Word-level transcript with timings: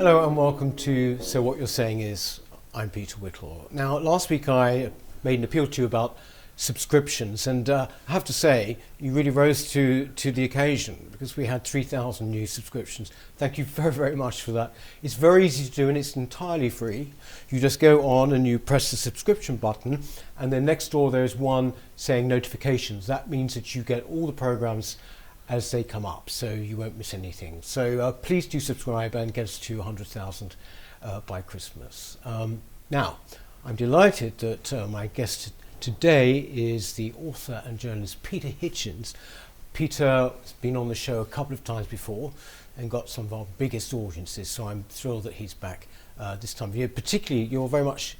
Hello 0.00 0.26
and 0.26 0.34
welcome 0.34 0.74
to 0.76 1.18
So 1.18 1.42
What 1.42 1.58
You're 1.58 1.66
Saying 1.66 2.00
Is. 2.00 2.40
I'm 2.72 2.88
Peter 2.88 3.18
Whittle. 3.18 3.68
Now, 3.70 3.98
last 3.98 4.30
week 4.30 4.48
I 4.48 4.92
made 5.22 5.40
an 5.40 5.44
appeal 5.44 5.66
to 5.66 5.82
you 5.82 5.86
about 5.86 6.16
subscriptions, 6.56 7.46
and 7.46 7.68
uh, 7.68 7.86
I 8.08 8.12
have 8.12 8.24
to 8.24 8.32
say, 8.32 8.78
you 8.98 9.12
really 9.12 9.28
rose 9.28 9.70
to, 9.72 10.06
to 10.06 10.32
the 10.32 10.42
occasion 10.42 11.08
because 11.12 11.36
we 11.36 11.44
had 11.44 11.64
3,000 11.64 12.30
new 12.30 12.46
subscriptions. 12.46 13.12
Thank 13.36 13.58
you 13.58 13.66
very, 13.66 13.92
very 13.92 14.16
much 14.16 14.40
for 14.40 14.52
that. 14.52 14.72
It's 15.02 15.12
very 15.12 15.44
easy 15.44 15.66
to 15.66 15.70
do 15.70 15.90
and 15.90 15.98
it's 15.98 16.16
entirely 16.16 16.70
free. 16.70 17.12
You 17.50 17.60
just 17.60 17.78
go 17.78 18.08
on 18.08 18.32
and 18.32 18.46
you 18.46 18.58
press 18.58 18.90
the 18.90 18.96
subscription 18.96 19.56
button, 19.56 20.02
and 20.38 20.50
then 20.50 20.64
next 20.64 20.92
door 20.92 21.10
there's 21.10 21.36
one 21.36 21.74
saying 21.96 22.26
notifications. 22.26 23.06
That 23.06 23.28
means 23.28 23.52
that 23.52 23.74
you 23.74 23.82
get 23.82 24.04
all 24.04 24.26
the 24.26 24.32
programs 24.32 24.96
as 25.50 25.72
they 25.72 25.82
come 25.82 26.06
up, 26.06 26.30
so 26.30 26.54
you 26.54 26.76
won't 26.76 26.96
miss 26.96 27.12
anything. 27.12 27.58
So 27.60 27.98
uh, 27.98 28.12
please 28.12 28.46
do 28.46 28.60
subscribe 28.60 29.16
and 29.16 29.34
get 29.34 29.44
us 29.44 29.58
to 29.58 29.78
100,000 29.78 30.54
uh, 31.02 31.20
by 31.22 31.42
Christmas. 31.42 32.16
Um, 32.24 32.62
now, 32.88 33.18
I'm 33.64 33.74
delighted 33.74 34.38
that 34.38 34.72
uh, 34.72 34.86
my 34.86 35.08
guest 35.08 35.52
today 35.80 36.38
is 36.38 36.92
the 36.92 37.12
author 37.20 37.62
and 37.66 37.80
journalist 37.80 38.22
Peter 38.22 38.48
Hitchens. 38.48 39.12
Peter 39.72 40.30
has 40.40 40.52
been 40.60 40.76
on 40.76 40.86
the 40.86 40.94
show 40.94 41.20
a 41.20 41.26
couple 41.26 41.52
of 41.52 41.64
times 41.64 41.88
before 41.88 42.32
and 42.78 42.88
got 42.88 43.08
some 43.08 43.24
of 43.24 43.32
our 43.32 43.46
biggest 43.58 43.92
audiences, 43.92 44.48
so 44.48 44.68
I'm 44.68 44.84
thrilled 44.88 45.24
that 45.24 45.34
he's 45.34 45.54
back 45.54 45.88
uh, 46.16 46.36
this 46.36 46.54
time 46.54 46.68
of 46.70 46.76
year. 46.76 46.86
Particularly, 46.86 47.48
you're 47.48 47.68
very 47.68 47.84
much 47.84 48.16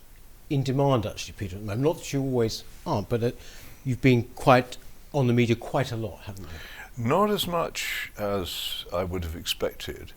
in 0.50 0.64
demand, 0.64 1.06
actually, 1.06 1.34
Peter, 1.38 1.54
at 1.54 1.62
the 1.62 1.66
moment. 1.66 1.82
Not 1.82 1.98
that 1.98 2.12
you 2.12 2.22
always 2.22 2.64
aren't, 2.84 3.08
but 3.08 3.36
you've 3.84 4.02
been 4.02 4.24
quite 4.34 4.78
on 5.12 5.28
the 5.28 5.32
media 5.32 5.54
quite 5.56 5.92
a 5.92 5.96
lot, 5.96 6.20
haven't 6.24 6.42
you? 6.42 6.79
Not 7.02 7.30
as 7.30 7.46
much 7.46 8.12
as 8.18 8.84
I 8.92 9.04
would 9.04 9.24
have 9.24 9.34
expected, 9.34 10.12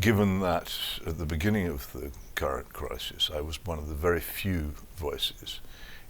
given 0.00 0.40
that 0.40 0.74
at 1.06 1.18
the 1.18 1.26
beginning 1.26 1.66
of 1.66 1.92
the 1.92 2.12
current 2.34 2.72
crisis, 2.72 3.30
I 3.32 3.42
was 3.42 3.62
one 3.66 3.78
of 3.78 3.88
the 3.88 3.94
very 3.94 4.20
few 4.20 4.72
voices 4.96 5.60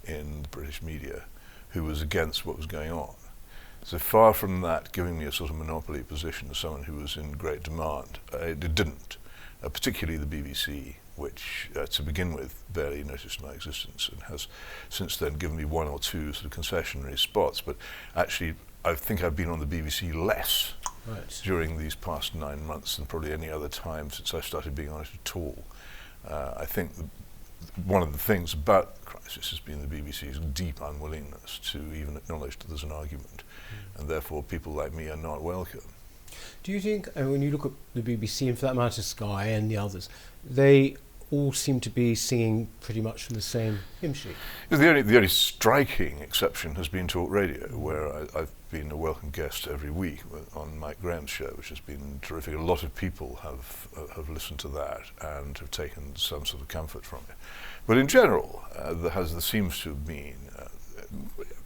in 0.05 0.43
the 0.43 0.47
British 0.47 0.81
media 0.81 1.23
who 1.71 1.83
was 1.83 2.01
against 2.01 2.45
what 2.45 2.55
was 2.55 2.65
going 2.65 2.93
on. 2.93 3.15
So 3.83 3.99
far 3.99 4.33
from 4.33 4.61
that 4.61 4.93
giving 4.93 5.19
me 5.19 5.25
a 5.25 5.33
sort 5.33 5.49
of 5.49 5.57
monopoly 5.57 6.01
position 6.01 6.47
as 6.49 6.59
someone 6.59 6.83
who 6.83 6.93
was 6.93 7.17
in 7.17 7.33
great 7.33 7.63
demand, 7.63 8.19
it 8.31 8.61
didn't, 8.73 9.17
uh, 9.61 9.67
particularly 9.67 10.17
the 10.17 10.25
BBC, 10.25 10.95
which 11.17 11.69
uh, 11.75 11.87
to 11.87 12.01
begin 12.01 12.33
with 12.33 12.63
barely 12.71 13.03
noticed 13.03 13.43
my 13.43 13.51
existence 13.51 14.09
and 14.09 14.23
has 14.23 14.47
since 14.87 15.17
then 15.17 15.33
given 15.33 15.57
me 15.57 15.65
one 15.65 15.87
or 15.87 15.99
two 15.99 16.31
sort 16.31 16.45
of 16.45 16.51
concessionary 16.51 17.19
spots, 17.19 17.59
but 17.59 17.75
actually 18.15 18.55
I 18.85 18.93
think 18.93 19.23
I've 19.23 19.35
been 19.35 19.49
on 19.49 19.59
the 19.59 19.65
BBC 19.65 20.13
less 20.13 20.75
right. 21.07 21.41
during 21.43 21.77
these 21.77 21.95
past 21.95 22.35
nine 22.35 22.65
months 22.67 22.97
than 22.97 23.07
probably 23.07 23.33
any 23.33 23.49
other 23.49 23.67
time 23.67 24.11
since 24.11 24.31
I 24.35 24.41
started 24.41 24.75
being 24.75 24.89
on 24.89 25.01
it 25.01 25.09
at 25.11 25.35
all. 25.35 25.63
Uh, 26.27 26.53
I 26.55 26.65
think 26.65 26.95
the, 26.95 27.05
one 27.85 28.03
of 28.03 28.11
the 28.11 28.19
things 28.19 28.53
about 28.53 28.99
the 28.99 29.05
crisis 29.07 29.49
has 29.49 29.59
been 29.59 29.81
the 29.81 29.87
BBC's 29.87 30.37
deep 30.37 30.81
unwillingness 30.81 31.59
to 31.71 31.79
even 31.95 32.15
acknowledge 32.15 32.59
that 32.59 32.67
there's 32.67 32.83
an 32.83 32.91
argument, 32.91 33.43
mm. 33.43 33.99
and 33.99 34.07
therefore 34.07 34.43
people 34.43 34.73
like 34.73 34.93
me 34.93 35.09
are 35.09 35.17
not 35.17 35.41
welcome. 35.41 35.81
Do 36.61 36.71
you 36.71 36.79
think, 36.79 37.07
uh, 37.07 37.23
when 37.23 37.41
you 37.41 37.49
look 37.49 37.65
at 37.65 37.71
the 37.95 38.01
BBC 38.01 38.47
and 38.49 38.57
for 38.57 38.67
that 38.67 38.75
matter 38.75 39.01
Sky 39.01 39.47
and 39.47 39.69
the 39.69 39.77
others, 39.77 40.09
they 40.43 40.95
all 41.31 41.51
seem 41.51 41.79
to 41.79 41.89
be 41.89 42.15
singing 42.15 42.67
pretty 42.81 43.01
much 43.01 43.23
from 43.23 43.35
the 43.35 43.41
same 43.41 43.79
hymn 43.99 44.13
sheet. 44.13 44.35
The 44.69 44.87
only, 44.87 45.01
the 45.01 45.15
only 45.15 45.27
striking 45.27 46.19
exception 46.19 46.75
has 46.75 46.87
been 46.87 47.07
Talk 47.07 47.29
Radio, 47.29 47.67
where 47.77 48.13
I, 48.13 48.39
have 48.39 48.51
been 48.81 48.91
a 48.91 48.97
welcome 48.97 49.29
guest 49.29 49.67
every 49.67 49.89
week 49.89 50.19
on 50.53 50.77
Mike 50.77 50.99
Graham's 50.99 51.29
show, 51.29 51.47
which 51.55 51.69
has 51.69 51.79
been 51.79 52.19
terrific. 52.21 52.55
A 52.55 52.61
lot 52.61 52.83
of 52.83 52.93
people 52.93 53.39
have 53.41 53.87
uh, 53.95 54.13
have 54.17 54.27
listened 54.27 54.59
to 54.59 54.67
that 54.67 55.03
and 55.21 55.57
have 55.59 55.71
taken 55.71 56.13
some 56.17 56.45
sort 56.45 56.61
of 56.61 56.67
comfort 56.67 57.05
from 57.05 57.19
it. 57.29 57.35
But 57.87 57.97
in 57.97 58.07
general, 58.07 58.65
uh, 58.77 58.93
there, 58.93 59.11
has, 59.11 59.31
there 59.31 59.39
seems 59.39 59.79
to 59.79 59.89
have 59.91 60.05
been 60.05 60.35
uh, 60.59 60.67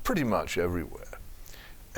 pretty 0.03 0.24
much 0.24 0.59
everywhere 0.59 1.18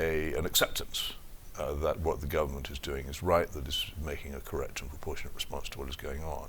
a, 0.00 0.32
an 0.32 0.46
acceptance 0.46 1.12
uh, 1.58 1.74
that 1.74 2.00
what 2.00 2.22
the 2.22 2.26
government 2.26 2.70
is 2.70 2.78
doing 2.78 3.04
is 3.04 3.22
right, 3.22 3.52
that 3.52 3.66
it's 3.68 3.84
making 4.02 4.34
a 4.34 4.40
correct 4.40 4.80
and 4.80 4.88
proportionate 4.88 5.34
response 5.34 5.68
to 5.68 5.78
what 5.78 5.90
is 5.90 5.96
going 5.96 6.24
on. 6.24 6.48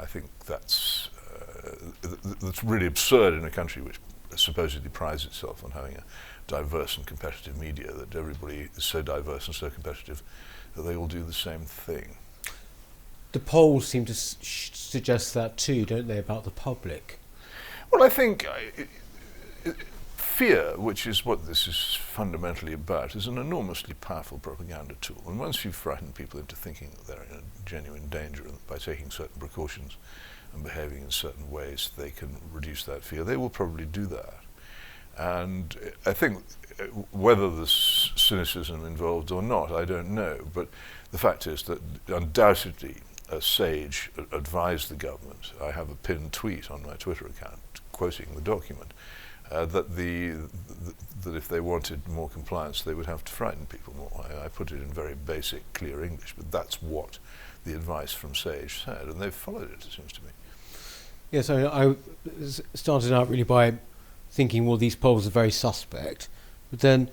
I 0.00 0.06
think 0.06 0.30
that's 0.46 1.10
uh, 1.62 1.70
th- 2.02 2.38
that's 2.40 2.64
really 2.64 2.86
absurd 2.86 3.34
in 3.34 3.44
a 3.44 3.50
country 3.50 3.82
which 3.82 4.00
supposedly 4.38 4.88
prides 4.88 5.24
itself 5.24 5.64
on 5.64 5.72
having 5.72 5.96
a 5.96 6.04
diverse 6.46 6.96
and 6.96 7.06
competitive 7.06 7.56
media. 7.56 7.92
That 7.92 8.14
everybody 8.14 8.68
is 8.76 8.84
so 8.84 9.02
diverse 9.02 9.46
and 9.46 9.54
so 9.54 9.70
competitive 9.70 10.22
that 10.74 10.82
they 10.82 10.96
all 10.96 11.06
do 11.06 11.22
the 11.22 11.32
same 11.32 11.62
thing. 11.62 12.16
The 13.32 13.40
polls 13.40 13.86
seem 13.86 14.04
to 14.06 14.12
s- 14.12 14.36
suggest 14.40 15.34
that 15.34 15.56
too, 15.56 15.84
don't 15.84 16.08
they, 16.08 16.18
about 16.18 16.44
the 16.44 16.50
public? 16.50 17.18
Well, 17.90 18.02
I 18.02 18.08
think. 18.08 18.46
Uh, 18.46 18.82
it, 19.64 19.76
fear, 20.36 20.76
which 20.76 21.06
is 21.06 21.24
what 21.24 21.46
this 21.46 21.66
is 21.66 21.94
fundamentally 21.98 22.74
about, 22.74 23.16
is 23.16 23.26
an 23.26 23.38
enormously 23.38 23.94
powerful 24.02 24.36
propaganda 24.36 24.94
tool. 25.00 25.22
And 25.26 25.38
once 25.38 25.64
you 25.64 25.72
frighten 25.72 26.12
people 26.12 26.38
into 26.38 26.54
thinking 26.54 26.90
that 26.90 27.06
they're 27.06 27.24
in 27.30 27.38
a 27.38 27.42
genuine 27.64 28.06
danger 28.10 28.44
by 28.68 28.76
taking 28.76 29.10
certain 29.10 29.40
precautions 29.40 29.96
and 30.56 30.64
behaving 30.64 31.02
in 31.02 31.10
certain 31.10 31.50
ways, 31.50 31.90
they 31.96 32.10
can 32.10 32.36
reduce 32.52 32.84
that 32.84 33.02
fear. 33.02 33.24
They 33.24 33.36
will 33.36 33.50
probably 33.50 33.84
do 33.84 34.06
that. 34.06 34.34
And 35.16 35.76
I 36.04 36.12
think 36.12 36.42
uh, 36.78 36.84
whether 37.10 37.48
there's 37.50 38.12
cynicism 38.16 38.84
involved 38.84 39.30
or 39.30 39.42
not, 39.42 39.72
I 39.72 39.84
don't 39.84 40.10
know. 40.10 40.40
But 40.52 40.68
the 41.12 41.18
fact 41.18 41.46
is 41.46 41.62
that 41.64 41.80
undoubtedly 42.08 42.96
a 43.28 43.40
sage 43.40 44.10
advised 44.32 44.90
the 44.90 44.94
government. 44.94 45.52
I 45.62 45.70
have 45.70 45.90
a 45.90 45.94
pinned 45.94 46.32
tweet 46.32 46.70
on 46.70 46.82
my 46.82 46.94
Twitter 46.94 47.26
account 47.26 47.60
quoting 47.92 48.34
the 48.34 48.40
document 48.40 48.92
uh, 49.50 49.64
that 49.66 49.96
the, 49.96 50.32
the, 50.32 50.94
that 51.22 51.36
if 51.36 51.48
they 51.48 51.60
wanted 51.60 52.06
more 52.08 52.28
compliance, 52.28 52.82
they 52.82 52.94
would 52.94 53.06
have 53.06 53.24
to 53.24 53.32
frighten 53.32 53.66
people 53.66 53.94
more. 53.94 54.26
I, 54.28 54.44
I, 54.44 54.48
put 54.48 54.72
it 54.72 54.82
in 54.82 54.88
very 54.88 55.14
basic, 55.14 55.72
clear 55.72 56.04
English, 56.04 56.34
but 56.36 56.50
that's 56.50 56.82
what 56.82 57.18
the 57.64 57.74
advice 57.74 58.12
from 58.12 58.34
Sage 58.34 58.84
said, 58.84 59.06
and 59.06 59.20
they've 59.20 59.34
followed 59.34 59.70
it. 59.70 59.84
It 59.84 59.92
seems 59.92 60.12
to 60.14 60.24
me. 60.24 60.30
Yes, 61.30 61.50
I, 61.50 61.64
I 61.66 61.96
started 62.74 63.12
out 63.12 63.28
really 63.28 63.42
by 63.42 63.74
thinking, 64.30 64.66
well, 64.66 64.76
these 64.76 64.96
polls 64.96 65.26
are 65.26 65.30
very 65.30 65.50
suspect, 65.50 66.28
but 66.70 66.80
then 66.80 67.08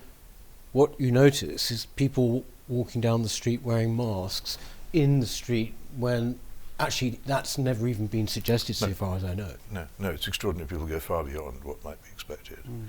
what 0.72 1.00
you 1.00 1.12
notice 1.12 1.72
is 1.72 1.86
people 1.96 2.46
walking 2.68 3.02
down 3.02 3.24
the 3.24 3.30
street 3.30 3.62
wearing 3.64 3.96
masks 3.96 4.58
in 4.92 5.20
the 5.20 5.26
street 5.26 5.74
when 5.98 6.40
actually 6.80 7.20
that's 7.26 7.58
never 7.58 7.88
even 7.88 8.08
been 8.08 8.28
suggested 8.28 8.76
so 8.76 8.88
no, 8.88 8.94
far 8.94 9.16
as 9.16 9.24
I 9.24 9.34
know. 9.34 9.54
No, 9.72 9.88
no, 10.00 10.10
it's 10.10 10.28
extraordinary. 10.28 10.68
People 10.68 10.86
go 10.86 11.00
far 11.00 11.24
beyond 11.24 11.64
what 11.64 11.84
might 11.84 12.02
be 12.04 12.10
expected. 12.12 12.60
Mm. 12.68 12.88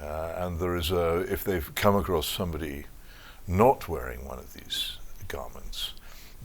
Uh, 0.00 0.46
and 0.46 0.58
there 0.58 0.76
is 0.76 0.90
a, 0.90 1.20
if 1.32 1.44
they've 1.44 1.72
come 1.74 1.96
across 1.96 2.26
somebody 2.26 2.84
not 3.46 3.88
wearing 3.88 4.24
one 4.24 4.38
of 4.38 4.52
these 4.54 4.98
garments, 5.28 5.92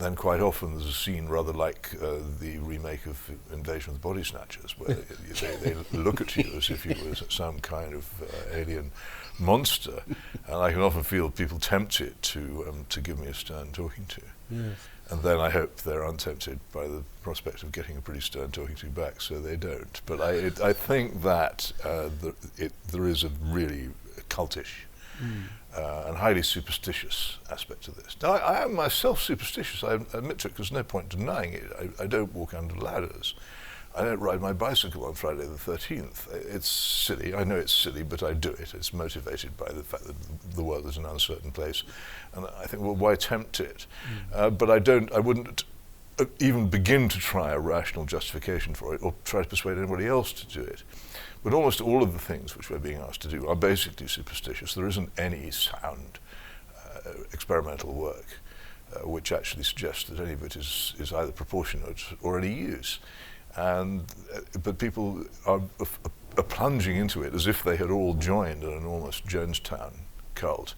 then 0.00 0.16
quite 0.16 0.40
often 0.40 0.72
there's 0.72 0.86
a 0.86 0.92
scene 0.92 1.28
rather 1.28 1.52
like 1.52 1.90
uh, 2.02 2.16
the 2.40 2.58
remake 2.58 3.06
of 3.06 3.30
Invasion 3.52 3.90
of 3.90 4.00
the 4.00 4.08
Body 4.08 4.24
Snatchers, 4.24 4.78
where 4.78 4.94
they, 5.40 5.72
they, 5.72 5.98
look 5.98 6.20
at 6.20 6.36
you 6.36 6.50
as 6.56 6.70
if 6.70 6.86
you 6.86 6.96
were 7.06 7.14
some 7.14 7.60
kind 7.60 7.94
of 7.94 8.08
uh, 8.22 8.56
alien 8.56 8.90
monster, 9.38 10.02
and 10.46 10.56
I 10.56 10.72
can 10.72 10.80
often 10.80 11.02
feel 11.02 11.30
people 11.30 11.58
tempted 11.58 12.20
to 12.22 12.66
um, 12.68 12.86
to 12.88 13.00
give 13.00 13.18
me 13.18 13.26
a 13.26 13.34
stern 13.34 13.72
talking 13.72 14.06
to. 14.06 14.22
Yes. 14.50 14.88
And 15.10 15.22
then 15.22 15.40
I 15.40 15.50
hope 15.50 15.78
they're 15.78 16.04
untempted 16.04 16.60
by 16.72 16.86
the 16.86 17.02
prospect 17.22 17.64
of 17.64 17.72
getting 17.72 17.96
a 17.96 18.00
pretty 18.00 18.20
stern 18.20 18.52
talking 18.52 18.76
to 18.76 18.86
back, 18.86 19.20
so 19.20 19.40
they 19.40 19.56
don't. 19.56 20.00
But 20.06 20.20
I, 20.20 20.30
it, 20.32 20.60
I 20.60 20.72
think 20.72 21.22
that 21.22 21.72
uh, 21.84 22.10
the, 22.20 22.34
it, 22.56 22.72
there 22.92 23.08
is 23.08 23.24
a 23.24 23.30
really 23.42 23.90
cultish 24.28 24.84
mm. 25.20 25.42
uh, 25.76 26.08
and 26.08 26.16
highly 26.16 26.42
superstitious 26.42 27.38
aspect 27.50 27.84
to 27.84 27.90
this. 27.92 28.16
Now, 28.22 28.32
I, 28.32 28.38
I, 28.38 28.64
am 28.64 28.74
myself 28.74 29.20
superstitious. 29.20 29.84
I 29.84 29.94
admit 29.94 30.38
to 30.38 30.48
it. 30.48 30.56
There's 30.56 30.72
no 30.72 30.82
point 30.82 31.08
denying 31.10 31.52
it. 31.52 31.70
I, 31.78 32.04
I 32.04 32.06
don't 32.06 32.34
walk 32.34 32.54
under 32.54 32.74
ladders. 32.74 33.34
I 33.94 34.04
don't 34.04 34.20
ride 34.20 34.40
my 34.40 34.52
bicycle 34.52 35.04
on 35.04 35.14
Friday 35.14 35.42
the 35.42 35.56
13th. 35.56 36.32
It's 36.32 36.68
silly. 36.68 37.34
I 37.34 37.42
know 37.42 37.56
it's 37.56 37.72
silly, 37.72 38.04
but 38.04 38.22
I 38.22 38.34
do 38.34 38.50
it. 38.50 38.72
It's 38.72 38.92
motivated 38.92 39.56
by 39.56 39.72
the 39.72 39.82
fact 39.82 40.04
that 40.04 40.14
the 40.54 40.62
world 40.62 40.86
is 40.86 40.96
an 40.96 41.06
uncertain 41.06 41.50
place. 41.50 41.82
And 42.34 42.46
I 42.58 42.66
think, 42.66 42.84
well, 42.84 42.94
why 42.94 43.16
tempt 43.16 43.58
it? 43.58 43.86
Mm. 44.04 44.38
Uh, 44.38 44.50
but 44.50 44.70
I 44.70 44.78
don't, 44.78 45.12
I 45.12 45.18
wouldn't 45.18 45.64
uh, 46.20 46.26
even 46.38 46.68
begin 46.68 47.08
to 47.08 47.18
try 47.18 47.50
a 47.50 47.58
rational 47.58 48.04
justification 48.04 48.74
for 48.74 48.94
it 48.94 49.02
or 49.02 49.12
try 49.24 49.42
to 49.42 49.48
persuade 49.48 49.76
anybody 49.76 50.06
else 50.06 50.32
to 50.34 50.46
do 50.46 50.60
it. 50.60 50.84
But 51.42 51.54
almost 51.54 51.80
all 51.80 52.02
of 52.02 52.12
the 52.12 52.18
things 52.18 52.56
which 52.56 52.68
we're 52.68 52.78
being 52.78 53.00
asked 53.00 53.22
to 53.22 53.28
do 53.28 53.46
are 53.46 53.56
basically 53.56 54.08
superstitious. 54.08 54.74
There 54.74 54.86
isn't 54.86 55.10
any 55.18 55.50
sound 55.50 56.18
uh, 56.76 57.12
experimental 57.32 57.92
work 57.92 58.26
uh, 58.94 59.08
which 59.08 59.32
actually 59.32 59.64
suggests 59.64 60.04
that 60.10 60.20
any 60.20 60.32
of 60.32 60.42
it 60.42 60.56
is, 60.56 60.94
is 60.98 61.12
either 61.12 61.32
proportionate 61.32 62.02
or 62.20 62.38
any 62.38 62.52
use 62.52 62.98
and 63.56 64.04
uh, 64.34 64.40
but 64.62 64.78
people 64.78 65.24
are, 65.46 65.60
are, 66.36 66.42
plunging 66.44 66.96
into 66.96 67.22
it 67.22 67.34
as 67.34 67.46
if 67.46 67.62
they 67.64 67.76
had 67.76 67.90
all 67.90 68.14
joined 68.14 68.62
an 68.62 68.72
enormous 68.72 69.20
Jonestown 69.20 69.92
cult 70.34 70.74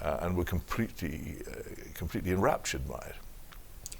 uh, 0.00 0.18
and 0.20 0.36
were 0.36 0.44
completely 0.44 1.36
uh, 1.48 1.60
completely 1.94 2.32
enraptured 2.32 2.88
by 2.88 2.98
it. 2.98 3.96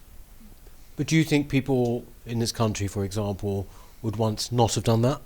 But 0.96 1.06
do 1.06 1.16
you 1.16 1.24
think 1.24 1.48
people 1.48 2.04
in 2.24 2.38
this 2.38 2.52
country, 2.52 2.88
for 2.88 3.04
example, 3.04 3.66
would 4.02 4.16
once 4.16 4.50
not 4.50 4.74
have 4.74 4.84
done 4.84 5.02
that? 5.02 5.20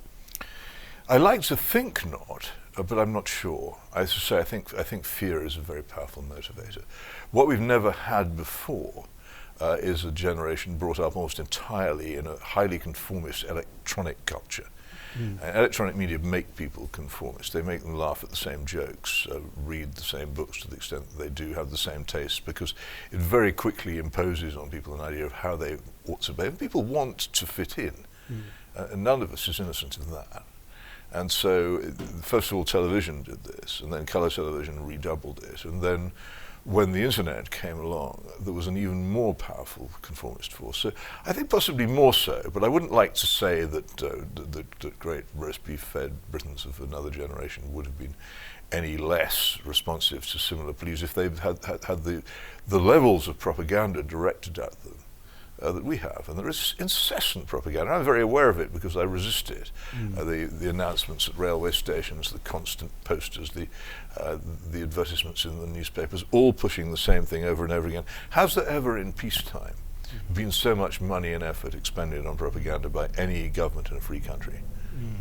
I 1.11 1.17
like 1.17 1.43
to 1.43 1.57
think 1.57 2.09
not, 2.09 2.53
uh, 2.77 2.85
but 2.85 2.97
I'm 2.97 3.13
not 3.13 3.27
sure. 3.27 3.77
I 3.93 4.05
say, 4.05 4.39
I 4.39 4.45
think, 4.45 4.73
I 4.79 4.85
think 4.85 5.05
fear 5.05 5.45
is 5.45 5.57
a 5.57 5.61
very 5.61 5.83
powerful 5.83 6.23
motivator. 6.23 6.85
What 7.33 7.49
we've 7.49 7.59
never 7.59 7.91
had 7.91 8.37
before 8.37 9.07
uh, 9.61 9.79
is 9.81 10.05
a 10.05 10.13
generation 10.13 10.79
brought 10.79 11.01
up 11.01 11.17
almost 11.17 11.41
entirely 11.41 12.15
in 12.15 12.29
a 12.29 12.37
highly 12.37 12.79
conformist 12.79 13.43
electronic 13.43 14.25
culture. 14.25 14.69
Mm. 15.19 15.43
Uh, 15.43 15.59
electronic 15.59 15.97
media 15.97 16.17
make 16.21 16.55
people 16.55 16.89
conformist. 16.93 17.53
They 17.53 17.63
make 17.63 17.83
them 17.83 17.97
laugh 17.97 18.23
at 18.23 18.31
the 18.31 18.37
same 18.37 18.65
jokes, 18.65 19.27
uh, 19.33 19.41
read 19.65 19.95
the 19.95 20.03
same 20.03 20.33
books 20.33 20.61
to 20.61 20.71
the 20.71 20.77
extent 20.77 21.11
that 21.11 21.19
they 21.19 21.29
do, 21.29 21.55
have 21.55 21.73
the 21.73 21.77
same 21.77 22.05
tastes, 22.05 22.39
because 22.39 22.73
it 23.11 23.19
very 23.19 23.51
quickly 23.51 23.99
imposes 23.99 24.57
on 24.57 24.71
people 24.71 24.95
an 24.95 25.01
idea 25.01 25.27
of 25.27 25.33
how 25.33 25.57
they 25.57 25.77
ought 26.07 26.21
to 26.21 26.33
behave. 26.33 26.57
People 26.57 26.85
want 26.85 27.19
to 27.19 27.47
fit 27.47 27.79
in, 27.79 27.95
mm. 28.33 28.43
uh, 28.77 28.87
and 28.93 29.03
none 29.03 29.23
of 29.23 29.33
us 29.33 29.49
is 29.49 29.59
innocent 29.59 29.97
of 29.97 30.09
that. 30.13 30.45
And 31.13 31.31
so, 31.31 31.79
first 32.23 32.51
of 32.51 32.57
all, 32.57 32.65
television 32.65 33.23
did 33.23 33.43
this, 33.45 33.81
and 33.81 33.93
then 33.93 34.07
color 34.07 34.31
television 34.31 34.87
redoubled 34.87 35.43
it, 35.43 35.65
and 35.65 35.83
then 35.83 36.13
when 36.65 36.93
the 36.93 37.03
internet 37.03 37.51
came 37.51 37.79
along, 37.79 38.27
there 38.39 38.53
was 38.53 38.67
an 38.67 38.77
even 38.77 39.11
more 39.11 39.35
powerful 39.35 39.91
conformist 40.03 40.53
force. 40.53 40.77
So 40.77 40.93
I 41.25 41.33
think 41.33 41.49
possibly 41.49 41.87
more 41.87 42.13
so, 42.13 42.51
but 42.53 42.63
I 42.63 42.69
wouldn't 42.69 42.93
like 42.93 43.15
to 43.15 43.27
say 43.27 43.65
that 43.65 44.03
uh, 44.03 44.63
great 44.99 45.25
roast 45.35 45.65
beef 45.65 45.81
fed 45.81 46.13
Britons 46.31 46.67
of 46.67 46.81
another 46.81 47.11
generation 47.11 47.73
would 47.73 47.87
have 47.87 47.99
been 47.99 48.15
any 48.73 48.97
less 48.97 49.59
responsive 49.65 50.27
to 50.29 50.39
similar 50.39 50.73
pleas 50.73 51.03
if 51.03 51.15
they 51.15 51.25
had, 51.25 51.65
had, 51.65 51.85
had 51.85 52.05
the, 52.05 52.23
the 52.69 52.79
levels 52.79 53.27
of 53.27 53.39
propaganda 53.39 54.03
directed 54.03 54.59
at 54.59 54.73
them 54.85 54.97
uh, 55.63 55.73
that 55.73 55.85
we 55.85 55.99
have. 55.99 56.25
And 56.29 56.39
there 56.39 56.49
is 56.49 56.75
incessant 56.79 57.47
propaganda. 57.47 57.93
I'm 57.93 58.05
very 58.05 58.23
aware 58.23 58.49
of 58.49 58.59
it 58.59 58.73
because 58.73 58.97
I 58.97 59.03
resist 59.03 59.51
it. 59.51 59.71
Mm. 59.93 60.19
Uh, 60.19 60.25
the, 60.25 60.45
the 60.47 60.71
announcements 60.71 61.29
at 61.29 61.39
railway 61.39 61.73
stations, 61.73 62.33
the 62.33 62.39
constant 62.41 62.91
posters, 63.05 63.51
the, 63.51 63.69
uh, 64.17 64.39
the 64.71 64.83
advertisements 64.83 65.45
in 65.45 65.61
the 65.61 65.67
newspapers, 65.67 66.25
all 66.31 66.53
pushing 66.53 66.91
the 66.91 66.97
same 66.97 67.25
thing 67.25 67.45
over 67.45 67.65
and 67.65 67.73
over 67.73 67.89
again. 67.89 68.05
Has 68.31 68.55
there 68.55 68.67
ever 68.67 68.99
in 68.99 69.13
peacetime 69.13 69.75
mm. 70.05 70.35
been 70.35 70.53
so 70.53 70.75
much 70.75 71.01
money 71.01 71.33
and 71.33 71.43
effort 71.43 71.75
expended 71.75 72.27
on 72.27 72.37
propaganda 72.37 72.89
by 72.89 73.09
any 73.17 73.49
government 73.49 73.91
in 73.91 73.97
a 73.97 74.01
free 74.01 74.21
country? 74.21 74.61
Mm. 74.97 75.15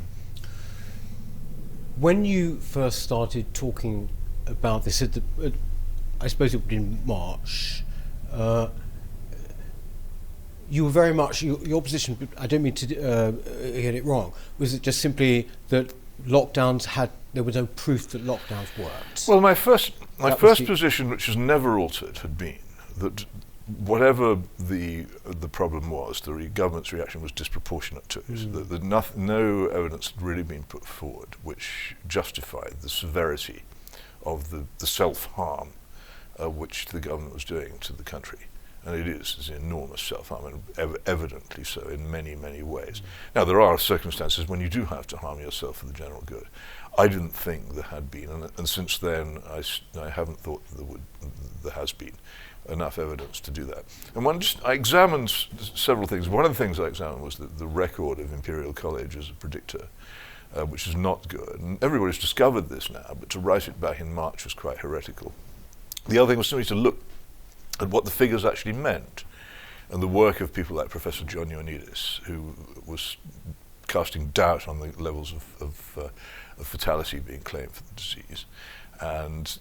When 1.97 2.23
you 2.23 2.59
first 2.61 3.01
started 3.01 3.53
talking 3.53 4.09
about 4.47 4.85
this, 4.85 5.01
at 5.01 5.13
the, 5.13 5.21
at, 5.43 5.53
I 6.21 6.27
suppose 6.27 6.53
it 6.53 6.63
was 6.63 6.71
in 6.71 7.05
March, 7.05 7.83
uh, 8.31 8.69
you 10.69 10.83
were 10.85 10.89
very 10.89 11.13
much 11.13 11.41
your, 11.41 11.59
your 11.59 11.81
position. 11.81 12.29
I 12.37 12.47
don't 12.47 12.61
mean 12.61 12.75
to 12.75 12.85
uh, 13.01 13.31
get 13.31 13.95
it 13.95 14.05
wrong. 14.05 14.33
Was 14.57 14.73
it 14.73 14.81
just 14.81 15.01
simply 15.01 15.47
that 15.69 15.93
lockdowns 16.25 16.85
had 16.85 17.09
there 17.33 17.43
was 17.43 17.55
no 17.55 17.67
proof 17.67 18.09
that 18.09 18.23
lockdowns 18.25 18.77
worked? 18.77 19.27
Well, 19.27 19.41
my 19.41 19.55
first 19.55 19.93
my 20.19 20.29
that 20.29 20.39
first 20.39 20.65
position, 20.65 21.09
which 21.09 21.25
has 21.25 21.37
never 21.37 21.79
altered, 21.79 22.19
had 22.19 22.37
been 22.37 22.59
that 22.97 23.25
whatever 23.77 24.39
the 24.57 25.05
the 25.25 25.49
problem 25.49 25.89
was, 25.89 26.21
the 26.21 26.33
re- 26.33 26.47
government's 26.47 26.91
reaction 26.91 27.21
was 27.21 27.31
disproportionate 27.31 28.07
to 28.09 28.19
it. 28.19 28.27
Mm. 28.27 28.53
That, 28.53 28.69
that 28.69 28.83
no, 28.83 29.03
no 29.15 29.67
evidence 29.67 30.11
had 30.11 30.21
really 30.21 30.43
been 30.43 30.63
put 30.63 30.85
forward 30.85 31.35
which 31.43 31.95
justified 32.07 32.75
the 32.81 32.89
severity 32.89 33.63
of 34.23 34.49
the, 34.49 34.65
the 34.79 34.87
self 34.87 35.25
harm 35.33 35.69
uh, 36.41 36.49
which 36.49 36.87
the 36.87 36.99
government 36.99 37.33
was 37.33 37.43
doing 37.43 37.77
to 37.79 37.93
the 37.93 38.03
country 38.03 38.39
and 38.85 38.95
it 38.95 39.07
is, 39.07 39.35
it's 39.37 39.49
enormous 39.49 40.01
self-harm, 40.01 40.45
and 40.45 40.63
ev- 40.77 40.97
evidently 41.05 41.63
so 41.63 41.81
in 41.81 42.09
many, 42.09 42.35
many 42.35 42.63
ways. 42.63 43.01
Now, 43.35 43.45
there 43.45 43.61
are 43.61 43.77
circumstances 43.77 44.47
when 44.47 44.61
you 44.61 44.69
do 44.69 44.85
have 44.85 45.05
to 45.07 45.17
harm 45.17 45.39
yourself 45.39 45.77
for 45.77 45.85
the 45.85 45.93
general 45.93 46.23
good. 46.25 46.45
I 46.97 47.07
didn't 47.07 47.35
think 47.35 47.75
there 47.75 47.83
had 47.83 48.09
been, 48.09 48.29
and, 48.29 48.49
and 48.57 48.67
since 48.67 48.97
then, 48.97 49.39
I, 49.49 49.63
I 49.99 50.09
haven't 50.09 50.39
thought 50.39 50.63
there, 50.75 50.85
would, 50.85 51.01
there 51.63 51.73
has 51.73 51.91
been 51.91 52.13
enough 52.67 52.99
evidence 52.99 53.39
to 53.41 53.51
do 53.51 53.63
that. 53.65 53.83
And 54.15 54.25
one 54.25 54.39
just, 54.39 54.63
I 54.65 54.73
examined 54.73 55.29
s- 55.29 55.47
several 55.75 56.07
things. 56.07 56.29
One 56.29 56.45
of 56.45 56.51
the 56.51 56.63
things 56.63 56.79
I 56.79 56.85
examined 56.85 57.23
was 57.23 57.35
the, 57.35 57.47
the 57.47 57.67
record 57.67 58.19
of 58.19 58.33
Imperial 58.33 58.73
College 58.73 59.15
as 59.15 59.29
a 59.29 59.33
predictor. 59.33 59.87
Uh, 60.51 60.65
which 60.65 60.87
is 60.87 60.95
not 60.95 61.27
good. 61.27 61.59
And 61.59 61.77
everybody's 61.83 62.17
discovered 62.17 62.69
this 62.69 62.89
now, 62.89 63.15
but 63.19 63.29
to 63.29 63.39
write 63.39 63.67
it 63.67 63.79
back 63.79 63.99
in 63.99 64.11
March 64.11 64.45
was 64.45 64.55
quite 64.55 64.79
heretical. 64.79 65.31
The 66.07 66.17
other 66.17 66.31
thing 66.31 66.39
was 66.39 66.47
simply 66.47 66.65
to 66.65 66.73
look 66.73 67.03
and 67.79 67.91
what 67.91 68.05
the 68.05 68.11
figures 68.11 68.45
actually 68.45 68.73
meant. 68.73 69.23
And 69.89 70.03
the 70.03 70.07
work 70.07 70.39
of 70.41 70.53
people 70.53 70.75
like 70.75 70.89
Professor 70.89 71.23
John 71.23 71.49
Ioannidis, 71.49 72.21
who 72.23 72.53
was 72.85 73.17
casting 73.87 74.27
doubt 74.27 74.67
on 74.67 74.79
the 74.79 74.91
levels 75.01 75.33
of, 75.33 75.61
of, 75.61 75.97
uh, 75.97 76.09
of 76.59 76.67
fatality 76.67 77.19
being 77.19 77.41
claimed 77.41 77.71
for 77.71 77.83
the 77.83 77.95
disease, 77.95 78.45
and 79.01 79.57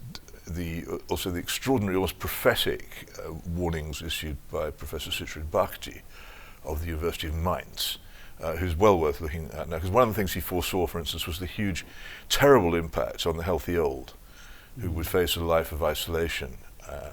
the, 0.47 0.85
also 1.09 1.31
the 1.31 1.39
extraordinary, 1.39 1.97
almost 1.97 2.19
prophetic 2.19 3.09
uh, 3.19 3.33
warnings 3.47 4.03
issued 4.03 4.37
by 4.51 4.71
Professor 4.71 5.11
Siegfried 5.11 5.51
Bhakdi 5.51 6.03
of 6.65 6.83
the 6.83 6.89
University 6.89 7.29
of 7.29 7.35
Mainz, 7.35 7.99
uh, 8.43 8.57
who's 8.57 8.77
well 8.77 8.99
worth 8.99 9.21
looking 9.21 9.51
at 9.53 9.69
now. 9.69 9.77
Because 9.77 9.91
one 9.91 10.03
of 10.03 10.09
the 10.09 10.15
things 10.15 10.35
he 10.35 10.41
foresaw, 10.41 10.87
for 10.87 10.99
instance, 10.99 11.27
was 11.27 11.39
the 11.39 11.47
huge, 11.47 11.87
terrible 12.29 12.75
impact 12.75 13.27
on 13.27 13.37
the 13.39 13.45
healthy 13.45 13.79
old, 13.79 14.15
who 14.79 14.91
would 14.91 15.07
face 15.07 15.37
a 15.37 15.41
life 15.41 15.73
of 15.73 15.83
isolation 15.83 16.59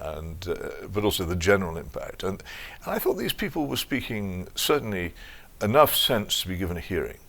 and 0.01 0.47
uh, 0.47 0.87
but 0.93 1.03
also 1.03 1.25
the 1.25 1.35
general 1.35 1.77
impact. 1.77 2.23
And, 2.23 2.41
and 2.83 2.95
I 2.95 2.99
thought 2.99 3.15
these 3.15 3.33
people 3.33 3.67
were 3.67 3.77
speaking 3.77 4.47
certainly 4.55 5.13
enough 5.61 5.95
sense 5.95 6.41
to 6.41 6.47
be 6.47 6.57
given 6.57 6.77
a 6.77 6.81
hearing. 6.81 7.19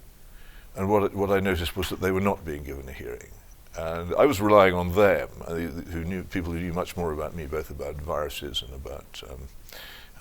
And 0.74 0.88
what 0.88 1.14
what 1.14 1.30
I 1.30 1.40
noticed 1.40 1.76
was 1.76 1.88
that 1.88 2.00
they 2.00 2.10
were 2.10 2.20
not 2.20 2.44
being 2.44 2.64
given 2.64 2.88
a 2.88 2.92
hearing. 2.92 3.30
And 3.78 4.14
I 4.14 4.24
was 4.24 4.40
relying 4.40 4.74
on 4.74 4.94
them, 4.94 5.28
uh, 5.46 5.54
who 5.54 6.04
knew 6.04 6.22
people 6.22 6.52
who 6.52 6.58
knew 6.58 6.72
much 6.72 6.96
more 6.96 7.12
about 7.12 7.34
me, 7.34 7.46
both 7.46 7.70
about 7.70 7.96
viruses 7.96 8.62
and 8.62 8.72
about 8.72 9.22
um, 9.28 9.48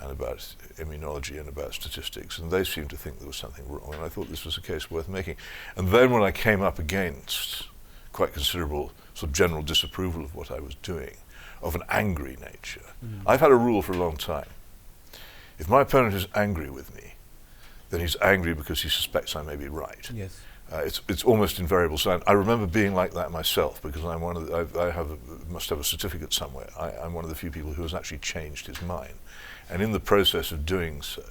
and 0.00 0.10
about 0.10 0.54
immunology 0.76 1.38
and 1.40 1.48
about 1.48 1.72
statistics, 1.72 2.38
and 2.38 2.50
they 2.50 2.64
seemed 2.64 2.90
to 2.90 2.96
think 2.96 3.18
there 3.18 3.26
was 3.26 3.36
something 3.36 3.66
wrong. 3.66 3.94
And 3.94 4.04
I 4.04 4.08
thought 4.08 4.28
this 4.28 4.44
was 4.44 4.58
a 4.58 4.60
case 4.60 4.90
worth 4.90 5.08
making. 5.08 5.36
And 5.76 5.88
then 5.88 6.10
when 6.10 6.22
I 6.22 6.32
came 6.32 6.60
up 6.60 6.78
against 6.78 7.64
quite 8.12 8.34
considerable 8.34 8.92
sort 9.14 9.30
of 9.30 9.32
general 9.32 9.62
disapproval 9.62 10.22
of 10.22 10.34
what 10.34 10.50
I 10.50 10.60
was 10.60 10.74
doing, 10.76 11.16
of 11.62 11.74
an 11.74 11.82
angry 11.88 12.36
nature. 12.40 12.82
Mm. 13.04 13.22
I've 13.26 13.40
had 13.40 13.50
a 13.50 13.56
rule 13.56 13.82
for 13.82 13.92
a 13.92 13.96
long 13.96 14.16
time. 14.16 14.48
If 15.58 15.68
my 15.68 15.80
opponent 15.80 16.14
is 16.14 16.26
angry 16.34 16.70
with 16.70 16.94
me, 16.94 17.14
then 17.90 18.00
he's 18.00 18.16
angry 18.20 18.54
because 18.54 18.82
he 18.82 18.88
suspects 18.88 19.36
I 19.36 19.42
may 19.42 19.56
be 19.56 19.68
right. 19.68 20.10
Yes. 20.12 20.40
Uh, 20.72 20.78
it's, 20.78 21.00
it's 21.08 21.22
almost 21.22 21.60
invariable. 21.60 21.96
So 21.96 22.20
I 22.26 22.32
remember 22.32 22.66
being 22.66 22.94
like 22.94 23.14
that 23.14 23.30
myself 23.30 23.80
because 23.80 24.04
I'm 24.04 24.20
one 24.20 24.36
of 24.36 24.46
the, 24.48 24.78
I, 24.78 24.88
I 24.88 24.90
have 24.90 25.12
a, 25.12 25.18
must 25.48 25.70
have 25.70 25.78
a 25.78 25.84
certificate 25.84 26.32
somewhere. 26.32 26.68
I, 26.78 26.90
I'm 26.90 27.14
one 27.14 27.24
of 27.24 27.30
the 27.30 27.36
few 27.36 27.50
people 27.50 27.72
who 27.72 27.82
has 27.82 27.94
actually 27.94 28.18
changed 28.18 28.66
his 28.66 28.82
mind. 28.82 29.14
And 29.70 29.80
in 29.80 29.92
the 29.92 30.00
process 30.00 30.50
of 30.50 30.66
doing 30.66 31.02
so, 31.02 31.22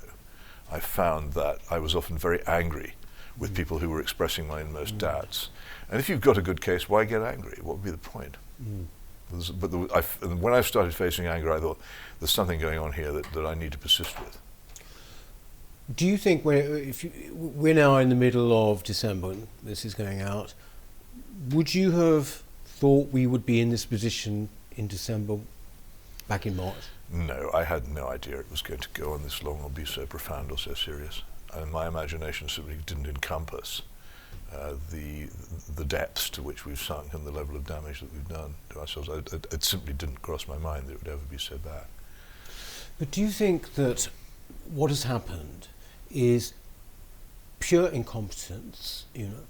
I 0.72 0.80
found 0.80 1.34
that 1.34 1.60
I 1.70 1.80
was 1.80 1.96
often 1.96 2.18
very 2.18 2.46
angry 2.48 2.96
with 3.38 3.52
mm. 3.52 3.58
people 3.58 3.80
who 3.80 3.90
were 3.90 4.00
expressing 4.00 4.48
my 4.48 4.62
inmost 4.62 4.96
mm. 4.96 5.00
doubts. 5.00 5.50
And 5.90 6.00
if 6.00 6.08
you've 6.08 6.22
got 6.22 6.38
a 6.38 6.42
good 6.42 6.62
case, 6.62 6.88
why 6.88 7.04
get 7.04 7.22
angry? 7.22 7.60
What 7.62 7.78
would 7.78 7.84
be 7.84 7.92
the 7.92 7.98
point? 7.98 8.38
Mm. 8.64 8.86
But 9.32 9.72
the, 9.72 9.88
I, 9.94 10.02
when 10.26 10.54
I 10.54 10.62
started 10.62 10.94
facing 10.94 11.26
anger, 11.26 11.52
I 11.52 11.60
thought 11.60 11.80
there's 12.20 12.32
something 12.32 12.60
going 12.60 12.80
on 12.80 12.94
here 12.94 13.12
that, 13.12 13.32
that 13.34 13.46
I 13.46 13.54
need 13.54 13.72
to 13.72 13.78
persist 13.78 14.20
with. 14.20 14.38
Do 15.94 16.06
you 16.06 16.18
think 16.18 16.44
we're, 16.46 16.78
if 16.78 17.04
you, 17.04 17.12
we're 17.34 17.76
now 17.76 17.98
in 17.98 18.10
the 18.10 18.16
middle 18.16 18.72
of 18.72 18.84
December, 18.84 19.36
this 19.64 19.86
is 19.86 19.94
going 19.94 20.22
out, 20.22 20.54
would 21.50 21.76
you 21.76 21.92
have 21.92 22.44
thought 22.66 23.12
we 23.12 23.28
would 23.28 23.46
be 23.46 23.62
in 23.62 23.70
this 23.70 23.86
position 23.86 24.50
in 24.76 24.88
December 24.88 25.38
back 26.28 26.46
in 26.46 26.56
March? 26.56 26.76
No, 27.12 27.52
I 27.54 27.64
had 27.64 27.88
no 27.88 28.08
idea 28.08 28.40
it 28.40 28.50
was 28.50 28.62
going 28.62 28.80
to 28.80 28.90
go 28.94 29.14
on 29.14 29.24
this 29.24 29.44
long 29.44 29.62
or 29.62 29.70
be 29.70 29.86
so 29.86 30.06
profound 30.06 30.52
or 30.52 30.58
so 30.58 30.74
serious. 30.74 31.22
And 31.54 31.72
my 31.72 31.88
imagination 31.88 32.50
simply 32.50 32.78
didn't 32.86 33.06
encompass 33.06 33.84
uh, 34.56 34.74
the 34.92 35.28
the 35.76 35.86
depths 35.86 36.30
to 36.30 36.42
which 36.42 36.66
we've 36.66 36.80
sunk 36.80 37.14
and 37.14 37.26
the 37.26 37.32
level 37.32 37.56
of 37.56 37.66
damage 37.66 38.02
that 38.02 38.14
we've 38.14 38.28
done 38.28 38.56
to 38.70 38.80
ourselves. 38.80 39.10
It, 39.10 39.34
it, 39.34 39.48
it, 39.54 39.64
simply 39.64 39.94
didn't 39.94 40.22
cross 40.22 40.48
my 40.48 40.58
mind 40.58 40.88
that 40.88 40.94
it 40.94 41.04
would 41.04 41.12
ever 41.12 41.26
be 41.30 41.38
so 41.38 41.58
bad. 41.58 41.86
But 42.98 43.12
do 43.12 43.22
you 43.22 43.30
think 43.30 43.74
that 43.76 44.10
what 44.74 44.90
has 44.90 45.04
happened 45.04 45.68
is 46.10 46.54
pure 47.60 47.88
incompetence? 47.88 49.06
You 49.14 49.28
know, 49.28 49.44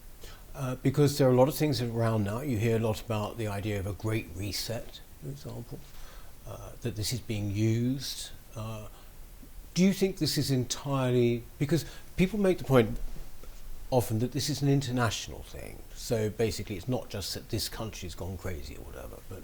uh, 0.55 0.75
because 0.81 1.17
there 1.17 1.27
are 1.27 1.31
a 1.31 1.35
lot 1.35 1.47
of 1.47 1.55
things 1.55 1.81
around 1.81 2.24
now. 2.24 2.41
You 2.41 2.57
hear 2.57 2.77
a 2.77 2.79
lot 2.79 3.01
about 3.01 3.38
the 3.38 3.47
idea 3.47 3.79
of 3.79 3.88
a 3.88 3.93
great 3.93 4.29
reset, 4.35 5.00
for 5.21 5.29
example, 5.29 5.79
uh, 6.50 6.69
that 6.81 6.95
this 6.95 7.13
is 7.13 7.19
being 7.19 7.51
used. 7.51 8.29
Uh, 8.55 8.88
do 9.74 9.83
you 9.83 9.93
think 9.93 10.17
this 10.17 10.38
is 10.38 10.51
entirely 10.51 11.43
because 11.59 11.85
people 12.15 12.39
make 12.39 12.57
the 12.57 12.63
point 12.63 12.97
often 13.91 14.19
that 14.19 14.31
this 14.31 14.49
is 14.49 14.61
an 14.61 14.69
international 14.69 15.43
thing. 15.43 15.79
So 15.93 16.29
basically, 16.29 16.75
it's 16.75 16.87
not 16.87 17.09
just 17.09 17.33
that 17.33 17.49
this 17.49 17.69
country's 17.69 18.15
gone 18.15 18.37
crazy 18.37 18.75
or 18.75 18.83
whatever. 18.83 19.17
But 19.29 19.43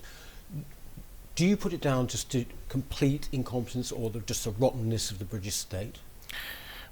do 1.35 1.45
you 1.45 1.55
put 1.55 1.73
it 1.73 1.81
down 1.81 2.07
just 2.07 2.31
to 2.31 2.45
complete 2.69 3.29
incompetence 3.31 3.91
or 3.91 4.09
the, 4.09 4.19
just 4.19 4.43
the 4.43 4.51
rottenness 4.51 5.11
of 5.11 5.19
the 5.19 5.25
British 5.25 5.55
state? 5.55 5.99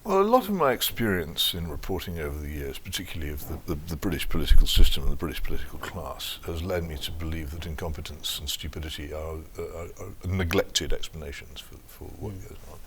Well, 0.05 0.21
a 0.21 0.23
lot 0.23 0.43
of 0.43 0.51
my 0.51 0.71
experience 0.71 1.53
in 1.53 1.67
reporting 1.67 2.19
over 2.19 2.39
the 2.39 2.49
years, 2.49 2.79
particularly 2.79 3.33
of 3.33 3.47
the, 3.49 3.75
the, 3.75 3.79
the, 3.89 3.95
British 3.97 4.29
political 4.29 4.65
system 4.65 5.03
and 5.03 5.11
the 5.11 5.17
British 5.17 5.43
political 5.43 5.77
class, 5.77 6.39
has 6.45 6.63
led 6.63 6.85
me 6.85 6.97
to 6.99 7.11
believe 7.11 7.51
that 7.51 7.65
incompetence 7.65 8.39
and 8.39 8.49
stupidity 8.49 9.11
are, 9.11 9.35
are, 9.57 9.87
are 9.99 10.27
neglected 10.27 10.93
explanations 10.93 11.59
for, 11.59 11.75
for 11.87 12.05
what 12.05 12.33
mm. 12.33 12.47
goes 12.47 12.57
on. 12.71 12.79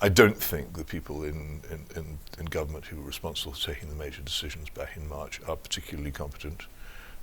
I 0.00 0.08
don't 0.08 0.36
think 0.36 0.74
the 0.74 0.84
people 0.84 1.24
in, 1.24 1.60
in, 1.70 1.84
in, 1.96 2.18
in, 2.38 2.46
government 2.46 2.84
who 2.86 2.98
were 2.98 3.06
responsible 3.06 3.52
for 3.52 3.72
taking 3.72 3.88
the 3.88 3.96
major 3.96 4.22
decisions 4.22 4.70
back 4.70 4.96
in 4.96 5.08
March 5.08 5.40
are 5.48 5.56
particularly 5.56 6.12
competent 6.12 6.66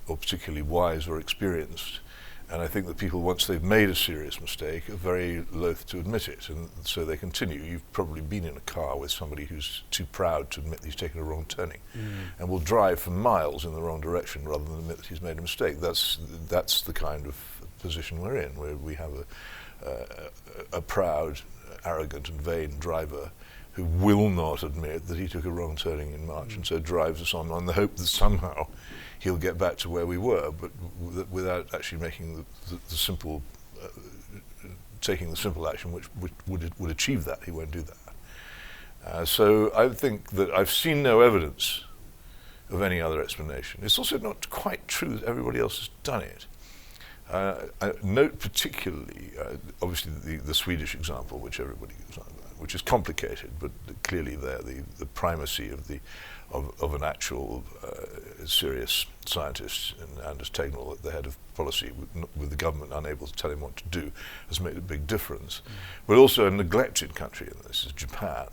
or 0.06 0.16
particularly 0.16 0.62
wise 0.62 1.08
or 1.08 1.18
experienced 1.18 2.00
and 2.48 2.62
I 2.62 2.68
think 2.68 2.86
that 2.86 2.96
people, 2.96 3.22
once 3.22 3.46
they've 3.46 3.62
made 3.62 3.88
a 3.88 3.94
serious 3.94 4.40
mistake, 4.40 4.88
are 4.88 4.94
very 4.94 5.44
loath 5.50 5.84
to 5.86 5.98
admit 5.98 6.28
it, 6.28 6.48
and 6.48 6.68
so 6.84 7.04
they 7.04 7.16
continue. 7.16 7.60
You've 7.60 7.92
probably 7.92 8.20
been 8.20 8.44
in 8.44 8.56
a 8.56 8.60
car 8.60 8.96
with 8.96 9.10
somebody 9.10 9.46
who's 9.46 9.82
too 9.90 10.04
proud 10.04 10.52
to 10.52 10.60
admit 10.60 10.84
he's 10.84 10.94
taken 10.94 11.18
a 11.18 11.24
wrong 11.24 11.44
turning, 11.48 11.80
mm. 11.96 12.28
and 12.38 12.48
will 12.48 12.60
drive 12.60 13.00
for 13.00 13.10
miles 13.10 13.64
in 13.64 13.74
the 13.74 13.82
wrong 13.82 14.00
direction 14.00 14.44
rather 14.44 14.64
than 14.64 14.78
admit 14.78 14.98
that 14.98 15.06
he's 15.06 15.20
made 15.20 15.38
a 15.38 15.42
mistake. 15.42 15.80
That's 15.80 16.18
that's 16.48 16.82
the 16.82 16.92
kind 16.92 17.26
of 17.26 17.36
position 17.80 18.20
we're 18.20 18.36
in, 18.36 18.54
where 18.54 18.76
we 18.76 18.94
have 18.94 19.10
a, 19.82 19.88
uh, 19.88 20.28
a 20.72 20.80
proud, 20.80 21.40
arrogant, 21.86 22.28
and 22.28 22.40
vain 22.40 22.78
driver 22.78 23.30
who 23.72 23.84
will 23.84 24.30
not 24.30 24.62
admit 24.62 25.06
that 25.06 25.18
he 25.18 25.28
took 25.28 25.44
a 25.44 25.50
wrong 25.50 25.76
turning 25.76 26.12
in 26.12 26.26
March, 26.26 26.50
mm. 26.50 26.56
and 26.56 26.66
so 26.66 26.78
drives 26.78 27.20
us 27.20 27.34
on 27.34 27.50
on 27.50 27.66
the 27.66 27.74
hope 27.74 27.96
that 27.96 28.06
somehow 28.06 28.66
he'll 29.18 29.36
get 29.36 29.58
back 29.58 29.76
to 29.76 29.90
where 29.90 30.06
we 30.06 30.18
were, 30.18 30.50
but 30.50 30.70
w- 31.04 31.26
without 31.30 31.72
actually 31.74 32.00
making 32.00 32.36
the, 32.36 32.44
the, 32.70 32.80
the 32.88 32.94
simple, 32.94 33.42
uh, 33.82 33.88
taking 35.00 35.30
the 35.30 35.36
simple 35.36 35.68
action 35.68 35.92
which, 35.92 36.06
which 36.20 36.32
would, 36.46 36.78
would 36.78 36.90
achieve 36.90 37.24
that. 37.24 37.44
He 37.44 37.50
won't 37.50 37.70
do 37.70 37.82
that. 37.82 37.96
Uh, 39.04 39.24
so 39.24 39.72
I 39.74 39.88
think 39.88 40.30
that 40.30 40.50
I've 40.50 40.70
seen 40.70 41.02
no 41.02 41.20
evidence 41.20 41.84
of 42.70 42.82
any 42.82 43.00
other 43.00 43.22
explanation. 43.22 43.82
It's 43.84 43.98
also 43.98 44.18
not 44.18 44.50
quite 44.50 44.88
true 44.88 45.16
that 45.16 45.24
everybody 45.24 45.60
else 45.60 45.78
has 45.78 45.90
done 46.02 46.22
it. 46.22 46.46
Uh, 47.30 47.66
I 47.80 47.92
note 48.02 48.38
particularly, 48.38 49.32
uh, 49.40 49.56
obviously, 49.82 50.12
the, 50.12 50.36
the, 50.36 50.54
Swedish 50.54 50.94
example, 50.94 51.40
which 51.40 51.58
everybody 51.58 51.94
goes 52.06 52.18
on 52.18 52.26
about, 52.38 52.60
which 52.60 52.74
is 52.74 52.82
complicated, 52.82 53.50
but 53.58 53.72
clearly 54.04 54.36
there 54.36 54.58
the, 54.58 54.84
the 54.98 55.06
primacy 55.06 55.68
of 55.70 55.88
the 55.88 55.98
of, 56.52 56.72
of 56.80 56.94
an 56.94 57.02
actual 57.02 57.64
uh, 57.82 58.46
serious 58.46 59.06
scientist, 59.24 59.94
and 60.00 60.24
Anders 60.24 60.50
Tegnell 60.50 60.92
at 60.92 61.02
the 61.02 61.10
head 61.10 61.26
of 61.26 61.36
policy, 61.54 61.90
with, 61.98 62.28
with, 62.36 62.50
the 62.50 62.56
government 62.56 62.92
unable 62.94 63.26
to 63.26 63.32
tell 63.32 63.50
him 63.50 63.60
what 63.60 63.76
to 63.76 63.84
do, 63.90 64.12
has 64.48 64.60
made 64.60 64.76
a 64.76 64.80
big 64.80 65.06
difference. 65.06 65.62
Mm. 65.64 65.70
But 66.06 66.18
also 66.18 66.46
a 66.46 66.50
neglected 66.50 67.14
country 67.14 67.48
in 67.48 67.58
this 67.66 67.84
is 67.84 67.92
Japan. 67.92 68.46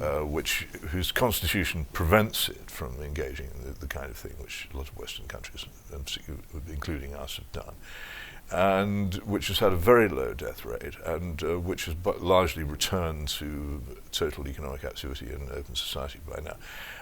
Uh, 0.00 0.20
which 0.20 0.68
whose 0.90 1.10
constitution 1.10 1.86
prevents 1.92 2.48
it 2.48 2.70
from 2.70 3.02
engaging 3.02 3.48
in 3.56 3.64
the, 3.64 3.78
the, 3.80 3.86
kind 3.86 4.10
of 4.10 4.16
thing 4.16 4.32
which 4.38 4.68
a 4.72 4.76
lot 4.76 4.88
of 4.88 4.96
Western 4.96 5.26
countries, 5.26 5.64
including 6.68 7.14
us, 7.14 7.36
have 7.36 7.50
done 7.52 7.74
and 8.50 9.16
which 9.16 9.48
has 9.48 9.58
had 9.58 9.72
a 9.72 9.76
very 9.76 10.08
low 10.08 10.32
death 10.32 10.64
rate 10.64 10.94
and 11.04 11.42
uh, 11.42 11.58
which 11.58 11.84
has 11.84 11.94
largely 12.20 12.62
returned 12.62 13.28
to 13.28 13.82
total 14.10 14.48
economic 14.48 14.84
activity 14.84 15.26
in 15.26 15.48
open 15.52 15.74
society 15.74 16.18
by 16.26 16.40
now. 16.40 16.56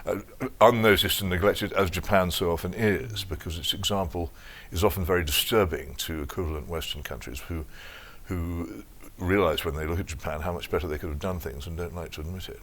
Uh, 0.05 0.49
unnoticed 0.61 1.21
and 1.21 1.31
neglected, 1.31 1.73
as 1.75 1.89
Japan 1.89 2.31
so 2.33 2.51
often 2.51 2.75
is, 2.75 3.23
because 3.23 3.59
its 3.59 3.73
example 3.73 4.33
is 4.73 4.83
often 4.83 5.05
very 5.05 5.23
disturbing 5.23 5.95
to 5.97 6.21
equivalent 6.23 6.69
Western 6.69 7.05
countries 7.05 7.41
who, 7.41 7.65
who 8.25 8.83
realize 9.17 9.65
when 9.65 9.77
they 9.77 9.87
look 9.87 10.01
at 10.01 10.07
Japan 10.07 10.41
how 10.41 10.53
much 10.53 10.69
better 10.69 10.89
they 10.89 10.99
could 10.99 11.11
have 11.11 11.21
done 11.21 11.39
things 11.39 11.67
and 11.67 11.77
don't 11.77 11.95
like 11.95 12.11
to 12.13 12.23
admit 12.23 12.49
it. 12.49 12.61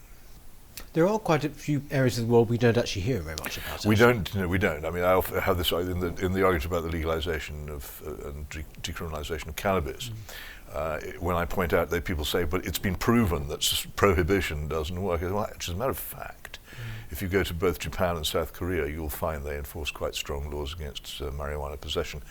There 0.93 1.07
are 1.07 1.19
quite 1.19 1.43
a 1.43 1.49
few 1.49 1.81
areas 1.89 2.19
of 2.19 2.27
the 2.27 2.31
world 2.31 2.49
we 2.49 2.57
don't 2.57 2.77
actually 2.77 3.01
hear 3.01 3.19
very 3.19 3.35
much 3.37 3.57
about. 3.57 3.85
We 3.85 3.95
don't. 3.95 4.33
No, 4.35 4.47
we 4.47 4.57
don't. 4.57 4.85
I 4.85 4.91
mean, 4.91 5.03
I 5.03 5.13
often 5.13 5.39
have 5.39 5.57
this 5.57 5.71
in 5.71 5.99
the 5.99 6.13
in 6.23 6.33
the 6.33 6.43
argument 6.43 6.65
about 6.65 6.83
the 6.83 6.89
legalization 6.89 7.69
of 7.69 8.01
uh, 8.05 8.29
and 8.29 8.49
de- 8.49 8.65
decriminalization 8.81 9.47
of 9.47 9.55
cannabis. 9.55 10.09
Mm. 10.09 10.13
Uh, 10.73 10.99
when 11.19 11.35
I 11.35 11.45
point 11.45 11.71
out 11.71 11.89
that 11.91 12.03
people 12.03 12.25
say, 12.25 12.45
but 12.45 12.65
it's 12.65 12.79
been 12.79 12.95
proven 12.95 13.47
that 13.47 13.85
prohibition 13.95 14.67
doesn't 14.67 14.99
work. 14.99 15.21
Well, 15.21 15.47
as 15.59 15.69
a 15.69 15.75
matter 15.75 15.91
of 15.91 15.99
fact, 15.99 16.57
mm. 16.71 17.11
if 17.11 17.21
you 17.21 17.27
go 17.27 17.43
to 17.43 17.53
both 17.53 17.77
Japan 17.77 18.15
and 18.15 18.25
South 18.25 18.53
Korea, 18.53 18.87
you'll 18.87 19.09
find 19.09 19.43
they 19.43 19.57
enforce 19.57 19.91
quite 19.91 20.15
strong 20.15 20.49
laws 20.49 20.73
against 20.73 21.21
uh, 21.21 21.25
marijuana 21.25 21.79
possession, 21.79 22.23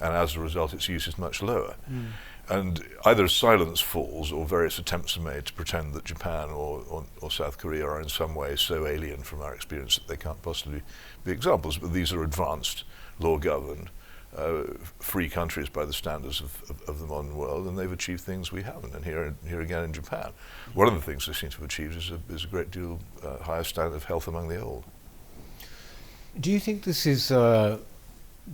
and 0.00 0.14
as 0.14 0.36
a 0.36 0.40
result, 0.40 0.74
its 0.74 0.88
use 0.88 1.06
is 1.06 1.18
much 1.18 1.42
lower. 1.42 1.76
Mm. 1.90 2.08
And 2.48 2.84
either 3.04 3.26
silence 3.26 3.80
falls 3.80 4.30
or 4.30 4.46
various 4.46 4.78
attempts 4.78 5.16
are 5.16 5.20
made 5.20 5.46
to 5.46 5.52
pretend 5.52 5.94
that 5.94 6.04
Japan 6.04 6.50
or, 6.50 6.82
or, 6.88 7.04
or, 7.20 7.30
South 7.30 7.58
Korea 7.58 7.84
are 7.84 8.00
in 8.00 8.08
some 8.08 8.36
way 8.36 8.54
so 8.54 8.86
alien 8.86 9.22
from 9.22 9.42
our 9.42 9.52
experience 9.52 9.96
that 9.96 10.06
they 10.06 10.16
can't 10.16 10.40
possibly 10.42 10.82
be 11.24 11.32
examples. 11.32 11.76
But 11.76 11.92
these 11.92 12.12
are 12.12 12.22
advanced, 12.22 12.84
law 13.18 13.36
governed, 13.38 13.90
uh, 14.36 14.62
free 15.00 15.28
countries 15.28 15.68
by 15.68 15.84
the 15.84 15.92
standards 15.92 16.40
of, 16.40 16.62
of, 16.70 16.88
of, 16.88 16.98
the 17.00 17.06
modern 17.06 17.36
world, 17.36 17.66
and 17.66 17.76
they've 17.76 17.90
achieved 17.90 18.20
things 18.20 18.52
we 18.52 18.62
haven't. 18.62 18.94
And 18.94 19.04
here, 19.04 19.34
here 19.48 19.60
again 19.60 19.82
in 19.82 19.92
Japan, 19.92 20.30
one 20.74 20.86
of 20.86 20.94
the 20.94 21.00
things 21.00 21.26
they 21.26 21.32
seem 21.32 21.50
to 21.50 21.56
have 21.56 21.64
achieved 21.64 21.96
is 21.96 22.12
a, 22.12 22.20
is 22.32 22.44
a 22.44 22.48
great 22.48 22.70
deal 22.70 23.00
uh, 23.24 23.38
higher 23.38 23.64
standard 23.64 23.96
of 23.96 24.04
health 24.04 24.28
among 24.28 24.48
the 24.48 24.60
old. 24.60 24.84
Do 26.38 26.52
you 26.52 26.60
think 26.60 26.84
this 26.84 27.06
is 27.06 27.32
uh, 27.32 27.78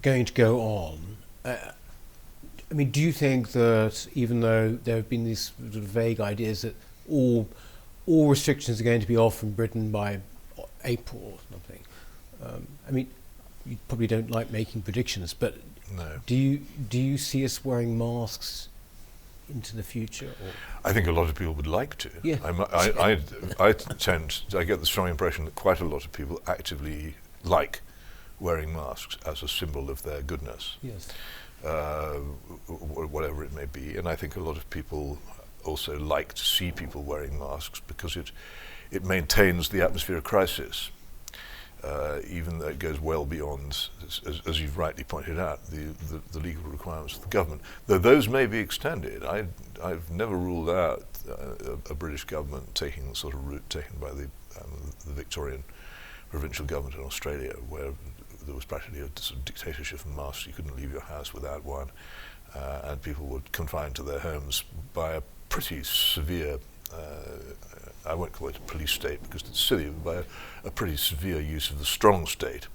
going 0.01 0.25
to 0.25 0.33
go 0.33 0.61
on? 0.61 1.17
I 2.73 2.75
mean, 2.75 2.91
do 2.91 3.03
you 3.03 3.13
think 3.13 3.51
that 3.51 4.09
even 4.15 4.41
though 4.41 4.71
there 4.73 4.97
have 4.97 5.11
been 5.11 5.25
these 5.25 5.53
sort 5.61 5.75
of 5.75 5.83
vague 5.83 6.21
ideas 6.21 6.63
that 6.63 6.75
all 7.09 7.47
all 8.07 8.31
restrictions 8.31 8.81
are 8.81 8.85
going 8.85 9.03
to 9.03 9.07
be 9.07 9.17
off 9.17 9.43
in 9.43 9.53
Britain 9.53 9.91
by 9.91 10.21
April 10.83 11.21
or 11.35 11.39
something? 11.51 11.81
Um, 12.43 12.67
I 12.89 12.91
mean, 12.91 13.11
you 13.67 13.77
probably 13.89 14.07
don't 14.07 14.31
like 14.31 14.51
making 14.51 14.81
predictions, 14.83 15.35
but 15.35 15.59
no. 15.95 16.21
do 16.25 16.35
you 16.35 16.63
do 16.89 16.99
you 16.99 17.19
see 17.19 17.45
us 17.45 17.63
wearing 17.63 17.99
masks 17.99 18.71
into 19.51 19.77
the 19.77 19.83
future? 19.83 20.33
I 20.83 20.95
think 20.95 21.07
a 21.07 21.13
lot 21.13 21.29
of 21.29 21.35
people 21.35 21.53
would 21.53 21.67
like 21.67 21.99
to. 21.99 22.11
Yeah. 22.23 22.39
I, 22.43 22.87
I, 22.97 23.69
I 23.69 23.73
tend, 23.73 24.45
I 24.57 24.65
get 24.65 24.81
the 24.81 24.87
strong 24.87 25.09
impression 25.09 25.45
that 25.45 25.55
quite 25.55 25.81
a 25.81 25.85
lot 25.85 26.07
of 26.07 26.13
people 26.13 26.41
actively 26.47 27.17
like 27.45 27.83
wearing 28.41 28.73
masks 28.73 29.19
as 29.27 29.43
a 29.43 29.49
symbol 29.49 29.91
of 29.91 30.05
their 30.05 30.23
goodness. 30.23 30.79
Yes 30.83 31.13
uh, 31.65 32.15
whatever 32.69 33.45
it 33.45 33.53
may 33.53 33.67
be. 33.67 33.97
And 33.97 34.09
I 34.09 34.17
think 34.17 34.37
a 34.37 34.41
lot 34.41 34.57
of 34.57 34.69
people 34.71 35.19
also 35.65 35.99
like 35.99 36.35
to 36.35 36.45
see 36.45 36.73
people 36.73 37.03
wearing 37.03 37.39
masks 37.39 37.81
because 37.87 38.17
it 38.17 38.33
it 38.93 39.05
maintains 39.05 39.71
the 39.71 39.83
atmosphere 39.83 40.19
of 40.19 40.25
crisis. 40.25 40.91
Uh, 41.83 42.21
even 42.31 42.61
though 42.61 42.69
it 42.69 42.79
goes 42.79 43.01
well 43.01 43.27
beyond, 43.27 43.89
as, 44.07 44.41
as 44.47 44.61
you've 44.61 44.79
rightly 44.79 45.03
pointed 45.03 45.37
out, 45.37 45.67
the, 45.67 45.87
the, 46.11 46.21
the, 46.31 46.39
legal 46.39 46.63
requirements 46.63 47.17
of 47.17 47.23
the 47.23 47.29
government. 47.29 47.61
Though 47.89 47.99
those 47.99 48.29
may 48.29 48.47
be 48.47 48.59
extended, 48.59 49.25
I, 49.25 49.47
I've 49.83 50.09
never 50.09 50.37
ruled 50.37 50.71
out 50.71 51.05
uh, 51.29 51.73
a, 51.89 51.91
a, 51.91 51.95
British 51.97 52.23
government 52.23 52.73
taking 52.77 53.09
the 53.09 53.17
sort 53.17 53.35
of 53.35 53.49
route 53.49 53.69
taken 53.69 53.97
by 54.01 54.11
the, 54.11 54.31
um, 54.61 54.93
the 55.05 55.13
Victorian 55.13 55.65
provincial 56.31 56.67
government 56.67 56.95
in 56.95 57.03
Australia, 57.03 57.55
where 57.69 57.91
there 58.47 58.55
was 58.55 58.65
practically 58.65 59.01
a 59.01 59.09
sort 59.21 59.39
of 59.39 59.45
dictatorship 59.45 60.01
of 60.01 60.17
masks. 60.17 60.47
You 60.47 60.53
couldn't 60.53 60.77
leave 60.77 60.93
your 60.93 61.03
house 61.03 61.33
without 61.33 61.65
one, 61.65 61.91
uh, 62.55 62.81
and 62.85 63.03
people 63.03 63.27
were 63.27 63.43
confined 63.53 63.95
to 63.97 64.03
their 64.03 64.19
homes 64.19 64.65
by 64.95 65.15
a 65.15 65.23
pretty 65.49 65.83
severe. 65.85 66.59
Uh, 66.93 67.39
I 68.05 68.15
won't 68.15 68.33
call 68.33 68.49
it 68.49 68.57
a 68.57 68.61
police 68.61 68.91
state 68.91 69.23
because 69.23 69.43
it's 69.43 69.61
silly, 69.61 69.91
but 69.91 70.05
by 70.05 70.15
a, 70.17 70.25
a 70.69 70.71
pretty 70.71 70.97
severe 70.97 71.41
use 71.41 71.71
of 71.71 71.79
the 71.79 71.85
strong 71.85 72.27
state 72.27 72.67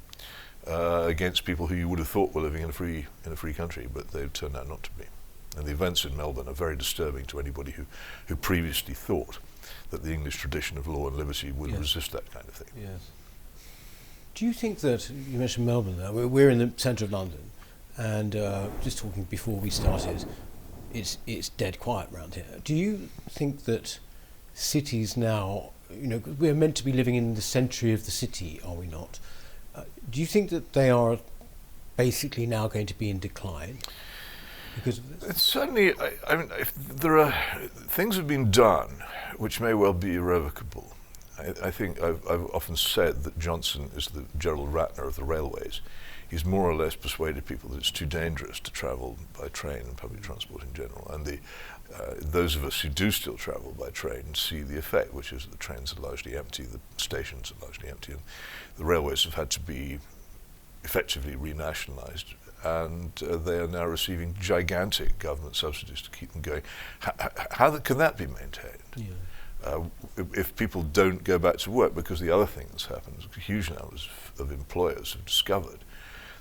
uh, 0.67 1.03
against 1.07 1.45
people 1.45 1.67
who 1.67 1.75
you 1.75 1.87
would 1.89 1.99
have 1.99 2.07
thought 2.07 2.33
were 2.33 2.41
living 2.41 2.63
in 2.63 2.69
a 2.69 2.73
free 2.73 3.05
in 3.25 3.31
a 3.31 3.35
free 3.35 3.53
country, 3.53 3.87
but 3.93 4.11
they 4.11 4.25
turned 4.27 4.55
out 4.55 4.67
not 4.67 4.83
to 4.83 4.91
be. 4.91 5.05
And 5.57 5.65
the 5.65 5.71
events 5.71 6.05
in 6.05 6.15
Melbourne 6.15 6.47
are 6.47 6.53
very 6.53 6.75
disturbing 6.75 7.25
to 7.25 7.39
anybody 7.39 7.71
who, 7.71 7.85
who 8.27 8.35
previously 8.35 8.93
thought 8.93 9.39
that 9.89 10.03
the 10.03 10.13
English 10.13 10.35
tradition 10.35 10.77
of 10.77 10.87
law 10.87 11.07
and 11.07 11.17
liberty 11.17 11.51
would 11.51 11.71
yes. 11.71 11.79
resist 11.79 12.11
that 12.11 12.31
kind 12.31 12.47
of 12.47 12.53
thing. 12.53 12.83
Yes. 12.83 13.09
Do 14.37 14.45
you 14.45 14.53
think 14.53 14.81
that 14.81 15.09
you 15.09 15.39
mentioned 15.39 15.65
Melbourne? 15.65 15.97
There, 15.97 16.11
we're 16.11 16.51
in 16.51 16.59
the 16.59 16.71
centre 16.77 17.05
of 17.05 17.11
London, 17.11 17.49
and 17.97 18.35
uh, 18.35 18.67
just 18.83 18.99
talking 18.99 19.23
before 19.23 19.55
we 19.55 19.71
started, 19.71 20.25
it's 20.93 21.17
it's 21.25 21.49
dead 21.49 21.79
quiet 21.79 22.09
around 22.13 22.35
here. 22.35 22.45
Do 22.63 22.75
you 22.75 23.09
think 23.27 23.63
that 23.63 23.97
cities 24.53 25.17
now, 25.17 25.71
you 25.89 26.05
know, 26.05 26.21
we're 26.37 26.53
meant 26.53 26.75
to 26.75 26.85
be 26.85 26.91
living 26.91 27.15
in 27.15 27.33
the 27.33 27.41
century 27.41 27.93
of 27.93 28.05
the 28.05 28.11
city, 28.11 28.61
are 28.63 28.75
we 28.75 28.85
not? 28.85 29.17
Uh, 29.75 29.85
do 30.07 30.19
you 30.19 30.27
think 30.27 30.51
that 30.51 30.73
they 30.73 30.91
are 30.91 31.17
basically 31.95 32.45
now 32.45 32.67
going 32.67 32.85
to 32.85 32.95
be 32.95 33.09
in 33.09 33.17
decline? 33.17 33.79
Because 34.75 35.01
certainly, 35.33 35.95
I, 35.99 36.11
I 36.27 36.35
mean, 36.35 36.51
there 36.77 37.17
are 37.17 37.33
things 37.87 38.17
have 38.17 38.27
been 38.27 38.51
done 38.51 39.01
which 39.37 39.59
may 39.59 39.73
well 39.73 39.93
be 39.93 40.13
irrevocable. 40.13 40.93
I, 41.37 41.67
I 41.67 41.71
think 41.71 42.01
I've, 42.01 42.25
I've, 42.29 42.47
often 42.53 42.75
said 42.75 43.23
that 43.23 43.37
Johnson 43.39 43.91
is 43.95 44.07
the 44.07 44.25
Gerald 44.37 44.73
Ratner 44.73 45.07
of 45.07 45.15
the 45.15 45.23
railways. 45.23 45.81
he's 46.29 46.45
more 46.45 46.69
or 46.69 46.75
less 46.75 46.95
persuaded 46.95 47.45
people 47.45 47.69
that 47.69 47.77
it's 47.77 47.91
too 47.91 48.05
dangerous 48.05 48.59
to 48.61 48.71
travel 48.71 49.17
by 49.39 49.47
train 49.49 49.81
and 49.81 49.97
public 49.97 50.21
transport 50.21 50.63
in 50.63 50.73
general. 50.73 51.09
And 51.13 51.25
the, 51.25 51.39
uh, 51.95 52.15
those 52.19 52.55
of 52.55 52.63
us 52.65 52.81
who 52.81 52.89
do 52.89 53.11
still 53.11 53.35
travel 53.35 53.73
by 53.79 53.89
train 53.89 54.33
see 54.33 54.61
the 54.61 54.77
effect, 54.77 55.13
which 55.13 55.31
is 55.31 55.45
that 55.45 55.51
the 55.51 55.57
trains 55.57 55.95
are 55.95 56.01
largely 56.01 56.35
empty, 56.35 56.63
the 56.63 56.79
stations 56.97 57.51
are 57.51 57.65
largely 57.65 57.89
empty, 57.89 58.13
and 58.13 58.21
the 58.77 58.85
railways 58.85 59.23
have 59.23 59.35
had 59.35 59.49
to 59.51 59.59
be 59.59 59.99
effectively 60.83 61.35
renationalised, 61.35 62.33
and 62.63 63.11
uh, 63.23 63.37
they 63.37 63.59
are 63.59 63.67
now 63.67 63.85
receiving 63.85 64.35
gigantic 64.39 65.19
government 65.19 65.55
subsidies 65.55 66.01
to 66.01 66.09
keep 66.09 66.31
them 66.31 66.41
going. 66.41 66.61
H- 67.05 67.31
how 67.51 67.69
th- 67.69 67.83
can 67.83 67.97
that 67.99 68.17
be 68.17 68.25
maintained? 68.25 68.83
Yeah. 68.95 69.05
Uh, 69.63 69.81
if, 70.33 70.55
people 70.55 70.83
don't 70.83 71.23
go 71.23 71.39
back 71.39 71.57
to 71.57 71.71
work, 71.71 71.95
because 71.95 72.19
the 72.19 72.29
other 72.29 72.45
thing 72.45 72.67
that's 72.69 72.85
happened 72.85 73.17
is 73.19 73.43
huge 73.43 73.69
numbers 73.69 74.07
of 74.39 74.51
employers 74.51 75.13
have 75.13 75.25
discovered 75.25 75.83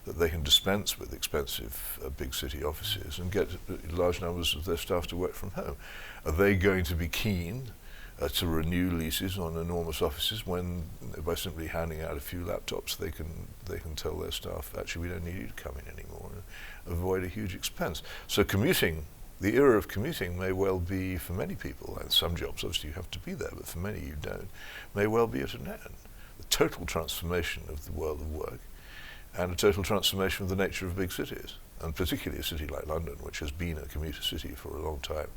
that 0.05 0.19
they 0.19 0.29
can 0.29 0.43
dispense 0.43 0.99
with 0.99 1.13
expensive 1.13 1.99
uh, 2.05 2.09
big 2.11 2.33
city 2.33 2.63
offices 2.63 3.19
and 3.19 3.33
get 3.33 3.49
large 3.93 4.21
numbers 4.21 4.55
of 4.55 4.65
their 4.65 4.77
staff 4.77 5.07
to 5.09 5.17
work 5.17 5.35
from 5.35 5.51
home. 5.53 5.77
Are 6.25 6.33
they 6.33 6.55
going 6.55 6.85
to 6.85 6.95
be 6.95 7.09
keen 7.09 7.73
uh, 8.21 8.29
to 8.29 8.47
renew 8.47 8.91
leases 8.91 9.39
on 9.39 9.57
enormous 9.57 10.01
offices 10.01 10.47
when 10.47 10.85
by 11.25 11.35
simply 11.35 11.67
handing 11.67 12.01
out 12.01 12.17
a 12.17 12.21
few 12.21 12.41
laptops 12.41 12.97
they 12.97 13.11
can 13.11 13.49
they 13.67 13.79
can 13.79 13.95
tell 13.95 14.17
their 14.17 14.31
staff 14.31 14.73
actually 14.79 15.03
we 15.07 15.13
don't 15.13 15.25
need 15.25 15.35
you 15.35 15.47
to 15.47 15.53
come 15.53 15.75
in 15.77 15.93
anymore 15.93 16.31
and 16.33 16.43
avoid 16.93 17.25
a 17.25 17.29
huge 17.29 17.55
expense. 17.55 18.03
So 18.27 18.45
commuting 18.45 19.05
the 19.41 19.57
era 19.57 19.77
of 19.77 19.89
commuting 19.89 20.39
may 20.39 20.53
well 20.53 20.79
be 20.79 21.17
for 21.17 21.35
many 21.35 21.55
people, 21.55 21.99
and 22.01 22.11
some 22.11 22.37
jobs 22.37 22.65
obviously 22.65 22.91
you 22.91 22.95
have 22.95 23.11
to 23.11 23.19
be 23.19 23.35
there, 23.35 23.53
but 23.55 23.67
for 23.67 23.79
many 23.79 24.01
you 24.01 24.17
don't, 24.21 24.49
may 24.95 25.07
well 25.07 25.27
be 25.27 25.41
at 25.41 25.55
an 25.55 25.67
end. 25.67 25.95
The 26.39 26.45
total 26.49 26.87
transformation 26.87 27.65
of 27.69 27.85
the 27.85 27.93
world 27.93 28.21
of 28.21 28.33
work 28.33 28.61
and 29.37 29.53
a 29.53 29.57
total 29.57 29.83
transformation 29.83 30.45
of 30.45 30.49
the 30.49 30.57
nature 30.57 30.87
of 30.87 30.97
big 30.97 31.13
cities, 31.13 31.55
and 31.83 31.95
particularly 31.95 32.41
a 32.41 32.45
city 32.45 32.67
like 32.67 32.87
London, 32.87 33.17
which 33.21 33.41
has 33.41 33.51
been 33.51 33.77
a 33.77 33.87
commuter 33.87 34.23
city 34.23 34.55
for 34.55 34.77
a 34.77 34.83
long 34.83 34.99
time. 35.01 35.29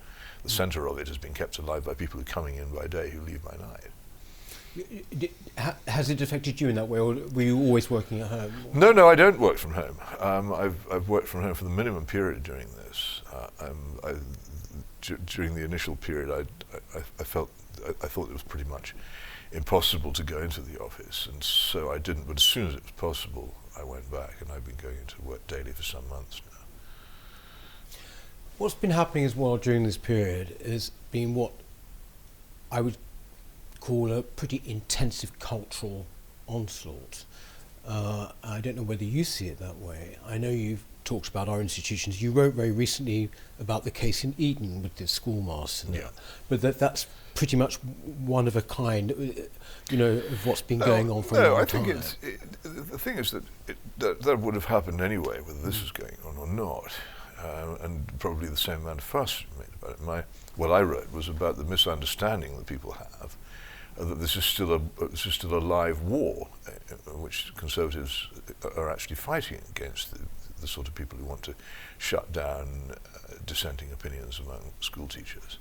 The 0.43 0.49
mm. 0.49 0.51
centre 0.51 0.87
of 0.87 0.97
it 0.99 1.07
has 1.09 1.17
been 1.17 1.33
kept 1.33 1.57
alive 1.57 1.83
by 1.83 1.93
people 1.93 2.19
who 2.19 2.21
are 2.21 2.33
coming 2.33 2.55
in 2.55 2.73
by 2.73 2.87
day 2.87 3.09
who 3.09 3.19
leave 3.21 3.43
by 3.43 3.57
night. 3.57 3.91
Has 5.87 6.09
it 6.09 6.21
affected 6.21 6.61
you 6.61 6.69
in 6.69 6.75
that 6.75 6.87
way, 6.87 6.99
or 6.99 7.15
were 7.15 7.41
you 7.41 7.57
always 7.59 7.89
working 7.89 8.21
at 8.21 8.27
home? 8.27 8.53
No, 8.73 8.91
no, 8.91 9.09
I 9.09 9.15
don't 9.15 9.39
work 9.39 9.57
from 9.57 9.73
home. 9.73 9.97
Um, 10.19 10.53
I've, 10.53 10.85
I've 10.91 11.09
worked 11.09 11.27
from 11.27 11.41
home 11.41 11.53
for 11.53 11.63
the 11.63 11.69
minimum 11.69 12.05
period 12.05 12.43
during 12.43 12.67
this. 12.67 13.21
Uh, 13.33 13.47
I, 14.03 14.13
d- 15.01 15.15
during 15.25 15.55
the 15.55 15.63
initial 15.63 15.95
period, 15.95 16.29
I, 16.29 16.97
I, 16.97 17.01
I 17.19 17.23
felt 17.23 17.49
I, 17.85 17.89
I, 17.89 18.07
thought 18.07 18.29
it 18.29 18.33
was 18.33 18.43
pretty 18.43 18.69
much 18.69 18.95
impossible 19.51 20.13
to 20.13 20.23
go 20.23 20.39
into 20.39 20.61
the 20.61 20.79
office, 20.79 21.27
and 21.31 21.43
so 21.43 21.91
I 21.91 21.97
didn't. 21.97 22.27
But 22.27 22.37
as 22.37 22.43
soon 22.43 22.67
as 22.67 22.75
it 22.75 22.83
was 22.83 22.91
possible, 22.91 23.55
I 23.77 23.83
went 23.83 24.11
back, 24.11 24.35
and 24.41 24.51
I've 24.51 24.65
been 24.65 24.77
going 24.81 24.97
into 24.97 25.21
work 25.21 25.45
daily 25.47 25.71
for 25.71 25.83
some 25.83 26.07
months 26.09 26.41
now. 26.51 26.57
What's 28.57 28.75
been 28.75 28.91
happening 28.91 29.23
as 29.23 29.35
well 29.35 29.57
during 29.57 29.83
this 29.83 29.97
period 29.97 30.55
has 30.65 30.91
been 31.11 31.33
what 31.33 31.53
I 32.71 32.81
would 32.81 32.97
call 33.79 34.11
a 34.11 34.21
pretty 34.21 34.61
intensive 34.65 35.37
cultural 35.39 36.05
onslaught. 36.47 37.25
Uh, 37.87 38.31
I 38.43 38.61
don't 38.61 38.75
know 38.75 38.83
whether 38.83 39.03
you 39.03 39.23
see 39.23 39.47
it 39.47 39.59
that 39.59 39.77
way. 39.77 40.17
I 40.25 40.37
know 40.37 40.49
you've 40.49 40.83
talked 41.05 41.27
about 41.27 41.49
our 41.49 41.59
institutions. 41.59 42.21
You 42.21 42.31
wrote 42.31 42.53
very 42.53 42.71
recently 42.71 43.29
about 43.59 43.83
the 43.83 43.91
case 43.91 44.23
in 44.23 44.35
Eton 44.37 44.83
with 44.83 44.95
the 44.97 45.07
schoolmaster, 45.07 45.87
yeah. 45.91 46.09
but 46.49 46.61
that 46.61 46.77
that's 46.77 47.07
pretty 47.33 47.57
much 47.57 47.77
one 47.77 48.47
of 48.47 48.55
a 48.55 48.61
kind, 48.61 49.11
uh, 49.11 49.41
you 49.89 49.97
know, 49.97 50.11
of 50.11 50.45
what's 50.45 50.61
been 50.61 50.79
no, 50.79 50.85
going 50.85 51.09
on 51.09 51.23
for 51.23 51.35
no, 51.35 51.39
a 51.39 51.53
long 51.53 51.61
I 51.61 51.65
time. 51.65 51.85
think 51.85 51.97
it's, 51.97 52.17
it, 52.21 52.39
the 52.63 52.99
thing 52.99 53.17
is 53.17 53.31
that, 53.31 53.43
it, 53.67 53.77
that 53.97 54.21
that 54.21 54.39
would 54.39 54.53
have 54.53 54.65
happened 54.65 55.01
anyway, 55.01 55.39
whether 55.41 55.61
this 55.61 55.81
was 55.81 55.91
going 55.91 56.17
on 56.27 56.37
or 56.37 56.47
not, 56.47 56.91
uh, 57.41 57.75
and 57.81 58.19
probably 58.19 58.49
the 58.49 58.57
same 58.57 58.81
amount 58.81 58.99
of 58.99 59.05
fuss 59.05 59.45
made 59.57 59.67
about 59.81 59.91
it. 59.91 60.01
My, 60.01 60.23
what 60.57 60.71
I 60.71 60.81
wrote 60.81 61.11
was 61.11 61.27
about 61.27 61.57
the 61.57 61.63
misunderstanding 61.63 62.55
that 62.57 62.67
people 62.67 62.91
have 62.91 63.07
uh, 63.21 63.27
that 63.97 64.19
this 64.19 64.35
is 64.35 64.45
still 64.45 64.73
a 64.73 65.07
this 65.07 65.25
is 65.25 65.33
still 65.33 65.55
a 65.55 65.59
live 65.59 66.01
war, 66.01 66.47
uh, 66.67 67.11
which 67.11 67.53
conservatives 67.55 68.27
are 68.77 68.89
actually 68.89 69.15
fighting 69.15 69.61
against 69.75 70.11
the, 70.11 70.19
the 70.61 70.67
sort 70.67 70.87
of 70.87 70.95
people 70.95 71.17
who 71.17 71.25
want 71.25 71.43
to 71.43 71.55
shut 71.97 72.31
down 72.31 72.91
uh, 72.91 73.33
dissenting 73.45 73.91
opinions 73.91 74.39
among 74.39 74.71
school 74.79 75.07
teachers. 75.07 75.57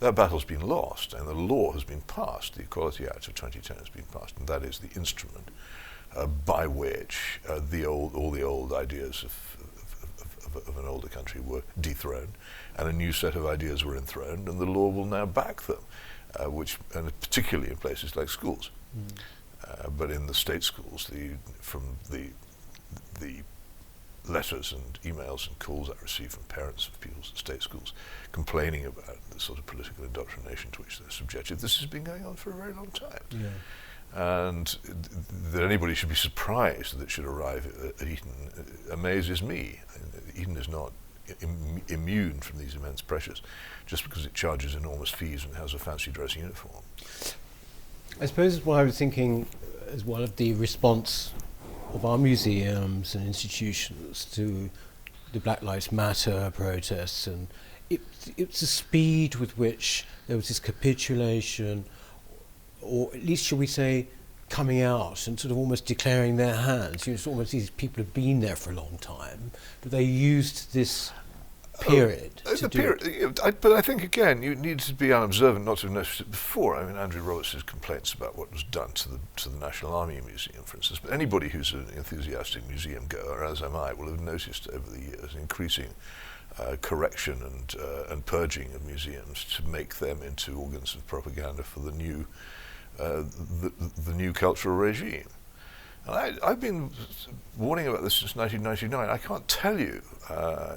That 0.00 0.16
battle's 0.16 0.44
been 0.44 0.66
lost, 0.66 1.14
and 1.14 1.28
the 1.28 1.34
law 1.34 1.72
has 1.72 1.84
been 1.84 2.00
passed. 2.00 2.56
The 2.56 2.62
Equality 2.62 3.06
Act 3.06 3.28
of 3.28 3.34
2010 3.34 3.76
has 3.76 3.88
been 3.88 4.06
passed, 4.12 4.36
and 4.36 4.48
that 4.48 4.64
is 4.64 4.80
the 4.80 4.90
instrument 4.98 5.48
uh, 6.16 6.26
by 6.26 6.66
which 6.66 7.40
uh, 7.48 7.60
the 7.70 7.86
old, 7.86 8.14
all 8.14 8.30
the 8.30 8.42
old 8.42 8.72
ideas 8.72 9.22
of, 9.22 9.56
of, 10.66 10.76
an 10.76 10.86
older 10.86 11.08
country 11.08 11.40
were 11.40 11.62
dethroned, 11.80 12.32
and 12.76 12.88
a 12.88 12.92
new 12.92 13.12
set 13.12 13.34
of 13.36 13.46
ideas 13.46 13.84
were 13.84 13.96
enthroned, 13.96 14.48
and 14.48 14.58
the 14.58 14.66
law 14.66 14.88
will 14.88 15.06
now 15.06 15.24
back 15.24 15.62
them, 15.62 15.78
uh, 16.40 16.50
which, 16.50 16.78
and 16.94 17.12
particularly 17.20 17.70
in 17.70 17.76
places 17.76 18.16
like 18.16 18.28
schools. 18.28 18.70
Mm. 18.96 19.96
but 19.96 20.10
in 20.10 20.26
the 20.26 20.34
state 20.34 20.62
schools, 20.62 21.06
the, 21.10 21.30
from 21.60 21.96
the 22.10 22.30
the 23.20 23.42
letters 24.28 24.72
and 24.72 25.00
emails 25.02 25.48
and 25.48 25.58
calls 25.58 25.90
I 25.90 25.94
receive 26.00 26.30
from 26.30 26.44
parents 26.44 26.86
of 26.86 27.00
pupils 27.00 27.30
at 27.32 27.38
state 27.38 27.62
schools 27.62 27.92
complaining 28.30 28.86
about 28.86 29.18
the 29.30 29.40
sort 29.40 29.58
of 29.58 29.66
political 29.66 30.04
indoctrination 30.04 30.70
to 30.72 30.82
which 30.82 30.98
they're 31.00 31.10
subjected. 31.10 31.58
This 31.58 31.78
has 31.78 31.86
been 31.86 32.04
going 32.04 32.24
on 32.24 32.36
for 32.36 32.50
a 32.50 32.54
very 32.54 32.72
long 32.72 32.88
time. 32.88 33.20
Yeah. 33.30 33.48
And 34.14 34.76
that 35.52 35.62
anybody 35.62 35.94
should 35.94 36.10
be 36.10 36.14
surprised 36.14 36.96
that 36.96 37.04
it 37.04 37.10
should 37.10 37.24
arrive 37.24 37.66
at, 37.66 38.02
at 38.02 38.08
Eton 38.08 38.30
amazes 38.92 39.42
me. 39.42 39.80
Eton 40.36 40.56
is 40.56 40.68
not 40.68 40.92
Im- 41.40 41.82
immune 41.88 42.40
from 42.40 42.58
these 42.58 42.74
immense 42.74 43.00
pressures 43.00 43.42
just 43.86 44.04
because 44.04 44.24
it 44.26 44.34
charges 44.34 44.74
enormous 44.74 45.10
fees 45.10 45.44
and 45.44 45.54
has 45.56 45.74
a 45.74 45.78
fancy 45.78 46.10
dress 46.10 46.36
uniform. 46.36 46.82
I 48.20 48.26
suppose 48.26 48.64
what 48.64 48.78
I 48.78 48.84
was 48.84 48.98
thinking 48.98 49.46
as 49.88 50.04
one 50.04 50.22
of 50.22 50.36
the 50.36 50.54
response 50.54 51.32
of 51.94 52.04
our 52.04 52.18
museums 52.18 53.14
and 53.14 53.26
institutions 53.26 54.24
to 54.32 54.70
the 55.32 55.40
Black 55.40 55.62
Lives 55.62 55.90
Matter 55.92 56.52
protests, 56.54 57.26
and 57.26 57.48
it, 57.90 58.00
it's 58.36 58.60
the 58.60 58.66
speed 58.66 59.36
with 59.36 59.56
which 59.58 60.06
there 60.26 60.36
was 60.36 60.48
this 60.48 60.60
capitulation, 60.60 61.84
or 62.80 63.10
at 63.14 63.24
least, 63.24 63.46
shall 63.46 63.58
we 63.58 63.66
say, 63.66 64.06
coming 64.48 64.82
out 64.82 65.26
and 65.26 65.40
sort 65.40 65.50
of 65.50 65.56
almost 65.56 65.86
declaring 65.86 66.36
their 66.36 66.54
hands. 66.54 67.06
You 67.06 67.12
know, 67.12 67.14
it's 67.14 67.26
almost 67.26 67.52
these 67.52 67.70
people 67.70 68.02
have 68.02 68.12
been 68.12 68.40
there 68.40 68.56
for 68.56 68.70
a 68.70 68.74
long 68.74 68.98
time, 69.00 69.50
but 69.80 69.90
they 69.90 70.02
used 70.02 70.74
this 70.74 71.10
period. 71.82 72.42
Uh, 72.46 72.54
the 72.54 72.68
period 72.68 73.40
I, 73.42 73.50
but 73.50 73.72
I 73.72 73.80
think, 73.80 74.02
again, 74.02 74.42
you 74.42 74.54
need 74.54 74.80
to 74.80 74.94
be 74.94 75.12
unobservant 75.12 75.64
not 75.64 75.78
to 75.78 75.86
have 75.86 75.94
noticed 75.94 76.20
it 76.20 76.30
before. 76.30 76.76
I 76.76 76.84
mean, 76.84 76.96
Andrew 76.96 77.22
Roberts' 77.22 77.62
complaints 77.62 78.12
about 78.12 78.36
what 78.36 78.52
was 78.52 78.62
done 78.64 78.92
to 78.92 79.08
the, 79.08 79.18
to 79.36 79.48
the 79.48 79.58
National 79.58 79.94
Army 79.94 80.20
Museum, 80.24 80.62
for 80.64 80.76
instance. 80.76 81.00
But 81.02 81.12
anybody 81.12 81.48
who's 81.48 81.72
an 81.72 81.86
enthusiastic 81.96 82.66
museum 82.68 83.06
goer, 83.08 83.44
as 83.44 83.62
am 83.62 83.76
I, 83.76 83.92
will 83.92 84.10
have 84.10 84.20
noticed 84.20 84.68
over 84.68 84.90
the 84.90 85.00
years 85.00 85.34
increasing 85.38 85.94
uh, 86.58 86.76
correction 86.80 87.42
and, 87.42 87.74
uh, 87.80 88.04
and 88.12 88.26
purging 88.26 88.74
of 88.74 88.84
museums 88.84 89.44
to 89.56 89.66
make 89.66 89.96
them 89.96 90.22
into 90.22 90.58
organs 90.58 90.94
of 90.94 91.06
propaganda 91.06 91.62
for 91.62 91.80
the 91.80 91.92
new, 91.92 92.26
uh, 92.98 93.22
the, 93.60 93.72
the 94.04 94.14
new 94.14 94.32
cultural 94.32 94.76
regime. 94.76 95.28
I, 96.08 96.32
have 96.42 96.60
been 96.60 96.90
warning 97.56 97.86
about 97.86 98.02
this 98.02 98.14
since 98.14 98.34
1999. 98.34 99.08
I 99.08 99.18
can't 99.18 99.46
tell 99.46 99.78
you. 99.78 100.02
Uh, 100.28 100.76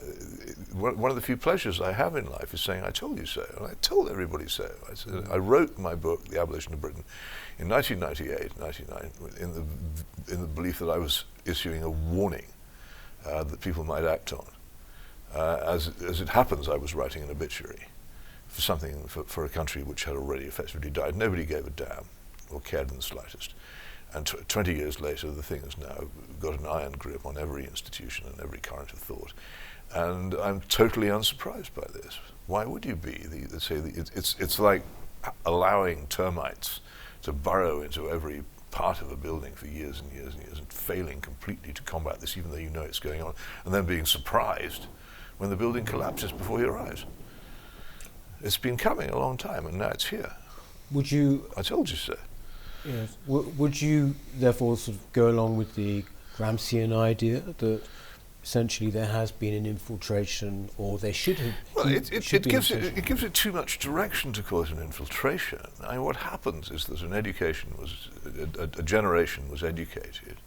one 0.74 1.10
of 1.10 1.16
the 1.16 1.22
few 1.22 1.38
pleasures 1.38 1.82
I 1.82 1.94
have 1.94 2.16
in 2.16 2.30
life 2.30 2.54
is 2.54 2.62
saying, 2.62 2.84
I 2.84 2.92
told 2.92 3.18
you 3.18 3.26
so. 3.26 3.46
And 3.58 3.68
I 3.68 3.74
told 3.82 4.10
everybody 4.10 4.48
so. 4.48 4.70
I, 4.90 4.94
said, 4.94 5.28
I 5.32 5.38
wrote 5.38 5.78
my 5.78 5.96
book, 5.96 6.28
The 6.28 6.40
Abolition 6.40 6.74
of 6.74 6.82
Britain, 6.82 7.04
in 7.58 7.70
1998, 7.70 8.60
99, 8.60 9.12
in 9.40 9.54
the, 9.54 10.34
in 10.34 10.42
the 10.42 10.48
belief 10.48 10.80
that 10.80 10.90
I 10.90 10.98
was 10.98 11.24
issuing 11.46 11.82
a 11.82 11.90
warning 11.90 12.46
uh, 13.26 13.44
that 13.46 13.62
people 13.62 13.84
might 13.84 14.04
act 14.04 14.34
on. 14.34 14.46
Uh, 15.34 15.62
as, 15.66 15.92
as 16.04 16.22
it 16.22 16.30
happens, 16.30 16.70
I 16.70 16.76
was 16.76 16.94
writing 16.94 17.24
an 17.24 17.32
obituary 17.32 17.88
for 18.48 18.62
something, 18.62 19.08
for, 19.08 19.24
for 19.24 19.46
a 19.46 19.50
country 19.50 19.82
which 19.82 20.04
had 20.04 20.16
already 20.16 20.46
effectively 20.46 20.90
died. 20.90 21.16
Nobody 21.16 21.46
gave 21.46 21.66
a 21.66 21.72
damn 21.72 22.06
or 22.52 22.60
cared 22.62 22.92
in 22.92 22.98
the 22.98 23.02
slightest. 23.02 23.54
And 24.14 24.26
tw 24.26 24.48
20 24.48 24.74
years 24.74 25.02
later, 25.02 25.30
the 25.32 25.44
thing 25.44 25.62
has 25.62 25.78
now 25.78 26.06
got 26.40 26.60
an 26.60 26.66
iron 26.66 26.94
grip 26.94 27.26
on 27.26 27.38
every 27.38 27.66
institution 27.66 28.28
and 28.28 28.40
every 28.40 28.60
current 28.60 28.94
of 28.94 29.00
thought. 29.00 29.34
And 29.94 30.34
I'm 30.36 30.62
totally 30.62 31.10
unsurprised 31.10 31.74
by 31.74 31.88
this. 31.94 32.20
Why 32.48 32.66
would 32.66 32.86
you 32.86 32.96
be? 32.96 33.26
The, 33.30 33.60
say 33.60 33.80
the, 33.80 34.00
it, 34.00 34.12
it's, 34.16 34.36
it's 34.40 34.60
like 34.60 34.84
allowing 35.46 36.08
termites 36.08 36.82
to 37.24 37.34
burrow 37.34 37.82
into 37.82 38.10
every 38.10 38.44
part 38.72 39.02
of 39.02 39.12
a 39.12 39.16
building 39.16 39.54
for 39.54 39.68
years 39.68 40.02
and 40.02 40.12
years 40.12 40.34
and 40.34 40.44
years 40.44 40.60
and 40.60 40.72
failing 40.72 41.22
completely 41.22 41.72
to 41.74 41.82
combat 41.84 42.20
this, 42.20 42.38
even 42.38 42.52
though 42.52 42.58
you 42.58 42.70
know 42.70 42.82
it's 42.82 43.00
going 43.00 43.22
on, 43.22 43.34
and 43.64 43.74
then 43.74 43.86
being 43.86 44.06
surprised 44.06 44.88
when 45.38 45.50
the 45.50 45.56
building 45.56 45.86
collapses 45.86 46.32
before 46.32 46.60
your 46.60 46.78
eyes. 46.78 47.06
It's 48.42 48.58
been 48.58 48.78
coming 48.78 49.10
a 49.10 49.18
long 49.18 49.38
time, 49.38 49.66
and 49.66 49.78
now 49.78 49.88
it's 49.88 50.08
here. 50.08 50.32
Would 50.92 51.12
you? 51.12 51.50
I 51.58 51.62
told 51.62 51.90
you 51.90 51.96
so. 51.96 52.18
Yes. 52.86 53.18
W- 53.28 53.52
would 53.58 53.82
you 53.82 54.16
therefore 54.38 54.78
sort 54.78 54.98
of 54.98 55.14
go 55.14 55.30
along 55.30 55.58
with 55.58 55.76
the 55.76 56.04
Gramscian 56.38 56.96
idea 56.96 57.40
that 57.58 57.82
essentially 58.46 58.92
there 58.92 59.08
has 59.08 59.32
been 59.32 59.54
an 59.56 59.66
infiltration, 59.66 60.70
or 60.78 61.00
there 61.00 61.14
should 61.14 61.40
have. 61.40 61.54
Been? 61.54 61.74
Well, 61.76 61.88
it, 61.88 62.14
it, 62.14 62.24
should 62.24 62.46
it 62.46 62.50
gives 62.50 62.70
it, 62.70 62.98
it 62.98 63.06
gives 63.06 63.24
it 63.24 63.34
too 63.34 63.52
much 63.52 63.80
direction 63.80 64.34
to 64.34 64.44
call 64.44 64.62
it 64.62 64.70
an 64.70 64.80
infiltration. 64.80 65.62
I 65.84 65.94
mean, 65.94 66.04
what 66.04 66.18
happens 66.18 66.70
is 66.70 66.86
that 66.86 67.02
an 67.02 67.14
education 67.14 67.74
was 67.80 68.10
a, 68.26 68.62
a, 68.62 68.64
a 68.64 68.84
generation 68.84 69.50
was 69.50 69.64
educated 69.64 70.38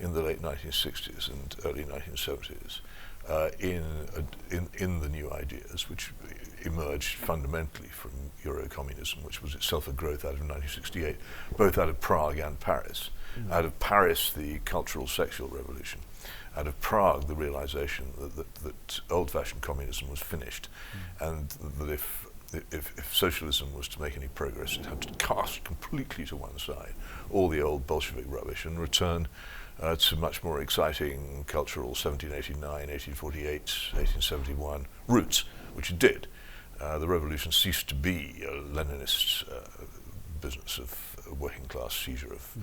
in 0.00 0.14
the 0.14 0.22
late 0.22 0.40
1960s 0.40 1.28
and 1.30 1.54
early 1.64 1.84
1970s 1.84 2.80
uh, 3.28 3.50
in, 3.60 3.84
a, 4.16 4.54
in 4.54 4.68
in 4.78 5.00
the 5.00 5.08
new 5.08 5.30
ideas, 5.30 5.90
which 5.90 6.12
emerged 6.64 7.16
fundamentally 7.16 7.88
from 7.88 8.10
Euro-communism, 8.44 9.22
which 9.22 9.42
was 9.42 9.54
itself 9.54 9.88
a 9.88 9.92
growth 9.92 10.24
out 10.24 10.34
of 10.34 10.40
1968, 10.40 11.16
both 11.56 11.78
out 11.78 11.88
of 11.88 12.00
Prague 12.00 12.38
and 12.38 12.58
Paris. 12.60 13.10
Out 13.50 13.64
of 13.64 13.78
Paris, 13.78 14.30
the 14.30 14.58
cultural 14.64 15.06
sexual 15.06 15.48
revolution. 15.48 16.00
Out 16.54 16.66
of 16.66 16.78
Prague, 16.80 17.28
the 17.28 17.34
realization 17.34 18.12
that, 18.18 18.36
that, 18.36 18.54
that 18.56 19.00
old-fashioned 19.10 19.62
communism 19.62 20.10
was 20.10 20.20
finished, 20.20 20.68
and 21.18 21.48
that 21.78 21.88
if, 21.88 22.26
if, 22.70 22.92
if 22.98 23.14
socialism 23.14 23.72
was 23.72 23.88
to 23.88 24.02
make 24.02 24.16
any 24.18 24.28
progress, 24.28 24.76
it 24.76 24.84
had 24.84 25.00
to 25.00 25.08
cast 25.14 25.64
completely 25.64 26.26
to 26.26 26.36
one 26.36 26.58
side 26.58 26.92
all 27.30 27.48
the 27.48 27.62
old 27.62 27.86
Bolshevik 27.86 28.26
rubbish 28.28 28.66
and 28.66 28.78
return 28.78 29.28
uh, 29.80 29.96
to 29.96 30.16
much 30.16 30.44
more 30.44 30.60
exciting 30.60 31.44
cultural 31.46 31.88
1789, 31.88 32.60
1848, 32.62 33.52
1871 33.94 34.86
roots, 35.08 35.44
which 35.74 35.90
it 35.90 35.98
did. 35.98 36.26
Uh, 36.82 36.98
the 36.98 37.06
revolution 37.06 37.52
ceased 37.52 37.88
to 37.88 37.94
be 37.94 38.42
a 38.42 38.50
Leninist 38.50 39.48
uh, 39.48 39.84
business 40.40 40.78
of 40.78 41.38
working 41.38 41.64
class 41.66 41.94
seizure 41.94 42.32
of, 42.32 42.56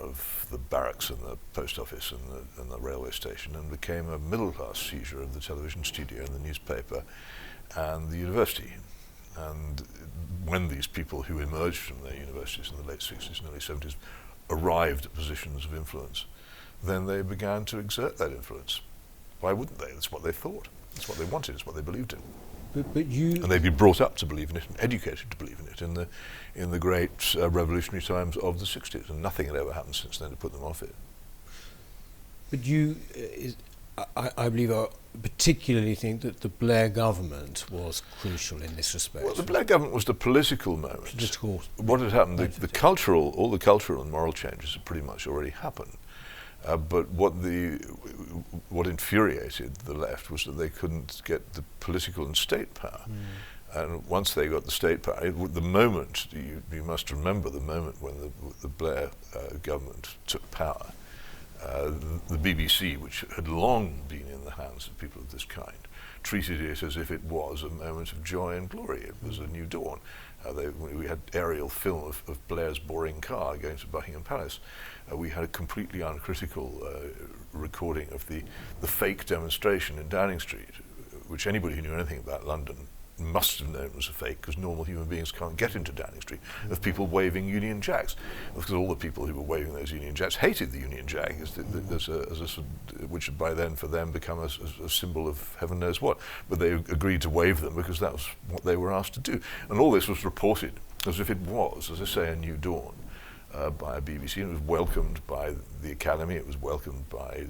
of 0.00 0.46
the 0.52 0.58
barracks 0.58 1.10
and 1.10 1.18
the 1.18 1.36
post 1.52 1.80
office 1.80 2.12
and 2.12 2.20
the, 2.28 2.62
and 2.62 2.70
the 2.70 2.78
railway 2.78 3.10
station 3.10 3.56
and 3.56 3.68
became 3.68 4.08
a 4.08 4.18
middle 4.20 4.52
class 4.52 4.78
seizure 4.78 5.20
of 5.20 5.34
the 5.34 5.40
television 5.40 5.82
studio 5.82 6.20
and 6.20 6.28
the 6.28 6.38
newspaper 6.38 7.02
and 7.76 8.08
the 8.08 8.16
university. 8.16 8.74
And 9.36 9.82
when 10.44 10.68
these 10.68 10.86
people 10.86 11.22
who 11.22 11.40
emerged 11.40 11.78
from 11.78 12.02
their 12.04 12.14
universities 12.14 12.70
in 12.70 12.76
the 12.76 12.88
late 12.88 13.00
60s 13.00 13.40
and 13.40 13.48
early 13.48 13.58
70s 13.58 13.96
arrived 14.48 15.06
at 15.06 15.14
positions 15.14 15.64
of 15.64 15.74
influence, 15.74 16.26
then 16.84 17.06
they 17.06 17.20
began 17.22 17.64
to 17.64 17.78
exert 17.78 18.16
that 18.18 18.30
influence. 18.30 18.80
Why 19.40 19.52
wouldn't 19.52 19.80
they? 19.80 19.92
That's 19.92 20.12
what 20.12 20.22
they 20.22 20.32
thought. 20.32 20.68
That's 20.94 21.08
what 21.08 21.18
they 21.18 21.24
wanted. 21.24 21.56
It's 21.56 21.66
what 21.66 21.74
they 21.74 21.82
believed 21.82 22.12
in. 22.12 22.22
But, 22.74 22.92
but 22.92 23.06
you. 23.06 23.34
And 23.34 23.44
they'd 23.44 23.62
been 23.62 23.76
brought 23.76 24.00
up 24.00 24.16
to 24.16 24.26
believe 24.26 24.50
in 24.50 24.56
it 24.56 24.64
and 24.68 24.76
educated 24.80 25.30
to 25.30 25.36
believe 25.36 25.58
in 25.60 25.66
it 25.68 25.80
in 25.80 25.94
the, 25.94 26.08
in 26.54 26.70
the 26.70 26.78
great 26.78 27.34
uh, 27.38 27.48
revolutionary 27.48 28.02
times 28.02 28.36
of 28.36 28.58
the 28.58 28.66
60s. 28.66 29.08
And 29.08 29.22
nothing 29.22 29.46
had 29.46 29.56
ever 29.56 29.72
happened 29.72 29.94
since 29.94 30.18
then 30.18 30.30
to 30.30 30.36
put 30.36 30.52
them 30.52 30.62
off 30.62 30.82
it. 30.82 30.94
But 32.50 32.66
you, 32.66 32.96
uh, 33.16 33.20
is, 33.20 33.56
I, 34.16 34.30
I 34.36 34.48
believe, 34.48 34.70
uh, 34.70 34.86
particularly 35.22 35.94
think 35.94 36.22
that 36.22 36.40
the 36.40 36.48
Blair 36.48 36.88
government 36.88 37.64
was 37.70 38.02
crucial 38.20 38.60
in 38.62 38.74
this 38.76 38.92
respect. 38.94 39.24
Well, 39.24 39.34
the 39.34 39.42
Blair 39.44 39.64
government 39.64 39.94
was 39.94 40.04
the 40.04 40.14
political 40.14 40.76
moment. 40.76 41.16
Political 41.16 41.62
what 41.76 42.00
had 42.00 42.12
happened, 42.12 42.38
the, 42.38 42.48
the 42.48 42.68
cultural, 42.68 43.32
all 43.36 43.50
the 43.50 43.58
cultural 43.58 44.02
and 44.02 44.10
moral 44.10 44.32
changes 44.32 44.74
had 44.74 44.84
pretty 44.84 45.06
much 45.06 45.26
already 45.26 45.50
happened. 45.50 45.96
Uh, 46.64 46.76
but 46.78 47.10
what 47.10 47.42
the 47.42 47.78
what 48.70 48.86
infuriated 48.86 49.74
the 49.84 49.92
left 49.94 50.30
was 50.30 50.44
that 50.44 50.52
they 50.52 50.68
couldn't 50.70 51.20
get 51.24 51.52
the 51.54 51.62
political 51.80 52.24
and 52.24 52.36
state 52.36 52.72
power. 52.74 53.02
And 53.74 54.06
once 54.06 54.34
they 54.34 54.46
got 54.46 54.64
the 54.64 54.70
state 54.70 55.02
power, 55.02 55.20
w- 55.30 55.48
the 55.48 55.60
moment 55.60 56.28
you, 56.32 56.62
you 56.72 56.84
must 56.84 57.10
remember 57.10 57.50
the 57.50 57.60
moment 57.60 58.00
when 58.00 58.18
the, 58.20 58.30
the 58.62 58.68
Blair 58.68 59.10
uh, 59.34 59.56
government 59.62 60.14
took 60.28 60.48
power, 60.52 60.86
uh, 61.62 61.90
the, 62.28 62.36
the 62.36 62.54
BBC, 62.54 62.96
which 62.98 63.24
had 63.34 63.48
long 63.48 64.00
been 64.08 64.28
in 64.32 64.44
the 64.44 64.52
hands 64.52 64.86
of 64.86 64.96
people 64.98 65.20
of 65.22 65.32
this 65.32 65.44
kind, 65.44 65.76
treated 66.22 66.60
it 66.60 66.82
as 66.84 66.96
if 66.96 67.10
it 67.10 67.24
was 67.24 67.62
a 67.64 67.68
moment 67.68 68.12
of 68.12 68.22
joy 68.22 68.56
and 68.56 68.68
glory. 68.70 69.00
It 69.00 69.14
was 69.26 69.38
a 69.40 69.46
new 69.48 69.66
dawn. 69.66 69.98
Uh, 70.46 70.52
they, 70.52 70.68
we 70.68 71.06
had 71.06 71.20
aerial 71.32 71.68
film 71.68 72.04
of, 72.04 72.22
of 72.26 72.46
Blair's 72.48 72.78
boring 72.78 73.20
car 73.20 73.56
going 73.56 73.76
to 73.76 73.86
Buckingham 73.86 74.22
Palace. 74.22 74.60
Uh, 75.10 75.16
we 75.16 75.30
had 75.30 75.44
a 75.44 75.48
completely 75.48 76.00
uncritical 76.00 76.82
uh, 76.84 77.08
recording 77.52 78.08
of 78.12 78.26
the, 78.26 78.42
the 78.80 78.86
fake 78.86 79.26
demonstration 79.26 79.98
in 79.98 80.08
Downing 80.08 80.40
Street, 80.40 80.74
which 81.28 81.46
anybody 81.46 81.74
who 81.74 81.82
knew 81.82 81.94
anything 81.94 82.18
about 82.18 82.46
London 82.46 82.88
must 83.18 83.60
have 83.60 83.68
known 83.68 83.84
it 83.84 83.94
was 83.94 84.08
a 84.08 84.12
fake 84.12 84.40
because 84.40 84.58
normal 84.58 84.84
human 84.84 85.06
beings 85.06 85.30
can't 85.30 85.56
get 85.56 85.76
into 85.76 85.92
Downing 85.92 86.20
Street, 86.20 86.40
of 86.70 86.82
people 86.82 87.06
waving 87.06 87.48
Union 87.48 87.80
Jacks. 87.80 88.16
Because 88.54 88.72
all 88.72 88.88
the 88.88 88.96
people 88.96 89.26
who 89.26 89.34
were 89.34 89.42
waving 89.42 89.74
those 89.74 89.92
Union 89.92 90.14
Jacks 90.14 90.36
hated 90.36 90.72
the 90.72 90.80
Union 90.80 91.06
Jack, 91.06 91.36
as, 91.40 91.52
the, 91.52 91.62
the, 91.62 91.94
as, 91.94 92.08
a, 92.08 92.26
as 92.30 92.58
a, 92.58 93.06
which 93.06 93.26
had 93.26 93.38
by 93.38 93.54
then 93.54 93.76
for 93.76 93.86
them 93.86 94.10
become 94.10 94.40
a 94.40 94.88
symbol 94.88 95.28
of 95.28 95.54
heaven 95.60 95.78
knows 95.78 96.02
what. 96.02 96.18
But 96.48 96.58
they 96.58 96.72
agreed 96.72 97.22
to 97.22 97.30
wave 97.30 97.60
them 97.60 97.76
because 97.76 98.00
that 98.00 98.12
was 98.12 98.26
what 98.48 98.64
they 98.64 98.76
were 98.76 98.92
asked 98.92 99.14
to 99.14 99.20
do. 99.20 99.40
And 99.68 99.78
all 99.78 99.90
this 99.90 100.08
was 100.08 100.24
reported 100.24 100.72
as 101.06 101.20
if 101.20 101.30
it 101.30 101.38
was, 101.40 101.90
as 101.90 102.00
I 102.00 102.06
say, 102.06 102.32
a 102.32 102.36
new 102.36 102.56
dawn 102.56 102.94
uh, 103.52 103.70
by 103.70 103.98
a 103.98 104.00
BBC, 104.00 104.42
and 104.42 104.50
it 104.50 104.54
was 104.54 104.62
welcomed 104.62 105.24
by 105.26 105.54
the 105.82 105.92
Academy. 105.92 106.34
It 106.34 106.46
was 106.46 106.60
welcomed 106.60 107.08
by, 107.08 107.46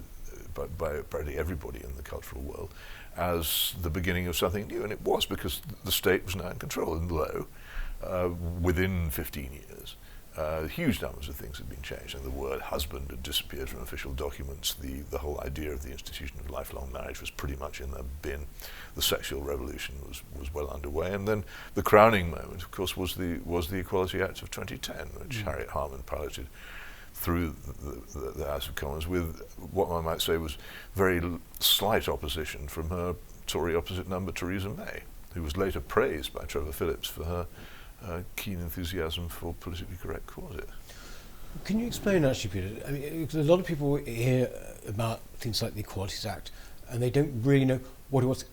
by, 0.53 0.67
by 0.67 1.01
practically 1.03 1.39
everybody 1.39 1.83
in 1.83 1.97
the 1.97 2.03
cultural 2.03 2.43
world 2.43 2.73
as 3.17 3.75
the 3.81 3.91
beginning 3.91 4.27
of 4.27 4.37
something 4.37 4.67
new, 4.67 4.83
and 4.83 4.93
it 4.93 5.03
was 5.03 5.27
because 5.27 5.63
the 5.85 5.93
state 5.93 6.25
was 6.25 6.37
now 6.37 6.49
in 6.49 6.57
control. 6.57 6.95
And 6.95 7.11
lo, 7.11 7.47
uh, 8.03 8.31
within 8.61 9.11
15 9.11 9.53
years, 9.53 9.97
uh, 10.37 10.67
huge 10.67 11.01
numbers 11.01 11.29
of 11.29 11.37
things 11.37 11.59
had 11.59 11.69
been 11.69 11.83
changed, 11.83 12.15
and 12.17 12.25
the 12.25 12.31
word 12.31 12.61
husband 12.61 13.07
had 13.09 13.23
disappeared 13.23 13.69
from 13.69 13.83
official 13.83 14.13
documents. 14.13 14.75
The, 14.75 15.03
the 15.11 15.19
whole 15.19 15.41
idea 15.45 15.71
of 15.71 15.83
the 15.85 15.93
institution 15.93 16.39
of 16.41 16.51
lifelong 16.51 16.91
marriage 16.93 17.21
was 17.21 17.31
pretty 17.31 17.55
much 17.55 17.81
in 17.81 17.93
the 17.93 18.05
bin. 18.23 18.47
The 18.97 19.03
sexual 19.03 19.43
revolution 19.43 19.95
was, 20.09 20.23
was 20.37 20.53
well 20.53 20.69
underway, 20.69 21.13
and 21.13 21.29
then 21.29 21.45
the 21.75 21.83
crowning 21.83 22.31
moment, 22.31 22.63
of 22.63 22.73
course, 22.73 22.97
was 22.97 23.15
the 23.15 23.39
was 23.45 23.69
the 23.69 23.79
Equality 23.79 24.21
Act 24.23 24.43
of 24.43 24.51
2010, 24.51 25.21
which 25.21 25.43
Harriet 25.43 25.71
Harman 25.71 26.03
piloted 26.03 26.49
through 27.25 27.55
the, 27.83 28.19
the, 28.19 28.31
the 28.33 28.45
House 28.45 28.69
of 28.69 28.75
Commons 28.75 29.09
with 29.09 29.41
what 29.73 29.89
one 29.89 30.05
might 30.05 30.21
say 30.21 30.37
was 30.37 30.59
very 30.95 31.21
l- 31.21 31.41
slight 31.59 32.07
opposition 32.07 32.69
from 32.69 32.91
her 32.91 33.17
Tory 33.47 33.75
opposite 33.75 34.09
number, 34.09 34.31
Theresa 34.31 34.69
May, 34.69 35.01
who 35.33 35.43
was 35.43 35.57
later 35.57 35.81
praised 35.81 36.35
by 36.35 36.45
Trevor 36.45 36.73
Phillips 36.73 37.09
for 37.09 37.25
her 37.25 37.47
uh, 38.07 38.21
keen 38.37 38.61
enthusiasm 38.61 39.29
for 39.31 39.55
politically 39.55 39.97
correct 40.03 40.27
causes. 40.27 40.69
Can 41.65 41.81
you 41.81 41.87
explain 41.87 42.27
actually, 42.27 42.51
Peter? 42.51 42.87
I 42.87 42.91
mean, 42.91 43.29
a 43.33 43.39
lot 43.39 43.59
of 43.59 43.67
people 43.67 43.97
hear 43.97 44.51
about 44.87 45.21
things 45.39 45.63
like 45.63 45.73
the 45.73 45.81
Equalities 45.81 46.27
Act, 46.27 46.51
and 46.91 47.03
they 47.03 47.11
don't 47.11 47.33
really 47.43 47.65
know 47.65 47.81
what 48.15 48.23
it 48.23 48.29
was. 48.29 48.45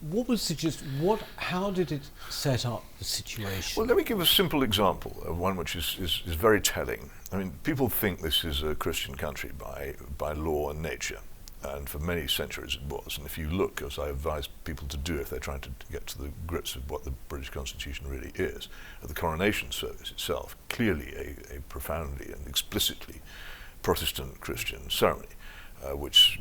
What 0.00 0.26
was 0.26 0.48
the 0.48 0.54
just 0.54 0.80
what? 0.98 1.20
How 1.36 1.70
did 1.70 1.92
it 1.92 2.00
set 2.30 2.64
up 2.64 2.82
the 2.98 3.04
situation? 3.04 3.78
Well, 3.78 3.86
let 3.86 3.98
me 3.98 4.04
give 4.04 4.20
a 4.20 4.26
simple 4.26 4.62
example 4.62 5.14
of 5.26 5.38
one 5.38 5.56
which 5.56 5.76
is, 5.76 5.98
is, 6.00 6.22
is 6.24 6.34
very 6.34 6.62
telling. 6.62 7.10
I 7.30 7.36
mean, 7.36 7.52
people 7.62 7.90
think 7.90 8.22
this 8.22 8.42
is 8.42 8.62
a 8.62 8.74
Christian 8.74 9.14
country 9.14 9.50
by, 9.58 9.96
by 10.16 10.32
law 10.32 10.70
and 10.70 10.80
nature, 10.80 11.18
and 11.62 11.86
for 11.90 11.98
many 11.98 12.26
centuries 12.26 12.76
it 12.76 12.90
was. 12.90 13.18
And 13.18 13.26
if 13.26 13.36
you 13.36 13.50
look, 13.50 13.82
as 13.82 13.98
I 13.98 14.08
advise 14.08 14.46
people 14.64 14.88
to 14.88 14.96
do 14.96 15.18
if 15.18 15.28
they're 15.28 15.40
trying 15.40 15.60
to 15.60 15.70
get 15.90 16.06
to 16.06 16.18
the 16.18 16.30
grips 16.46 16.74
of 16.74 16.90
what 16.90 17.04
the 17.04 17.12
British 17.28 17.50
Constitution 17.50 18.08
really 18.08 18.32
is, 18.34 18.70
at 19.02 19.08
the 19.08 19.14
coronation 19.14 19.72
service 19.72 20.10
itself, 20.10 20.56
clearly 20.70 21.12
a, 21.14 21.56
a 21.56 21.60
profoundly 21.68 22.32
and 22.32 22.48
explicitly 22.48 23.20
Protestant 23.82 24.40
Christian 24.40 24.88
ceremony. 24.88 25.28
Uh, 25.82 25.96
which, 25.96 26.38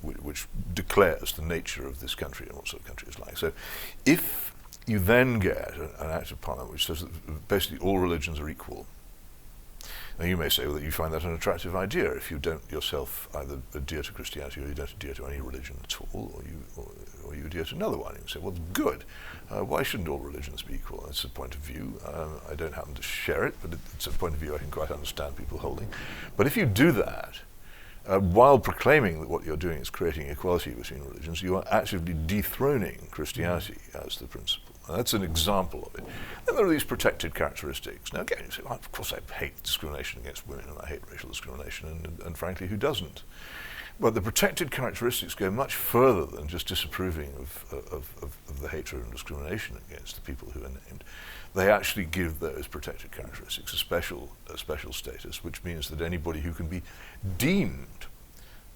which 0.00 0.46
declares 0.72 1.32
the 1.32 1.42
nature 1.42 1.86
of 1.86 2.00
this 2.00 2.14
country 2.14 2.46
and 2.46 2.56
what 2.56 2.66
sort 2.66 2.80
of 2.80 2.86
country 2.86 3.06
it's 3.08 3.18
like. 3.18 3.36
So, 3.36 3.52
if 4.06 4.54
you 4.86 4.98
then 4.98 5.38
get 5.38 5.74
an, 5.74 5.90
an 5.98 6.10
act 6.10 6.30
of 6.30 6.40
parliament 6.40 6.72
which 6.72 6.86
says 6.86 7.02
that 7.02 7.48
basically 7.48 7.78
all 7.78 7.98
religions 7.98 8.40
are 8.40 8.48
equal, 8.48 8.86
now 10.20 10.26
you 10.26 10.36
may 10.36 10.50
say 10.50 10.66
well, 10.66 10.74
that 10.74 10.82
you 10.82 10.90
find 10.90 11.14
that 11.14 11.24
an 11.24 11.34
attractive 11.34 11.74
idea 11.74 12.10
if 12.12 12.30
you 12.30 12.38
don't 12.38 12.60
yourself 12.70 13.28
either 13.34 13.58
adhere 13.74 14.02
to 14.02 14.12
Christianity 14.12 14.60
or 14.60 14.68
you 14.68 14.74
don't 14.74 14.92
adhere 14.92 15.14
to 15.14 15.26
any 15.26 15.40
religion 15.40 15.76
at 15.82 15.96
all, 16.12 16.32
or 16.34 16.42
you, 16.42 16.62
or, 16.76 16.90
or 17.24 17.34
you 17.34 17.46
adhere 17.46 17.64
to 17.64 17.74
another 17.74 17.96
one. 17.96 18.14
And 18.14 18.22
you 18.22 18.28
say, 18.28 18.38
well, 18.38 18.54
good. 18.74 19.04
Uh, 19.50 19.64
why 19.64 19.82
shouldn't 19.82 20.10
all 20.10 20.18
religions 20.18 20.60
be 20.62 20.74
equal? 20.74 21.06
It's 21.08 21.24
a 21.24 21.28
point 21.28 21.54
of 21.54 21.60
view. 21.60 21.98
Um, 22.06 22.32
I 22.50 22.54
don't 22.54 22.74
happen 22.74 22.94
to 22.94 23.02
share 23.02 23.46
it, 23.46 23.54
but 23.62 23.72
it, 23.72 23.78
it's 23.94 24.06
a 24.06 24.10
point 24.10 24.34
of 24.34 24.40
view 24.40 24.54
I 24.54 24.58
can 24.58 24.70
quite 24.70 24.90
understand 24.90 25.36
people 25.36 25.58
holding. 25.58 25.88
But 26.36 26.46
if 26.46 26.56
you 26.56 26.66
do 26.66 26.92
that, 26.92 27.40
uh, 28.10 28.18
while 28.18 28.58
proclaiming 28.58 29.20
that 29.20 29.30
what 29.30 29.44
you're 29.44 29.56
doing 29.56 29.78
is 29.78 29.88
creating 29.88 30.26
equality 30.26 30.72
between 30.72 31.04
religions, 31.04 31.42
you 31.42 31.54
are 31.56 31.64
actively 31.70 32.12
dethroning 32.26 32.98
Christianity 33.12 33.76
as 33.94 34.16
the 34.16 34.26
principle. 34.26 34.74
And 34.88 34.98
that's 34.98 35.12
an 35.12 35.22
example 35.22 35.86
of 35.86 36.00
it. 36.00 36.04
Then 36.44 36.56
there 36.56 36.66
are 36.66 36.68
these 36.68 36.82
protected 36.82 37.36
characteristics. 37.36 38.12
Now, 38.12 38.22
again, 38.22 38.42
you 38.44 38.50
say, 38.50 38.62
well, 38.64 38.74
of 38.74 38.90
course, 38.90 39.12
I 39.12 39.32
hate 39.34 39.62
discrimination 39.62 40.20
against 40.20 40.48
women 40.48 40.64
and 40.68 40.78
I 40.80 40.86
hate 40.86 41.02
racial 41.08 41.28
discrimination, 41.28 41.88
and, 41.88 42.04
and, 42.04 42.20
and 42.20 42.36
frankly, 42.36 42.66
who 42.66 42.76
doesn't? 42.76 43.22
But 44.00 44.14
the 44.14 44.20
protected 44.20 44.72
characteristics 44.72 45.34
go 45.34 45.50
much 45.50 45.76
further 45.76 46.24
than 46.26 46.48
just 46.48 46.66
disapproving 46.66 47.32
of, 47.38 47.64
of, 47.92 48.14
of 48.22 48.36
the 48.60 48.68
hatred 48.68 49.02
and 49.02 49.12
discrimination 49.12 49.78
against 49.88 50.14
the 50.14 50.20
people 50.20 50.50
who 50.50 50.60
are 50.60 50.68
named. 50.68 51.04
They 51.54 51.70
actually 51.70 52.04
give 52.04 52.40
those 52.40 52.66
protected 52.66 53.10
characteristics 53.10 53.72
a 53.72 53.76
special, 53.76 54.30
a 54.52 54.56
special 54.56 54.92
status, 54.92 55.42
which 55.42 55.64
means 55.64 55.88
that 55.90 56.00
anybody 56.00 56.40
who 56.40 56.52
can 56.52 56.66
be 56.66 56.82
deemed 57.38 58.06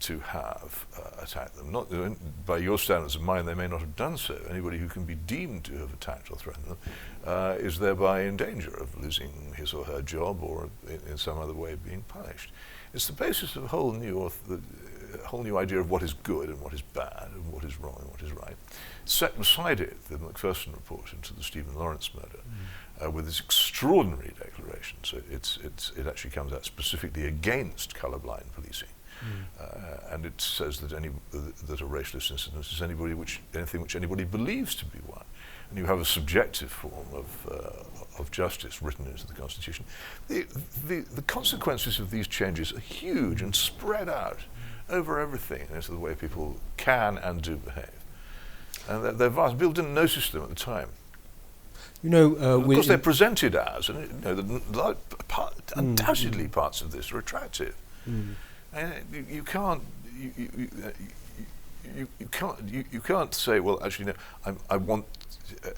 to 0.01 0.18
have 0.18 0.87
uh, 0.99 1.23
attacked 1.23 1.57
them. 1.57 1.73
Not 1.73 1.88
by 2.44 2.59
your 2.59 2.79
standards 2.79 3.14
of 3.14 3.23
mine, 3.23 3.47
they 3.47 3.55
may 3.55 3.68
not 3.68 3.81
have 3.81 3.97
done 3.97 4.18
so. 4.18 4.38
Anybody 4.51 4.77
who 4.77 4.88
can 4.88 5.05
be 5.05 5.14
deemed 5.14 5.64
to 5.64 5.79
have 5.79 5.94
attacked 5.94 6.31
or 6.31 6.37
threatened 6.37 6.66
them 6.66 6.79
uh, 7.25 7.55
is 7.59 7.79
thereby 7.79 8.23
in 8.23 8.37
danger 8.37 8.75
of 8.79 9.01
losing 9.01 9.55
his 9.57 9.73
or 9.73 9.85
her 9.85 10.03
job 10.03 10.42
or 10.42 10.68
in, 10.88 11.01
in 11.12 11.16
some 11.16 11.38
other 11.38 11.55
way 11.55 11.77
being 11.77 12.03
punished. 12.09 12.51
It's 12.92 13.07
the 13.07 13.12
basis 13.12 13.57
of 13.57 13.64
a 13.64 13.68
whole 13.68 13.92
new, 13.92 14.31
the, 14.47 14.61
a 15.22 15.27
whole 15.27 15.42
new 15.42 15.57
idea 15.59 15.79
of 15.79 15.90
what 15.90 16.03
is 16.03 16.12
good 16.12 16.48
and 16.48 16.61
what 16.61 16.72
is 16.72 16.83
bad 16.83 17.29
and 17.35 17.53
what 17.53 17.64
is 17.64 17.79
wrong 17.81 17.96
and 18.00 18.11
what 18.11 18.22
is 18.22 18.33
right. 18.33 18.57
Set 19.05 19.38
beside 19.38 19.81
it 19.81 20.05
the 20.09 20.18
Macpherson 20.18 20.72
report 20.72 21.12
into 21.12 21.35
the 21.35 21.42
Stephen 21.42 21.74
Lawrence 21.74 22.11
murder. 22.14 22.38
Mm. 22.38 23.05
Uh, 23.05 23.11
with 23.11 23.27
this 23.27 23.40
extraordinary 23.40 24.33
declaration. 24.38 24.96
So 25.03 25.20
it's, 25.29 25.59
it's, 25.64 25.90
it 25.96 26.07
actually 26.07 26.31
comes 26.31 26.53
out 26.53 26.64
specifically 26.64 27.27
against 27.27 27.92
colourblind 27.92 28.53
policing. 28.53 28.88
Mm. 29.20 29.61
Uh, 29.61 30.14
and 30.14 30.24
it 30.24 30.40
says 30.40 30.79
that 30.81 30.92
any 30.92 31.11
that 31.33 31.81
a 31.81 31.85
racialist 31.85 32.31
incident 32.31 32.66
is 32.66 32.83
anybody 32.83 33.14
which 33.14 33.40
anything 33.55 33.81
which 33.81 33.96
anybody 33.96 34.24
believes 34.24 34.74
to 34.77 34.85
be 34.85 34.98
one, 35.07 35.24
and 35.70 35.79
you 35.79 35.87
have 35.87 36.00
a 36.00 36.05
subjective 36.05 36.70
form 36.70 37.07
of 37.12 37.46
uh, 37.50 38.20
of 38.20 38.31
justice 38.31 38.83
written 38.83 39.07
into 39.07 39.27
the 39.27 39.33
constitution. 39.33 39.85
The, 40.29 40.46
the, 40.87 41.00
the 41.00 41.22
consequences 41.22 41.98
of 41.98 42.11
these 42.11 42.27
changes 42.27 42.72
are 42.72 42.81
huge 42.81 43.42
and 43.42 43.55
spread 43.55 44.09
out 44.09 44.38
over 44.88 45.20
everything 45.20 45.68
into 45.75 45.92
the 45.92 45.99
way 45.99 46.14
people 46.14 46.57
can 46.77 47.18
and 47.18 47.42
do 47.42 47.57
behave, 47.57 48.05
and 48.88 49.05
they're, 49.05 49.12
they're 49.12 49.29
vast. 49.31 49.59
People 49.59 49.73
didn't 49.73 49.94
notice 49.94 50.31
them 50.31 50.42
at 50.42 50.49
the 50.49 50.55
time. 50.55 50.90
You 52.03 52.11
know, 52.11 52.37
uh, 52.37 52.59
of 52.59 52.64
course, 52.64 52.87
they're 52.87 52.99
presented 52.99 53.55
as, 53.55 53.88
and 53.88 53.99
you 53.99 54.20
know, 54.20 54.35
the, 54.35 54.42
the, 54.42 54.97
part, 55.29 55.66
mm. 55.68 55.79
undoubtedly 55.79 56.49
parts 56.49 56.83
of 56.83 56.92
this 56.92 57.12
are 57.12 57.18
attractive. 57.18 57.75
Mm. 58.09 58.35
And 58.75 58.92
you, 59.12 59.27
you 59.31 59.42
can't 59.42 59.83
you, 60.14 60.33
you, 60.37 60.70
you, 61.97 62.09
you, 62.18 62.27
can't 62.31 62.68
you, 62.68 62.85
you 62.90 63.01
can't 63.01 63.35
say 63.35 63.61
well 63.61 63.83
actually 63.83 64.07
no 64.07 64.12
I'm, 64.44 64.59
I 64.68 64.77
want 64.77 65.07
uh, 65.64 65.70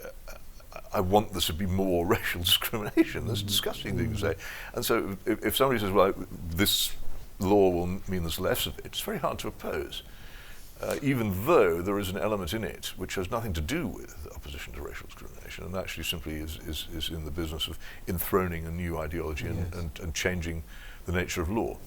I 0.93 1.01
want 1.01 1.33
there 1.33 1.41
to 1.41 1.53
be 1.53 1.67
more 1.67 2.07
racial 2.17 2.41
discrimination. 2.41 3.27
That's 3.27 3.43
a 3.43 3.45
disgusting 3.45 3.97
thing 3.97 4.15
to 4.15 4.19
say. 4.19 4.35
And 4.75 4.85
so 4.85 5.17
if, 5.27 5.45
if 5.45 5.57
somebody 5.57 5.81
says 5.81 5.91
well 5.91 6.13
this 6.51 6.93
law 7.39 7.71
will 7.71 7.87
mean 7.87 8.23
there's 8.23 8.41
less 8.41 8.67
of 8.67 8.79
it, 8.79 8.87
it's 8.87 9.01
very 9.01 9.19
hard 9.19 9.39
to 9.41 9.49
oppose. 9.49 10.03
Uh, 10.81 10.97
even 11.01 11.47
though 11.47 11.81
there 11.81 11.99
is 11.99 12.11
an 12.11 12.19
element 12.19 12.53
in 12.53 12.63
it 12.63 12.93
which 12.99 13.15
has 13.15 13.31
nothing 13.31 13.55
to 13.55 13.63
do 13.63 13.87
with 13.87 14.15
opposition 14.35 14.75
to 14.75 14.83
racial 14.83 15.07
discrimination 15.07 15.65
and 15.65 15.75
actually 15.75 16.05
simply 16.05 16.35
is, 16.35 16.59
is, 16.67 16.87
is 16.95 17.09
in 17.09 17.25
the 17.25 17.31
business 17.31 17.67
of 17.67 17.79
enthroning 18.07 18.67
a 18.67 18.71
new 18.71 18.99
ideology 18.99 19.47
and, 19.47 19.57
yes. 19.57 19.75
and, 19.75 19.91
and 20.01 20.15
changing 20.15 20.63
the 21.07 21.13
nature 21.13 21.41
of 21.41 21.49
law. 21.49 21.79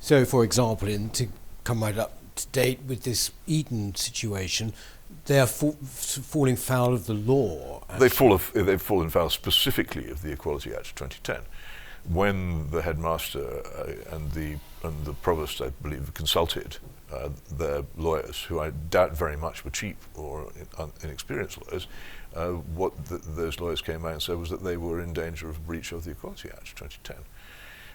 So, 0.00 0.24
for 0.24 0.44
example, 0.44 0.88
in 0.88 1.10
to 1.10 1.28
come 1.64 1.82
right 1.82 1.96
up 1.98 2.18
to 2.36 2.46
date 2.48 2.80
with 2.88 3.02
this 3.02 3.30
Eton 3.46 3.94
situation, 3.94 4.72
they 5.26 5.38
are 5.38 5.46
fa- 5.46 5.72
falling 5.82 6.56
foul 6.56 6.94
of 6.94 7.06
the 7.06 7.14
law. 7.14 7.84
They 7.98 8.08
fall 8.08 8.32
of, 8.32 8.50
they've 8.54 8.80
fallen 8.80 9.10
foul 9.10 9.28
specifically 9.28 10.10
of 10.10 10.22
the 10.22 10.32
Equality 10.32 10.70
Act 10.70 10.88
of 10.88 10.94
2010. 10.94 11.42
When 12.08 12.70
the 12.70 12.82
headmaster 12.82 13.62
uh, 13.78 14.14
and 14.14 14.32
the 14.32 14.56
and 14.82 15.04
the 15.04 15.12
provost, 15.12 15.60
I 15.60 15.68
believe, 15.80 16.12
consulted 16.14 16.78
uh, 17.12 17.28
their 17.56 17.84
lawyers, 17.96 18.42
who 18.42 18.58
I 18.58 18.70
doubt 18.70 19.16
very 19.16 19.36
much 19.36 19.64
were 19.64 19.70
cheap 19.70 19.96
or 20.16 20.50
in, 20.56 20.90
inexperienced 21.04 21.64
lawyers, 21.64 21.86
uh, 22.34 22.48
what 22.48 22.92
those 23.06 23.60
lawyers 23.60 23.80
came 23.80 24.04
out 24.04 24.12
and 24.12 24.22
said 24.22 24.38
was 24.38 24.50
that 24.50 24.64
they 24.64 24.76
were 24.76 25.00
in 25.00 25.12
danger 25.12 25.48
of 25.48 25.64
breach 25.64 25.92
of 25.92 26.02
the 26.02 26.10
Equality 26.10 26.48
Act 26.48 26.76
2010 26.76 27.16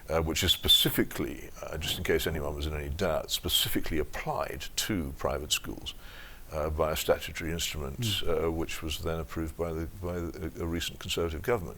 uh, 0.09 0.21
which 0.21 0.43
is 0.43 0.51
specifically, 0.51 1.49
uh, 1.63 1.77
just 1.77 1.97
in 1.97 2.03
case 2.03 2.27
anyone 2.27 2.55
was 2.55 2.65
in 2.65 2.75
any 2.75 2.89
doubt, 2.89 3.31
specifically 3.31 3.99
applied 3.99 4.65
to 4.75 5.13
private 5.17 5.51
schools 5.51 5.93
uh, 6.53 6.69
by 6.69 6.91
a 6.91 6.95
statutory 6.95 7.51
instrument, 7.51 7.99
mm. 7.99 8.53
which 8.53 8.81
was 8.81 8.99
then 8.99 9.19
approved 9.19 9.57
by, 9.57 9.73
the, 9.73 9.87
by 10.01 10.13
the, 10.13 10.51
a 10.61 10.65
recent 10.65 10.99
Conservative 10.99 11.41
government. 11.41 11.77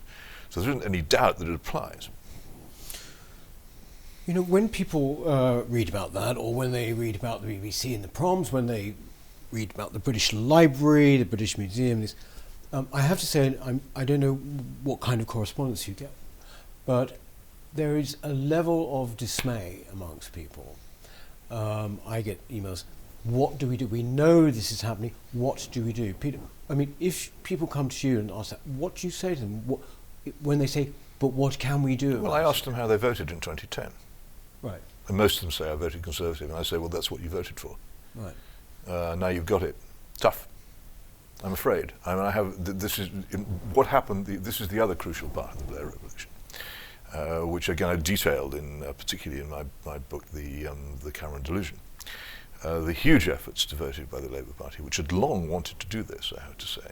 So 0.50 0.62
there 0.62 0.70
isn't 0.70 0.86
any 0.86 1.02
doubt 1.02 1.38
that 1.40 1.48
it 1.48 1.56
applies. 1.56 2.10
You 4.30 4.36
know, 4.36 4.44
when 4.44 4.70
people 4.70 5.28
uh, 5.28 5.64
read 5.64 5.90
about 5.90 6.14
that, 6.14 6.38
or 6.38 6.54
when 6.54 6.72
they 6.72 6.94
read 6.94 7.16
about 7.16 7.42
the 7.42 7.48
BBC 7.48 7.96
and 7.96 8.04
the 8.04 8.08
proms, 8.08 8.52
when 8.52 8.68
they 8.68 8.94
read 9.52 9.72
about 9.74 9.92
the 9.92 9.98
British 9.98 10.34
Library, 10.34 11.18
the 11.18 11.26
British 11.26 11.58
Museum, 11.58 12.02
this, 12.02 12.14
um, 12.72 12.88
I 12.94 13.02
have 13.02 13.20
to 13.22 13.26
say, 13.26 13.58
I'm, 13.66 13.82
I 13.96 14.06
do 14.06 14.20
not 14.20 14.24
know 14.28 14.34
what 14.84 15.00
kind 15.00 15.20
of 15.20 15.26
correspondence 15.26 15.88
you 15.88 15.96
get, 15.96 16.12
but 16.86 17.18
there 17.74 17.98
is 17.98 18.18
a 18.22 18.30
level 18.30 19.02
of 19.02 19.18
dismay 19.18 19.88
amongst 19.92 20.32
people. 20.32 20.76
Um, 21.50 22.00
I 22.06 22.22
get 22.22 22.48
emails. 22.50 22.84
What 23.24 23.58
do 23.58 23.66
we 23.66 23.78
do? 23.78 23.88
We 23.88 24.04
know 24.04 24.52
this 24.52 24.72
is 24.72 24.82
happening. 24.82 25.16
What 25.32 25.68
do 25.72 25.82
we 25.82 25.92
do? 25.92 26.14
Peter, 26.14 26.38
I 26.70 26.76
mean, 26.76 26.94
if 27.00 27.32
people 27.42 27.66
come 27.66 27.90
to 27.90 28.08
you 28.08 28.20
and 28.20 28.30
ask 28.30 28.52
that, 28.52 28.60
what 28.68 28.94
do 28.94 29.08
you 29.08 29.12
say 29.12 29.34
to 29.34 29.42
them? 29.42 29.68
What, 29.68 29.80
when 30.44 30.60
they 30.60 30.68
say, 30.68 30.92
"But 31.18 31.30
what 31.30 31.58
can 31.58 31.82
we 31.82 31.96
do?" 31.96 32.20
Well, 32.20 32.34
I 32.34 32.44
asked 32.44 32.66
them 32.66 32.76
how 32.76 32.86
they 32.86 32.96
voted 32.96 33.32
in 33.32 33.40
2010. 33.40 33.92
Right. 34.62 34.82
And 35.08 35.18
most 35.18 35.38
of 35.38 35.42
them 35.42 35.52
say 35.52 35.72
I 35.72 35.76
voted 35.76 36.02
Conservative, 36.02 36.50
and 36.50 36.58
I 36.58 36.64
say, 36.64 36.78
"Well, 36.78 36.90
that's 36.90 37.10
what 37.10 37.22
you 37.22 37.30
voted 37.30 37.60
for." 37.60 37.78
Right. 38.16 38.36
Uh, 38.88 39.16
now 39.16 39.28
you've 39.28 39.46
got 39.46 39.64
it. 39.64 39.76
Tough. 40.18 40.48
I'm 41.44 41.54
afraid. 41.54 41.94
I 42.06 42.16
mean, 42.16 42.26
I 42.26 42.32
have. 42.32 42.64
Th- 42.64 42.78
this 42.78 43.00
is 43.00 43.10
what 43.74 43.88
happened. 43.88 44.26
The, 44.26 44.36
this 44.38 44.60
is 44.62 44.68
the 44.68 44.80
other 44.80 44.96
crucial 44.96 45.30
part 45.30 45.52
of 45.54 45.60
the 45.60 45.64
Blair 45.66 45.86
Revolution 45.86 46.30
uh, 47.14 47.42
which 47.42 47.70
again 47.70 47.90
I 47.90 47.96
detailed 47.96 48.56
in 48.56 48.84
uh, 48.84 48.94
particularly 48.94 49.44
in 49.44 49.50
my, 49.50 49.66
my 49.86 49.98
book, 49.98 50.26
the 50.32 50.68
um, 50.68 50.98
the 51.04 51.12
Cameron 51.12 51.44
Delusion. 51.44 51.80
Uh, 52.64 52.80
the 52.80 52.94
huge 52.94 53.30
efforts 53.30 53.66
devoted 53.66 54.12
by 54.12 54.20
the 54.20 54.28
Labour 54.28 54.52
Party, 54.52 54.82
which 54.82 54.98
had 54.98 55.14
long 55.14 55.48
wanted 55.48 55.80
to 55.80 55.88
do 55.88 56.04
this, 56.04 56.34
I 56.38 56.42
have 56.42 56.58
to 56.58 56.68
say, 56.68 56.92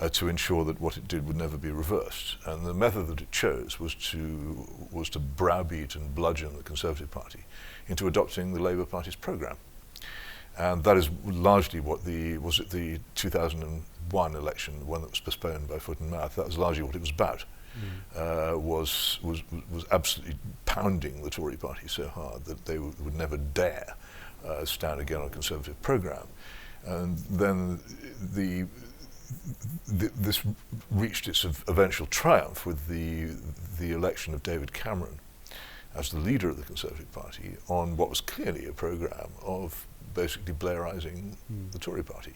uh, 0.00 0.08
to 0.10 0.28
ensure 0.28 0.64
that 0.64 0.80
what 0.80 0.96
it 0.96 1.08
did 1.08 1.26
would 1.26 1.36
never 1.36 1.56
be 1.56 1.70
reversed. 1.70 2.36
And 2.46 2.64
the 2.64 2.74
method 2.74 3.08
that 3.08 3.20
it 3.20 3.32
chose 3.32 3.80
was 3.80 3.94
to 4.10 4.66
was 4.90 5.08
to 5.10 5.18
browbeat 5.18 5.94
and 5.94 6.14
bludgeon 6.14 6.56
the 6.56 6.62
Conservative 6.62 7.10
Party 7.10 7.44
into 7.88 8.06
adopting 8.06 8.54
the 8.54 8.62
Labour 8.62 8.84
Party's 8.84 9.16
programme. 9.16 9.56
And 10.56 10.82
that 10.84 10.96
is 10.96 11.10
largely 11.24 11.80
what 11.80 12.04
the 12.04 12.38
was 12.38 12.60
it 12.60 12.70
the 12.70 12.98
2001 13.14 14.34
election, 14.34 14.78
the 14.80 14.86
one 14.86 15.02
that 15.02 15.10
was 15.10 15.20
postponed 15.20 15.68
by 15.68 15.78
foot 15.78 16.00
and 16.00 16.10
mouth. 16.10 16.34
That 16.36 16.46
was 16.46 16.58
largely 16.58 16.82
what 16.82 16.94
it 16.94 17.00
was 17.00 17.10
about 17.10 17.44
mm. 17.78 18.54
uh, 18.54 18.58
was, 18.58 19.18
was, 19.22 19.42
was 19.70 19.84
absolutely 19.90 20.36
pounding 20.66 21.22
the 21.22 21.30
Tory 21.30 21.56
party 21.56 21.88
so 21.88 22.08
hard 22.08 22.44
that 22.44 22.64
they 22.64 22.74
w- 22.74 22.94
would 23.00 23.14
never 23.14 23.36
dare 23.36 23.94
uh, 24.46 24.64
stand 24.64 25.00
again 25.00 25.20
on 25.20 25.26
a 25.26 25.30
Conservative 25.30 25.80
programme. 25.82 26.26
And 26.86 27.18
then 27.30 27.80
the, 28.34 28.66
the, 29.86 30.10
this 30.16 30.42
reached 30.90 31.28
its 31.28 31.44
eventual 31.44 32.06
triumph 32.06 32.66
with 32.66 32.86
the, 32.88 33.36
the 33.78 33.92
election 33.92 34.34
of 34.34 34.42
David 34.42 34.72
Cameron 34.72 35.18
as 35.94 36.10
the 36.10 36.18
leader 36.18 36.48
of 36.48 36.56
the 36.56 36.62
Conservative 36.62 37.10
Party 37.12 37.56
on 37.68 37.96
what 37.96 38.08
was 38.08 38.20
clearly 38.20 38.66
a 38.66 38.72
programme 38.72 39.30
of 39.42 39.86
basically 40.14 40.54
Blairising 40.54 41.36
mm. 41.50 41.72
the 41.72 41.78
Tory 41.78 42.02
party 42.02 42.34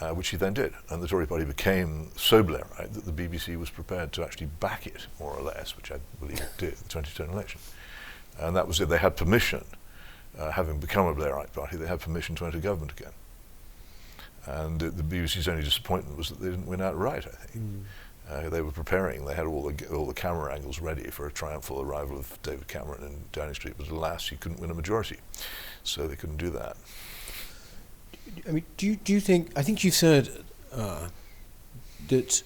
uh, 0.00 0.10
which 0.10 0.28
he 0.28 0.36
then 0.36 0.54
did. 0.54 0.72
And 0.90 1.02
the 1.02 1.08
Tory 1.08 1.26
party 1.26 1.44
became 1.44 2.10
so 2.16 2.42
Blairite 2.42 2.92
that 2.92 3.04
the 3.04 3.12
BBC 3.12 3.56
was 3.56 3.70
prepared 3.70 4.12
to 4.12 4.24
actually 4.24 4.46
back 4.46 4.86
it, 4.86 5.06
more 5.20 5.32
or 5.32 5.42
less, 5.42 5.76
which 5.76 5.92
I 5.92 5.98
believe 6.20 6.40
it 6.40 6.50
did, 6.58 6.76
the 6.76 6.88
2010 6.88 7.30
election. 7.30 7.60
And 8.38 8.56
that 8.56 8.66
was 8.66 8.80
it. 8.80 8.88
They 8.88 8.98
had 8.98 9.16
permission, 9.16 9.64
uh, 10.38 10.50
having 10.50 10.80
become 10.80 11.06
a 11.06 11.14
Blairite 11.14 11.52
party, 11.52 11.76
they 11.76 11.86
had 11.86 12.00
permission 12.00 12.34
to 12.36 12.46
enter 12.46 12.58
government 12.58 12.92
again. 12.98 13.12
And 14.46 14.78
the 14.80 15.02
BBC's 15.02 15.48
only 15.48 15.62
disappointment 15.62 16.18
was 16.18 16.28
that 16.28 16.40
they 16.40 16.50
didn't 16.50 16.66
win 16.66 16.82
outright, 16.82 17.26
I 17.26 17.46
think. 17.46 17.64
Mm. 17.64 17.82
Uh, 18.30 18.48
they 18.48 18.62
were 18.62 18.70
preparing, 18.70 19.26
they 19.26 19.34
had 19.34 19.44
all 19.44 19.70
the, 19.70 19.86
all 19.94 20.06
the 20.06 20.14
camera 20.14 20.54
angles 20.54 20.80
ready 20.80 21.10
for 21.10 21.26
a 21.26 21.32
triumphal 21.32 21.82
arrival 21.82 22.18
of 22.18 22.38
David 22.42 22.66
Cameron 22.68 23.02
in 23.02 23.24
Downing 23.32 23.54
Street, 23.54 23.74
but 23.76 23.88
alas, 23.88 24.28
he 24.28 24.36
couldn't 24.36 24.60
win 24.60 24.70
a 24.70 24.74
majority. 24.74 25.18
So 25.82 26.08
they 26.08 26.16
couldn't 26.16 26.38
do 26.38 26.48
that. 26.50 26.78
I 28.48 28.52
mean, 28.52 28.64
do 28.78 28.86
you, 28.86 28.96
do 28.96 29.12
you 29.12 29.20
think? 29.20 29.50
I 29.56 29.62
think 29.62 29.84
you've 29.84 29.94
said 29.94 30.30
uh, 30.72 31.08
that 32.08 32.42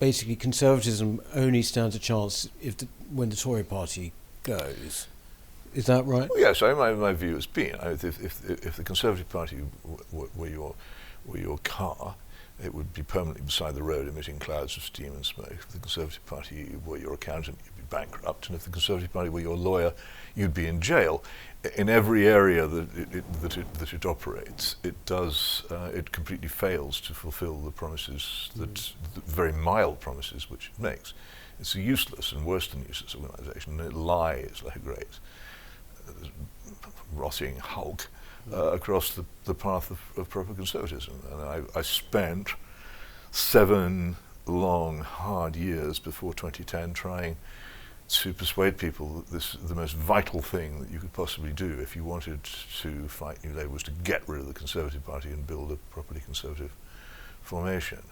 basically 0.00 0.36
conservatism 0.36 1.20
only 1.34 1.62
stands 1.62 1.94
a 1.94 1.98
chance 1.98 2.48
if 2.60 2.76
the, 2.76 2.88
when 3.12 3.30
the 3.30 3.36
Tory 3.36 3.64
Party 3.64 4.12
goes. 4.42 5.06
Is 5.74 5.86
that 5.86 6.04
right? 6.06 6.28
Well, 6.28 6.40
yes, 6.40 6.62
I, 6.62 6.72
my, 6.74 6.92
my 6.92 7.12
view 7.12 7.34
has 7.34 7.46
been 7.46 7.76
if, 7.82 8.04
if, 8.04 8.48
if 8.48 8.76
the 8.76 8.82
Conservative 8.82 9.28
Party 9.28 9.58
w- 10.10 10.30
were, 10.34 10.48
your, 10.48 10.74
were 11.28 11.38
your 11.38 11.58
car, 11.58 12.14
it 12.62 12.74
would 12.74 12.92
be 12.92 13.02
permanently 13.02 13.44
beside 13.44 13.74
the 13.74 13.82
road 13.82 14.08
emitting 14.08 14.38
clouds 14.38 14.76
of 14.76 14.82
steam 14.82 15.12
and 15.12 15.24
smoke. 15.24 15.52
If 15.52 15.68
the 15.68 15.78
Conservative 15.78 16.24
Party 16.26 16.74
were 16.84 16.98
your 16.98 17.14
accountant, 17.14 17.58
you'd 17.64 17.76
be 17.76 17.96
bankrupt. 17.96 18.48
And 18.48 18.56
if 18.56 18.64
the 18.64 18.70
Conservative 18.70 19.12
Party 19.12 19.28
were 19.28 19.40
your 19.40 19.56
lawyer, 19.56 19.92
you'd 20.34 20.54
be 20.54 20.66
in 20.66 20.80
jail 20.80 21.22
in 21.76 21.88
every 21.88 22.26
area 22.26 22.66
that 22.66 22.96
it, 22.96 23.14
it, 23.14 23.32
that, 23.42 23.56
it, 23.56 23.74
that 23.74 23.92
it 23.92 24.04
operates, 24.04 24.76
it 24.82 24.94
does, 25.06 25.62
uh, 25.70 25.90
it 25.94 26.10
completely 26.10 26.48
fails 26.48 27.00
to 27.02 27.14
fulfill 27.14 27.56
the 27.58 27.70
promises 27.70 28.50
that, 28.56 28.74
mm. 28.74 28.94
the 29.14 29.20
very 29.20 29.52
mild 29.52 30.00
promises 30.00 30.50
which 30.50 30.72
it 30.76 30.82
makes. 30.82 31.14
It's 31.60 31.74
a 31.74 31.80
useless 31.80 32.32
and 32.32 32.44
worse 32.44 32.68
than 32.68 32.84
useless 32.86 33.14
organisation, 33.14 33.80
and 33.80 33.92
it 33.92 33.96
lies 33.96 34.62
like 34.64 34.76
a 34.76 34.80
great. 34.80 35.18
rotting 37.12 37.56
hulk 37.56 38.08
uh, 38.52 38.72
across 38.72 39.14
the, 39.14 39.24
the 39.44 39.54
path 39.54 39.90
of, 39.90 40.00
of 40.16 40.28
proper 40.28 40.54
conservatism. 40.54 41.14
And 41.30 41.40
I, 41.42 41.62
I 41.78 41.82
spent 41.82 42.50
seven 43.30 44.16
long, 44.46 45.00
hard 45.00 45.56
years 45.56 45.98
before 45.98 46.32
2010 46.32 46.94
trying 46.94 47.36
to 48.08 48.32
persuade 48.32 48.78
people 48.78 49.08
that 49.08 49.30
this 49.30 49.52
the 49.62 49.74
most 49.74 49.94
vital 49.94 50.40
thing 50.40 50.80
that 50.80 50.90
you 50.90 50.98
could 50.98 51.12
possibly 51.12 51.52
do 51.52 51.78
if 51.78 51.94
you 51.94 52.02
wanted 52.02 52.42
to 52.80 53.06
fight 53.06 53.44
New 53.44 53.52
Labour 53.52 53.68
was 53.68 53.82
to 53.82 53.90
get 53.90 54.26
rid 54.26 54.40
of 54.40 54.46
the 54.46 54.54
Conservative 54.54 55.04
Party 55.04 55.28
and 55.28 55.46
build 55.46 55.70
a 55.70 55.76
properly 55.90 56.20
conservative 56.20 56.72
formation. 57.42 58.02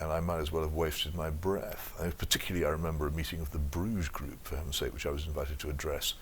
And 0.00 0.12
I 0.12 0.20
might 0.20 0.40
as 0.40 0.52
well 0.52 0.62
have 0.62 0.74
wasted 0.74 1.14
my 1.14 1.30
breath. 1.30 1.94
I, 2.02 2.10
particularly, 2.10 2.66
I 2.66 2.70
remember 2.70 3.06
a 3.06 3.12
meeting 3.12 3.40
of 3.40 3.52
the 3.52 3.58
Bruges 3.58 4.08
Group, 4.08 4.44
for 4.44 4.56
heaven's 4.56 4.76
sake, 4.76 4.92
which 4.92 5.06
I 5.06 5.10
was 5.10 5.26
invited 5.26 5.58
to 5.60 5.70
address. 5.70 6.14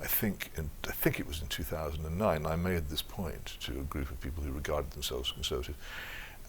I 0.00 0.06
think, 0.06 0.50
in, 0.56 0.70
I 0.88 0.92
think 0.92 1.18
it 1.18 1.26
was 1.26 1.40
in 1.40 1.48
2009. 1.48 2.46
I 2.46 2.56
made 2.56 2.88
this 2.88 3.02
point 3.02 3.56
to 3.60 3.80
a 3.80 3.84
group 3.84 4.10
of 4.10 4.20
people 4.20 4.42
who 4.42 4.52
regarded 4.52 4.90
themselves 4.90 5.30
as 5.30 5.34
conservative. 5.34 5.76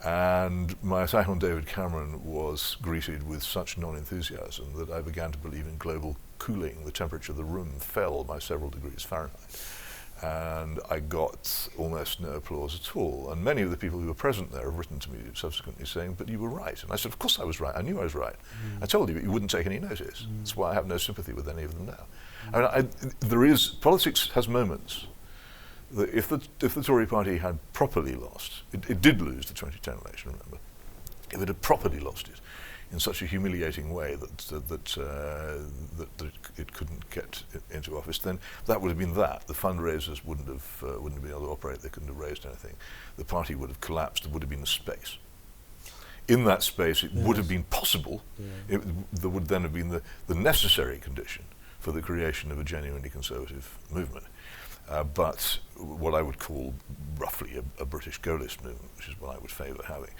And 0.06 0.76
my 0.84 1.04
attack 1.04 1.28
on 1.28 1.40
David 1.40 1.66
Cameron 1.66 2.24
was 2.24 2.78
greeted 2.82 3.28
with 3.28 3.42
such 3.42 3.78
non-enthusiasm 3.78 4.74
that 4.76 4.90
I 4.90 5.02
began 5.02 5.32
to 5.32 5.38
believe 5.38 5.66
in 5.66 5.78
global 5.78 6.18
cooling. 6.38 6.84
The 6.86 6.92
temperature 6.92 7.32
of 7.32 7.38
the 7.38 7.44
room 7.44 7.80
fell 7.80 8.24
by 8.24 8.40
several 8.40 8.70
degrees 8.70 9.02
Fahrenheit. 9.02 9.64
And 10.22 10.80
I 10.90 11.00
got 11.00 11.70
almost 11.78 12.20
no 12.20 12.30
applause 12.34 12.76
at 12.76 12.96
all. 12.96 13.32
And 13.32 13.44
many 13.44 13.62
of 13.62 13.72
the 13.72 13.78
people 13.78 14.00
who 14.00 14.08
were 14.08 14.16
present 14.16 14.52
there 14.52 14.66
have 14.66 14.78
written 14.78 15.00
to 15.00 15.12
me 15.12 15.20
subsequently 15.34 15.86
saying, 15.86 16.16
but 16.18 16.28
you 16.28 16.40
were 16.40 16.50
right. 16.50 16.82
And 16.82 16.92
I 16.92 16.96
said, 16.96 17.12
of 17.12 17.20
course 17.20 17.40
I 17.40 17.44
was 17.44 17.60
right. 17.60 17.76
I 17.76 17.82
knew 17.82 18.00
I 18.00 18.04
was 18.04 18.16
right. 18.16 18.36
Mm. 18.36 18.84
I 18.84 18.86
told 18.88 19.10
you, 19.10 19.16
but 19.16 19.24
you 19.24 19.32
wouldn't 19.32 19.52
take 19.52 19.68
any 19.68 19.80
notice. 19.80 20.24
Mm. 20.24 20.40
That's 20.40 20.56
why 20.56 20.72
I 20.72 20.74
have 20.74 20.88
no 20.88 20.98
sympathy 20.98 21.34
with 21.34 21.48
any 21.48 21.64
of 21.64 21.76
them 21.76 21.86
now. 21.86 22.06
I 22.54 22.58
mean, 22.58 22.66
I, 22.66 22.82
there 23.20 23.46
is, 23.46 23.68
politics 23.68 24.30
has 24.30 24.48
moments 24.48 25.08
if 25.96 26.28
the, 26.28 26.42
if 26.62 26.76
the 26.76 26.84
Tory 26.84 27.06
party 27.06 27.38
had 27.38 27.60
properly 27.74 28.16
lost, 28.16 28.64
it, 28.74 28.90
it, 28.90 29.02
did 29.02 29.22
lose 29.22 29.46
the 29.46 29.54
2010 29.54 29.96
election, 30.06 30.32
remember, 30.32 30.58
if 31.32 31.42
it 31.42 31.48
had 31.48 31.62
properly 31.62 32.00
lost 32.00 32.28
it 32.28 32.42
in 32.92 33.00
such 33.00 33.22
a 33.22 33.26
humiliating 33.26 33.94
way 33.94 34.16
that, 34.16 34.38
that, 34.68 34.98
uh, 34.98 35.64
that, 35.98 36.18
that, 36.18 36.32
it 36.58 36.74
couldn't 36.74 37.10
get 37.10 37.44
into 37.72 37.98
office, 37.98 38.18
then 38.20 38.40
that 38.66 38.82
would 38.82 38.90
have 38.90 38.98
been 38.98 39.14
that. 39.14 39.46
The 39.48 39.54
fundraisers 39.54 40.24
wouldn't 40.24 40.48
have, 40.48 40.84
uh, 40.84 41.02
wouldn't 41.02 41.16
have 41.16 41.24
been 41.24 41.32
able 41.32 41.48
to 41.48 41.52
operate, 41.52 41.80
they 41.80 41.90
couldn't 41.90 42.10
have 42.10 42.18
raised 42.18 42.46
anything. 42.46 42.76
The 43.18 43.26
party 43.26 43.56
would 43.56 43.70
have 43.70 43.82
collapsed, 43.82 44.24
there 44.24 44.32
would 44.32 44.42
have 44.42 44.50
been 44.50 44.64
a 44.64 44.68
space. 44.68 45.18
In 46.28 46.44
that 46.46 46.64
space, 46.64 47.04
it 47.04 47.12
yes. 47.14 47.26
would 47.26 47.38
have 47.38 47.48
been 47.48 47.64
possible, 47.64 48.22
yeah. 48.38 48.76
it, 48.78 48.82
there 49.14 49.30
would 49.30 49.48
then 49.48 49.64
have 49.64 49.74
been 49.74 49.90
the, 49.90 50.02
the 50.28 50.36
necessary 50.36 50.98
condition 50.98 51.46
for 51.80 51.92
the 51.92 52.02
creation 52.02 52.52
of 52.52 52.60
a 52.60 52.64
genuinely 52.64 53.10
conservative 53.10 53.78
movement. 53.92 54.26
Uh, 54.90 55.04
but 55.04 55.60
what 55.76 56.16
I 56.16 56.22
would 56.22 56.40
call 56.40 56.74
roughly 57.18 57.58
a, 57.58 57.82
a, 57.82 57.86
British 57.86 58.22
Gaullist 58.22 58.64
movement, 58.64 58.90
which 58.96 59.10
is 59.10 59.20
what 59.20 59.36
I 59.36 59.40
would 59.40 59.52
favour 59.52 59.84
having, 59.86 60.12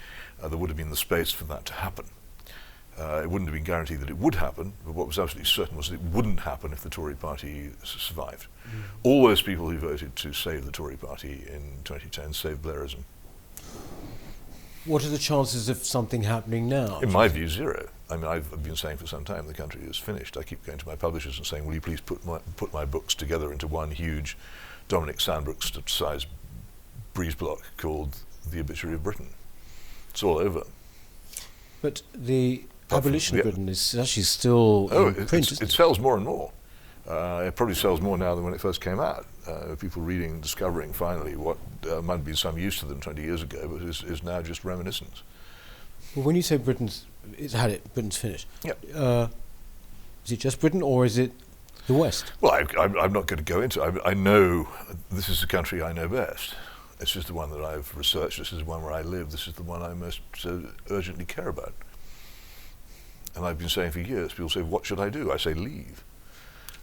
uh, 0.42 0.48
there 0.48 0.58
would 0.58 0.68
have 0.68 0.76
been 0.76 0.90
the 0.90 0.96
space 0.96 1.32
for 1.32 1.44
that 1.44 1.64
to 1.66 1.72
happen. 1.72 2.04
Uh, 2.98 3.20
it 3.22 3.30
wouldn't 3.30 3.48
have 3.48 3.54
been 3.54 3.64
guaranteed 3.64 4.00
that 4.00 4.10
it 4.10 4.18
would 4.18 4.34
happen, 4.34 4.72
but 4.84 4.92
what 4.92 5.06
was 5.06 5.18
absolutely 5.18 5.48
certain 5.48 5.76
was 5.76 5.88
that 5.88 5.94
it 5.94 6.02
wouldn't 6.12 6.40
happen 6.40 6.72
if 6.72 6.80
the 6.80 6.90
Tory 6.90 7.14
party 7.14 7.70
survived. 7.84 8.46
Mm. 8.66 8.82
All 9.04 9.26
those 9.26 9.40
people 9.40 9.70
who 9.70 9.78
voted 9.78 10.16
to 10.16 10.32
save 10.32 10.66
the 10.66 10.72
Tory 10.72 10.96
party 10.96 11.44
in 11.48 11.78
2010 11.84 12.32
saved 12.32 12.62
Blairism. 12.62 13.04
What 14.84 15.04
are 15.04 15.08
the 15.08 15.18
chances 15.18 15.68
of 15.68 15.78
something 15.78 16.24
happening 16.24 16.68
now? 16.68 16.98
In 17.00 17.12
my 17.12 17.28
view, 17.28 17.48
zero. 17.48 17.88
I 18.10 18.16
mean, 18.16 18.26
I've 18.26 18.62
been 18.62 18.76
saying 18.76 18.96
for 18.96 19.06
some 19.06 19.24
time 19.24 19.46
the 19.46 19.54
country 19.54 19.82
is 19.82 19.96
finished. 19.96 20.36
I 20.36 20.42
keep 20.42 20.64
going 20.64 20.78
to 20.78 20.86
my 20.86 20.96
publishers 20.96 21.36
and 21.36 21.46
saying, 21.46 21.66
will 21.66 21.74
you 21.74 21.80
please 21.80 22.00
put 22.00 22.24
my, 22.26 22.38
put 22.56 22.72
my 22.72 22.84
books 22.84 23.14
together 23.14 23.52
into 23.52 23.66
one 23.66 23.90
huge 23.90 24.36
Dominic 24.88 25.20
Sandbrook-sized 25.20 26.26
breeze 27.12 27.34
block 27.34 27.60
called 27.76 28.16
The 28.50 28.60
Obituary 28.60 28.96
of 28.96 29.02
Britain. 29.02 29.28
It's 30.10 30.22
all 30.22 30.38
over. 30.38 30.62
But 31.82 32.02
the 32.14 32.64
abolition 32.90 33.38
of 33.38 33.42
Britain 33.42 33.68
is 33.68 33.94
actually 33.96 34.22
still 34.22 34.88
oh, 34.90 35.08
in 35.08 35.26
print. 35.26 35.60
it 35.60 35.70
sells 35.70 35.98
more 35.98 36.16
and 36.16 36.24
more. 36.24 36.52
Uh, 37.06 37.44
it 37.46 37.56
probably 37.56 37.74
sells 37.74 38.00
more 38.00 38.18
now 38.18 38.34
than 38.34 38.44
when 38.44 38.52
it 38.52 38.60
first 38.60 38.80
came 38.80 39.00
out. 39.00 39.26
Uh, 39.46 39.74
people 39.78 40.02
reading 40.02 40.32
and 40.32 40.42
discovering 40.42 40.92
finally 40.92 41.36
what 41.36 41.56
uh, 41.90 42.02
might 42.02 42.14
have 42.14 42.24
been 42.24 42.36
some 42.36 42.58
use 42.58 42.78
to 42.80 42.86
them 42.86 43.00
20 43.00 43.22
years 43.22 43.42
ago, 43.42 43.68
but 43.68 43.82
is, 43.82 44.02
is 44.02 44.22
now 44.22 44.42
just 44.42 44.64
reminiscence. 44.64 45.22
Well, 46.14 46.24
when 46.24 46.36
you 46.36 46.42
say 46.42 46.56
Britain's 46.56 47.06
it's 47.36 47.54
had 47.54 47.70
it, 47.70 47.94
Britain's 47.94 48.16
finished. 48.16 48.46
Yeah. 48.62 48.72
Uh, 48.94 49.28
is 50.24 50.32
it 50.32 50.40
just 50.40 50.60
Britain, 50.60 50.82
or 50.82 51.04
is 51.04 51.18
it 51.18 51.32
the 51.86 51.94
West? 51.94 52.32
Well, 52.40 52.52
I, 52.52 52.84
am 52.84 53.12
not 53.12 53.26
going 53.26 53.38
to 53.38 53.42
go 53.42 53.60
into. 53.60 53.82
I, 53.82 54.10
I 54.10 54.14
know 54.14 54.68
this 55.10 55.28
is 55.28 55.40
the 55.40 55.46
country 55.46 55.82
I 55.82 55.92
know 55.92 56.08
best. 56.08 56.54
This 56.98 57.16
is 57.16 57.26
the 57.26 57.34
one 57.34 57.50
that 57.50 57.64
I've 57.64 57.96
researched. 57.96 58.38
This 58.38 58.52
is 58.52 58.58
the 58.58 58.64
one 58.64 58.82
where 58.82 58.92
I 58.92 59.02
live. 59.02 59.30
This 59.30 59.46
is 59.46 59.54
the 59.54 59.62
one 59.62 59.82
I 59.82 59.94
most 59.94 60.20
uh, 60.44 60.58
urgently 60.90 61.24
care 61.24 61.48
about. 61.48 61.72
And 63.36 63.46
I've 63.46 63.58
been 63.58 63.68
saying 63.68 63.92
for 63.92 64.00
years. 64.00 64.32
People 64.32 64.50
say, 64.50 64.62
"What 64.62 64.84
should 64.84 65.00
I 65.00 65.08
do?" 65.08 65.30
I 65.32 65.36
say, 65.36 65.54
"Leave." 65.54 66.02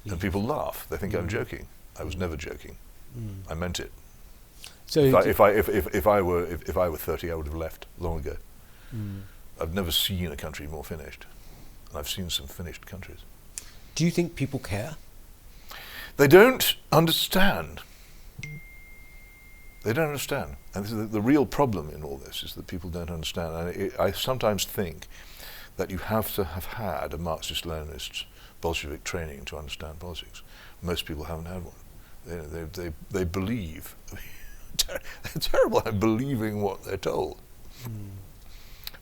leave. 0.05 0.13
And 0.13 0.21
people 0.21 0.41
laugh. 0.41 0.87
They 0.89 0.97
think 0.97 1.13
mm. 1.13 1.19
I'm 1.19 1.27
joking. 1.27 1.67
I 1.99 2.03
was 2.03 2.15
never 2.15 2.37
joking. 2.37 2.77
Mm. 3.17 3.51
I 3.51 3.53
meant 3.55 3.79
it. 3.79 3.91
So 4.87 5.01
if 5.01 5.15
I, 5.15 5.21
if 5.21 5.39
I, 5.41 5.49
if, 5.51 5.69
if, 5.69 5.95
if 5.95 6.07
I 6.07 6.21
were 6.21 6.45
if, 6.45 6.69
if 6.69 6.77
I 6.77 6.89
were 6.89 6.97
30, 6.97 7.31
I 7.31 7.35
would 7.35 7.47
have 7.47 7.55
left 7.55 7.87
long 7.97 8.19
ago. 8.19 8.37
Mm. 8.95 9.21
I've 9.59 9.73
never 9.73 9.91
seen 9.91 10.31
a 10.31 10.35
country 10.35 10.67
more 10.67 10.83
finished. 10.83 11.25
And 11.89 11.97
I've 11.97 12.09
seen 12.09 12.29
some 12.29 12.47
finished 12.47 12.85
countries. 12.85 13.19
Do 13.95 14.03
you 14.03 14.11
think 14.11 14.35
people 14.35 14.59
care? 14.59 14.95
They 16.17 16.27
don't 16.27 16.75
understand. 16.91 17.81
They 19.83 19.93
don't 19.93 20.07
understand. 20.07 20.55
And 20.73 20.85
the, 20.85 21.05
the, 21.05 21.21
real 21.21 21.45
problem 21.45 21.89
in 21.89 22.03
all 22.03 22.17
this 22.17 22.43
is 22.43 22.55
that 22.55 22.67
people 22.67 22.89
don't 22.89 23.11
understand. 23.11 23.55
And 23.55 23.75
it, 23.75 23.99
I 23.99 24.11
sometimes 24.11 24.65
think 24.65 25.07
that 25.77 25.89
you 25.89 25.99
have 25.99 26.33
to 26.35 26.43
have 26.43 26.65
had 26.65 27.13
a 27.13 27.17
Marxist-Leninist 27.17 28.25
Bolshevik 28.61 29.03
training 29.03 29.45
to 29.45 29.57
understand 29.57 29.99
politics. 29.99 30.41
Most 30.81 31.05
people 31.05 31.25
haven't 31.25 31.45
had 31.45 31.63
one. 31.63 31.73
They, 32.25 32.37
they, 32.37 32.63
they, 32.63 32.93
they 33.11 33.23
believe. 33.23 33.95
they're 34.87 34.99
terrible 35.39 35.83
at 35.85 35.99
believing 35.99 36.61
what 36.61 36.83
they're 36.83 36.97
told. 36.97 37.39
Mm 37.83 38.24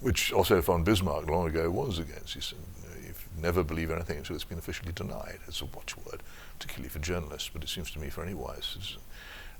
which 0.03 0.33
Otto 0.33 0.61
von 0.61 0.83
Bismarck 0.83 1.29
long 1.29 1.47
ago 1.47 1.71
was 1.71 1.97
against. 1.97 2.33
He 2.33 2.41
said, 2.41 2.59
you 3.03 3.13
never 3.41 3.63
believe 3.63 3.89
anything 3.89 4.17
until 4.17 4.35
it's 4.35 4.43
been 4.43 4.57
officially 4.57 4.91
denied. 4.91 5.39
It's 5.47 5.61
a 5.61 5.65
watchword, 5.65 6.21
particularly 6.59 6.89
for 6.89 6.99
journalists, 6.99 7.49
but 7.51 7.63
it 7.63 7.69
seems 7.69 7.89
to 7.91 7.99
me 7.99 8.09
for 8.09 8.23
any 8.23 8.33
wise. 8.33 8.97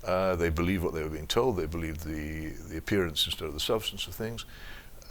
Uh, 0.04 0.36
they 0.36 0.50
believe 0.50 0.84
what 0.84 0.92
they 0.92 1.02
were 1.02 1.08
being 1.08 1.26
told. 1.26 1.56
They 1.56 1.66
believed 1.66 2.04
the, 2.04 2.50
the 2.70 2.76
appearance 2.76 3.24
instead 3.24 3.48
of 3.48 3.54
the 3.54 3.60
substance 3.60 4.06
of 4.06 4.14
things. 4.14 4.44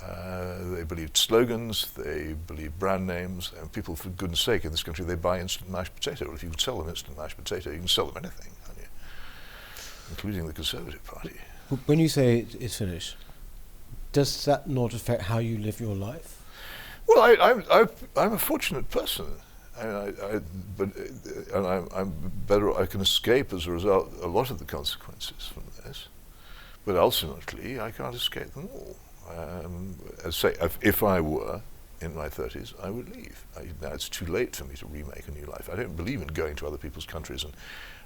Uh, 0.03 0.75
they 0.75 0.83
believed 0.83 1.17
slogans. 1.17 1.91
They 1.93 2.35
believed 2.45 2.77
brand 2.77 3.07
names. 3.07 3.51
And 3.59 3.71
people, 3.71 3.95
for 3.95 4.09
goodness 4.09 4.41
sake, 4.41 4.65
in 4.65 4.71
this 4.71 4.83
country, 4.83 5.03
they 5.03 5.15
buy 5.15 5.39
instant 5.39 5.69
mashed 5.71 5.95
potato. 5.95 6.25
Well, 6.25 6.35
if 6.35 6.43
you 6.43 6.49
can 6.49 6.59
sell 6.59 6.77
them 6.77 6.89
instant 6.89 7.17
mashed 7.17 7.37
potato, 7.37 7.71
you 7.71 7.79
can 7.79 7.87
sell 7.87 8.05
them 8.05 8.17
anything, 8.23 8.51
including 10.09 10.45
the 10.45 10.53
Conservative 10.53 11.03
Party. 11.03 11.37
When 11.87 11.97
you 11.97 12.07
say 12.07 12.45
it's 12.59 12.77
finished, 12.77 13.15
does 14.13 14.45
that 14.45 14.69
not 14.69 14.93
affect 14.93 15.23
how 15.23 15.39
you 15.39 15.57
live 15.57 15.81
your 15.81 15.95
life? 15.95 16.41
Well, 17.07 17.21
I, 17.21 17.81
am 18.15 18.33
a 18.33 18.37
fortunate 18.37 18.89
person. 18.89 19.25
I, 19.77 19.87
I, 19.87 20.39
but 20.77 20.89
uh, 20.95 21.57
and 21.57 21.67
I, 21.67 21.99
am 21.99 22.31
better. 22.47 22.73
I 22.77 22.85
can 22.85 23.01
escape 23.01 23.51
as 23.51 23.67
a 23.67 23.71
result 23.71 24.13
a 24.21 24.27
lot 24.27 24.51
of 24.51 24.59
the 24.59 24.65
consequences 24.65 25.47
from 25.47 25.63
this, 25.83 26.07
but 26.85 26.95
ultimately 26.95 27.79
I 27.79 27.91
can't 27.91 28.15
escape 28.15 28.53
them 28.53 28.69
all. 28.71 28.95
Um, 29.29 29.95
say, 30.29 30.55
if, 30.61 30.77
if 30.81 31.01
I 31.01 31.19
were 31.19 31.61
in 32.01 32.15
my 32.15 32.27
30s, 32.27 32.73
I 32.83 32.89
would 32.89 33.15
leave. 33.15 33.45
I, 33.57 33.63
now 33.81 33.93
it's 33.93 34.09
too 34.09 34.25
late 34.25 34.55
for 34.55 34.65
me 34.65 34.75
to 34.75 34.85
remake 34.85 35.27
a 35.27 35.31
new 35.31 35.45
life. 35.45 35.69
I 35.71 35.75
don't 35.75 35.95
believe 35.95 36.21
in 36.21 36.27
going 36.27 36.55
to 36.57 36.67
other 36.67 36.77
people's 36.77 37.05
countries 37.05 37.43
and 37.43 37.53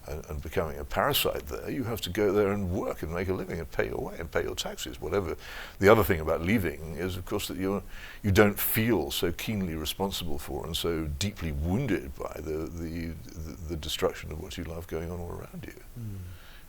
and, 0.08 0.26
and, 0.30 0.41
becoming 0.41 0.78
a 0.78 0.84
parasite 0.84 1.47
there, 1.47 1.70
you 1.70 1.84
have 1.84 2.01
to 2.01 2.10
go 2.10 2.32
there 2.32 2.51
and 2.51 2.72
work 2.72 3.01
and 3.01 3.14
make 3.14 3.28
a 3.28 3.34
living 3.34 3.60
and 3.60 3.70
pay 3.72 3.88
your 3.88 3.97
way 3.97 4.16
and 4.20 4.32
pay 4.32 4.43
your 4.43 4.55
taxes, 4.55 5.01
whatever. 5.01 5.36
The 5.80 5.89
other 5.89 6.03
thing 6.03 6.20
about 6.20 6.41
leaving 6.41 6.95
is, 6.97 7.18
of 7.18 7.26
course, 7.26 7.47
that 7.47 7.58
you 7.58 7.84
you 8.24 8.32
don't 8.32 8.58
feel 8.60 9.12
so 9.12 9.32
keenly 9.32 9.76
responsible 9.76 10.38
for 10.38 10.66
and 10.66 10.76
so 10.76 11.05
deeply 11.20 11.51
wounded 11.51 12.16
by 12.16 12.34
the, 12.36 12.70
the, 12.70 13.14
the, 13.36 13.58
the 13.70 13.76
destruction 13.76 14.32
of 14.32 14.41
what 14.41 14.58
you 14.58 14.64
love 14.64 14.88
going 14.88 15.12
on 15.12 15.20
all 15.20 15.30
around 15.30 15.66
you. 15.66 15.82
Mm. 15.99 16.18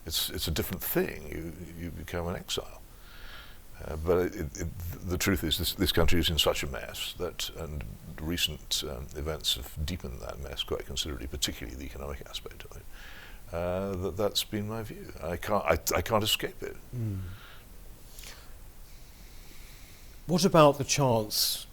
It's, 0.07 0.31
it's 0.31 0.49
a 0.49 0.51
different 0.51 0.83
thing. 0.83 1.29
You, 1.31 1.53
you 1.85 1.91
become 1.91 2.29
an 2.29 2.37
exile. 2.37 2.83
Uh, 3.85 3.97
but 4.05 4.19
it, 4.19 4.35
it, 4.35 4.67
the 5.09 5.19
truth 5.19 5.45
is, 5.45 5.59
this, 5.59 5.75
this 5.75 5.93
country 5.93 6.19
is 6.19 6.31
in 6.31 6.39
such 6.39 6.63
a 6.63 6.67
mess 6.67 7.15
that, 7.19 7.51
and 7.59 7.85
recent 8.21 8.83
um, 8.89 9.07
events 9.17 9.55
have 9.55 9.73
deepened 9.85 10.21
that 10.21 10.41
mess 10.43 10.63
quite 10.63 10.85
considerably, 10.85 11.29
particularly 11.29 11.77
the 11.77 11.85
economic 11.85 12.23
aspect 12.29 12.65
of 12.65 12.77
it 12.77 12.83
uh, 13.53 13.95
that 13.97 14.17
that's 14.17 14.45
been 14.45 14.69
my 14.69 14.83
view. 14.83 15.13
I 15.23 15.37
can't, 15.37 15.65
I, 15.65 15.79
I 15.97 16.01
can't 16.03 16.25
escape 16.25 16.63
it. 16.63 16.77
Mm. 16.97 17.19
What 20.27 20.45
about 20.45 20.79
the 20.79 20.85
chance, 20.85 21.67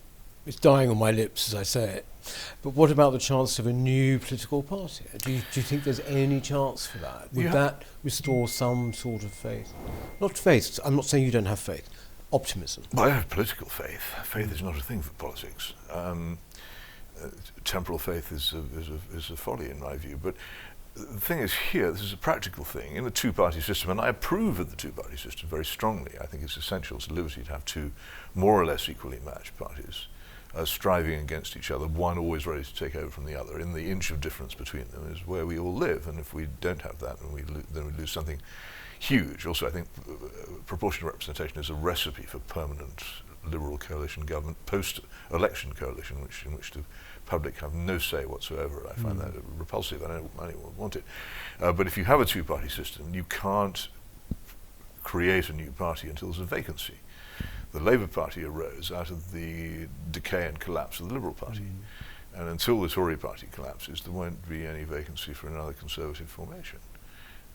it's 0.46 0.56
dying 0.60 0.90
on 0.90 0.98
my 0.98 1.12
lips 1.12 1.50
as 1.50 1.56
I 1.56 1.64
say 1.64 1.90
it, 1.90 2.06
But 2.62 2.70
what 2.70 2.90
about 2.90 3.12
the 3.12 3.20
chance 3.20 3.60
of 3.60 3.68
a 3.68 3.74
new 3.74 4.18
political 4.18 4.64
party? 4.64 5.06
Do 5.24 5.32
you, 5.32 5.42
do 5.52 5.60
you 5.60 5.64
think 5.64 5.84
there's 5.84 6.00
any 6.02 6.40
chance 6.42 6.86
for 6.88 6.98
that? 7.00 7.34
Would 7.34 7.46
Yeah. 7.46 7.52
that 7.52 7.84
restore 8.04 8.48
some 8.48 8.94
sort 8.94 9.24
of 9.24 9.32
faith? 9.34 9.74
Not 10.22 10.38
faith, 10.38 10.80
I'm 10.86 10.96
not 10.96 11.06
saying 11.06 11.26
you 11.26 11.32
don't 11.32 11.46
have 11.46 11.60
faith, 11.60 11.90
optimism. 12.32 12.84
Well, 12.94 13.06
I 13.06 13.10
have 13.10 13.30
political 13.30 13.68
faith. 13.68 14.02
Faith 14.24 14.52
is 14.54 14.62
not 14.62 14.78
a 14.78 14.82
thing 14.82 15.02
for 15.02 15.12
politics. 15.14 15.74
Um, 15.92 16.40
uh, 17.22 17.28
temporal 17.64 18.00
faith 18.00 18.32
is 18.32 18.54
a, 18.54 18.80
is, 18.80 18.90
a, 18.90 19.18
is 19.18 19.30
a 19.30 19.38
folly 19.38 19.70
in 19.70 19.80
my 19.80 19.96
view. 19.98 20.18
But 20.22 20.36
the 20.96 21.20
thing 21.20 21.40
is 21.40 21.54
here, 21.54 21.92
this 21.92 22.02
is 22.02 22.14
a 22.14 22.18
practical 22.18 22.64
thing. 22.64 22.96
In 22.96 23.06
a 23.06 23.12
two-party 23.12 23.60
system, 23.60 23.92
and 23.92 24.00
I 24.00 24.08
approve 24.08 24.60
of 24.60 24.70
the 24.70 24.78
two-party 24.78 25.18
system 25.18 25.50
very 25.50 25.66
strongly, 25.66 26.14
I 26.22 26.26
think 26.26 26.42
it's 26.42 26.56
essential 26.58 27.00
to 27.00 27.14
liberty 27.14 27.44
to 27.44 27.52
have 27.52 27.66
two 27.66 27.92
more 28.34 28.60
or 28.60 28.66
less 28.66 28.88
equally 28.88 29.20
matched 29.24 29.58
parties 29.58 30.08
uh, 30.56 30.64
striving 30.64 31.20
against 31.20 31.58
each 31.58 31.70
other, 31.70 31.86
one 31.86 32.18
always 32.18 32.48
ready 32.48 32.64
to 32.64 32.76
take 32.76 32.96
over 32.96 33.10
from 33.10 33.26
the 33.26 33.36
other. 33.36 33.60
In 33.60 33.74
the 33.74 33.92
inch 33.92 34.10
of 34.10 34.22
difference 34.22 34.54
between 34.54 34.88
them 34.90 35.12
is 35.12 35.28
where 35.28 35.46
we 35.46 35.60
all 35.60 35.74
live, 35.74 36.08
and 36.08 36.18
if 36.20 36.34
we 36.34 36.48
don't 36.62 36.82
have 36.82 37.00
that, 37.00 37.20
then 37.20 37.34
we, 37.34 37.44
lo- 37.44 37.64
then 37.74 37.86
we 37.86 37.92
lose 37.92 38.12
something 38.12 38.42
huge. 38.98 39.46
Also, 39.46 39.68
I 39.68 39.72
think 39.72 39.88
uh, 40.10 40.14
proportional 40.66 41.12
representation 41.12 41.60
is 41.60 41.70
a 41.70 41.74
recipe 41.74 42.24
for 42.24 42.40
permanent 42.40 43.04
liberal 43.46 43.78
coalition 43.78 44.26
government, 44.26 44.58
post-election 44.66 45.74
coalition, 45.74 46.22
which, 46.22 46.46
in 46.46 46.56
which 46.56 46.72
the 46.72 46.84
public 47.26 47.58
have 47.60 47.74
no 47.74 47.98
say 47.98 48.26
whatsoever. 48.26 48.88
I 48.90 48.94
find 48.94 49.20
that 49.20 49.34
repulsive. 49.58 50.04
I 50.04 50.08
don't 50.08 50.30
anyone 50.44 50.76
want 50.78 50.96
it. 50.96 51.04
Uh, 51.60 51.72
but 51.72 51.88
if 51.88 51.98
you 51.98 52.06
have 52.06 52.22
a 52.22 52.26
two-party 52.26 52.70
system, 52.70 53.14
you 53.14 53.24
can't 53.24 53.88
create 55.04 55.50
a 55.50 55.54
new 55.54 55.72
party 55.72 56.10
until 56.10 56.30
there's 56.30 56.40
a 56.40 56.46
vacancy. 56.46 56.96
The 57.72 57.80
Labour 57.80 58.08
Party 58.08 58.44
arose 58.44 58.92
out 58.92 59.12
of 59.12 59.32
the 59.32 59.88
decay 60.12 60.48
and 60.48 60.60
collapse 60.60 61.00
of 61.00 61.10
the 61.10 61.14
Liberal 61.14 61.34
Party. 61.34 61.66
And 62.34 62.50
until 62.50 62.82
the 62.82 62.90
Tory 62.90 63.18
Party 63.18 63.48
collapses, 63.52 64.02
there 64.02 64.14
won't 64.14 64.48
be 64.48 64.66
any 64.66 64.84
vacancy 64.84 65.34
for 65.34 65.48
another 65.48 65.74
Conservative 65.74 66.30
formation. 66.30 66.80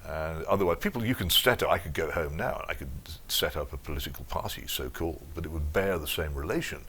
And 0.06 0.44
otherwise, 0.44 0.78
people, 0.80 1.04
you 1.04 1.14
can 1.14 1.28
set 1.28 1.62
up, 1.62 1.70
I 1.70 1.78
could 1.78 1.92
go 1.92 2.10
home 2.10 2.36
now 2.36 2.56
and 2.60 2.64
I 2.68 2.74
could 2.74 2.88
set 3.28 3.56
up 3.56 3.72
a 3.72 3.76
political 3.76 4.24
party, 4.24 4.64
so 4.66 4.88
called, 4.88 5.22
but 5.34 5.44
it 5.44 5.50
would 5.50 5.72
bear 5.72 5.98
the 5.98 6.08
same 6.08 6.34
relation 6.34 6.84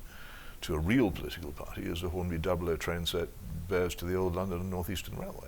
to 0.61 0.75
a 0.75 0.79
real 0.79 1.11
political 1.11 1.51
party 1.51 1.89
as 1.91 2.03
a 2.03 2.09
Hornby 2.09 2.37
double 2.37 2.69
O 2.69 2.75
train 2.75 3.05
set 3.05 3.29
bears 3.67 3.95
to 3.95 4.05
the 4.05 4.15
old 4.15 4.35
London 4.35 4.59
and 4.59 4.69
North 4.69 4.89
Eastern 4.89 5.17
Railway. 5.17 5.47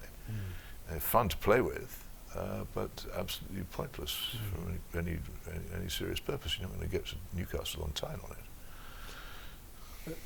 Uh, 0.91 0.99
fun 0.99 1.29
to 1.29 1.37
play 1.37 1.61
with, 1.61 2.03
uh, 2.35 2.65
but 2.73 3.05
absolutely 3.15 3.63
pointless 3.71 4.35
for 4.51 4.99
any, 4.99 5.17
any, 5.47 5.61
any, 5.79 5.89
serious 5.89 6.19
purpose. 6.19 6.57
You're 6.57 6.67
not 6.67 6.77
going 6.77 6.89
to 6.89 6.91
get 6.91 7.05
to 7.07 7.15
Newcastle 7.33 7.83
on 7.83 7.91
time 7.91 8.19
on 8.25 8.31
it. 8.31 8.37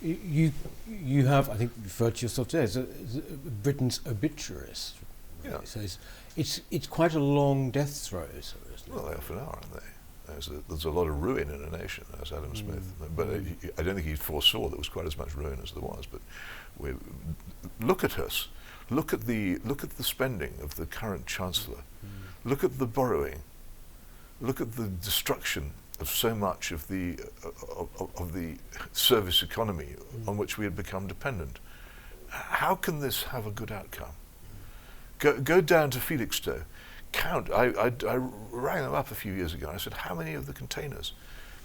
You, 0.02 0.18
you, 0.24 0.52
you 0.90 1.26
have, 1.28 1.50
I 1.50 1.56
think, 1.56 1.72
referred 1.84 2.16
to 2.16 2.26
yourself 2.26 2.48
today 2.48 2.64
as, 2.64 2.78
a, 2.78 2.88
as 3.04 3.18
a 3.18 3.22
Britain's 3.22 4.02
obituarist. 4.08 4.96
Yeah. 5.44 5.60
So 5.64 5.80
it's, 5.80 6.00
it's, 6.36 6.62
it's 6.72 6.88
quite 6.88 7.14
a 7.14 7.20
long 7.20 7.70
death 7.70 7.96
throw, 7.96 8.26
so? 8.42 8.56
Well, 8.92 9.06
they 9.06 9.16
often 9.16 9.38
are, 9.38 9.42
aren't 9.42 9.74
they? 9.74 9.80
There's 10.28 10.48
a, 10.50 10.62
there's 10.68 10.86
a 10.86 10.90
lot 10.90 11.08
of 11.08 11.22
ruin 11.22 11.50
in 11.50 11.64
a 11.64 11.78
nation, 11.78 12.06
as 12.22 12.32
Adam 12.32 12.56
Smith. 12.56 12.94
But 13.16 13.28
uh, 13.28 13.40
I 13.78 13.84
don't 13.84 13.96
think 13.96 14.08
he 14.08 14.16
foresaw 14.16 14.70
there 14.70 14.78
was 14.78 14.90
quite 14.90 15.06
as 15.06 15.18
much 15.18 15.36
ruin 15.36 15.60
as 15.64 15.72
there 15.72 15.84
was. 15.84 16.06
But 16.06 16.22
we, 16.78 16.94
look 17.82 18.04
at 18.04 18.20
us. 18.20 18.48
Look 18.90 19.14
at 19.14 19.22
the 19.22 19.58
look 19.66 19.84
at 19.84 19.92
the 19.92 20.04
spending 20.04 20.54
of 20.62 20.76
the 20.76 20.86
current 20.86 21.26
chancellor. 21.26 21.84
Look 22.46 22.64
at 22.64 22.78
the 22.78 22.86
borrowing. 22.86 23.40
Look 24.40 24.62
at 24.62 24.76
the 24.76 24.88
destruction 24.88 25.72
of 26.00 26.10
so 26.10 26.36
much 26.36 26.72
of 26.72 26.88
the 26.88 27.18
uh, 27.44 27.50
of, 27.80 28.12
of 28.18 28.34
the 28.34 28.56
service 28.92 29.42
economy 29.44 29.96
on 30.28 30.38
which 30.38 30.58
we 30.58 30.64
had 30.64 30.76
become 30.76 31.08
dependent. 31.08 31.60
How 32.30 32.76
can 32.76 33.00
this 33.00 33.24
have 33.24 33.48
a 33.48 33.52
good 33.52 33.72
outcome? 33.72 34.12
Go, 35.20 35.40
go 35.40 35.62
down 35.62 35.90
to 35.92 36.00
Felixstowe. 36.00 36.64
Count. 37.18 37.50
I, 37.52 37.66
I, 37.72 37.92
I 38.08 38.16
rang 38.52 38.84
them 38.84 38.94
up 38.94 39.10
a 39.10 39.16
few 39.16 39.34
years 39.34 39.54
ago. 39.54 39.68
and 39.68 39.76
I 39.76 39.80
said, 39.80 39.94
how 39.94 40.14
many 40.14 40.36
of 40.36 40.46
the 40.46 40.54
containers 40.54 41.14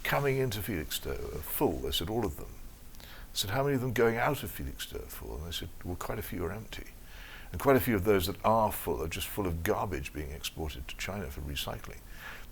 coming 0.03 0.37
into 0.37 0.59
Felixstowe 0.61 1.11
are 1.11 1.39
full? 1.39 1.79
They 1.79 1.91
said, 1.91 2.09
all 2.09 2.25
of 2.25 2.37
them. 2.37 2.47
I 2.99 3.05
said, 3.33 3.51
how 3.51 3.63
many 3.63 3.75
of 3.75 3.81
them 3.81 3.93
going 3.93 4.17
out 4.17 4.41
of 4.41 4.51
Felixstowe 4.51 5.03
are 5.03 5.09
full? 5.09 5.37
And 5.37 5.47
they 5.47 5.51
said, 5.51 5.69
well, 5.83 5.95
quite 5.95 6.17
a 6.17 6.23
few 6.23 6.43
are 6.43 6.51
empty. 6.51 6.87
And 7.51 7.61
quite 7.61 7.75
a 7.75 7.79
few 7.79 7.93
of 7.93 8.03
those 8.03 8.25
that 8.25 8.35
are 8.43 8.71
full 8.71 9.03
are 9.03 9.07
just 9.07 9.27
full 9.27 9.45
of 9.45 9.61
garbage 9.61 10.11
being 10.11 10.31
exported 10.31 10.87
to 10.87 10.97
China 10.97 11.25
for 11.27 11.41
recycling. 11.41 11.99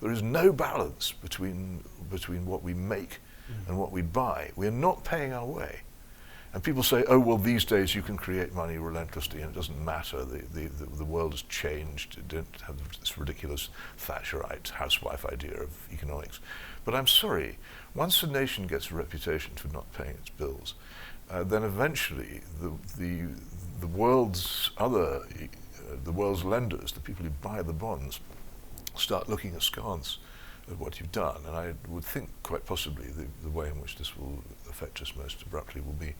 There 0.00 0.12
is 0.12 0.22
no 0.22 0.52
balance 0.52 1.10
between, 1.10 1.82
between 2.08 2.46
what 2.46 2.62
we 2.62 2.72
make 2.72 3.18
mm. 3.50 3.68
and 3.68 3.78
what 3.78 3.90
we 3.90 4.02
buy. 4.02 4.52
We 4.54 4.68
are 4.68 4.72
not 4.72 5.02
paying 5.02 5.32
our 5.32 5.44
way. 5.44 5.80
And 6.54 6.62
people 6.62 6.82
say, 6.82 7.02
oh, 7.08 7.18
well, 7.18 7.38
these 7.38 7.64
days 7.64 7.94
you 7.94 8.02
can 8.02 8.16
create 8.16 8.54
money 8.54 8.76
relentlessly 8.76 9.40
and 9.40 9.50
it 9.50 9.54
doesn't 9.54 9.82
matter. 9.82 10.22
The, 10.24 10.42
the, 10.52 10.68
the, 10.68 10.96
the 10.96 11.04
world 11.04 11.32
has 11.32 11.42
changed. 11.42 12.16
You 12.16 12.24
don't 12.28 12.60
have 12.66 12.76
this 13.00 13.16
ridiculous 13.16 13.70
Thatcherite 13.98 14.68
housewife 14.70 15.24
idea 15.24 15.54
of 15.54 15.70
economics. 15.90 16.40
But 16.84 16.94
I'm 16.94 17.06
sorry, 17.06 17.58
once 17.94 18.22
a 18.22 18.26
nation 18.26 18.66
gets 18.66 18.90
a 18.90 18.94
reputation 18.94 19.54
for 19.54 19.68
not 19.68 19.90
paying 19.94 20.10
its 20.10 20.28
bills, 20.28 20.74
uh, 21.30 21.42
then 21.44 21.62
eventually 21.62 22.42
the, 22.60 22.72
the, 22.98 23.28
the 23.80 23.86
world's 23.86 24.72
other, 24.76 25.20
uh, 25.20 25.96
the 26.04 26.12
world's 26.12 26.44
lenders, 26.44 26.92
the 26.92 27.00
people 27.00 27.24
who 27.24 27.30
buy 27.40 27.62
the 27.62 27.72
bonds, 27.72 28.20
start 28.94 29.26
looking 29.26 29.54
askance 29.54 30.18
at 30.70 30.78
what 30.78 31.00
you've 31.00 31.12
done. 31.12 31.40
And 31.46 31.56
I 31.56 31.74
would 31.88 32.04
think 32.04 32.30
quite 32.42 32.64
possibly 32.64 33.06
the, 33.06 33.26
the 33.42 33.50
way 33.50 33.68
in 33.68 33.80
which 33.80 33.96
this 33.96 34.16
will 34.16 34.42
affect 34.70 35.02
us 35.02 35.12
most 35.16 35.42
abruptly 35.42 35.80
will 35.80 35.92
be 35.94 36.14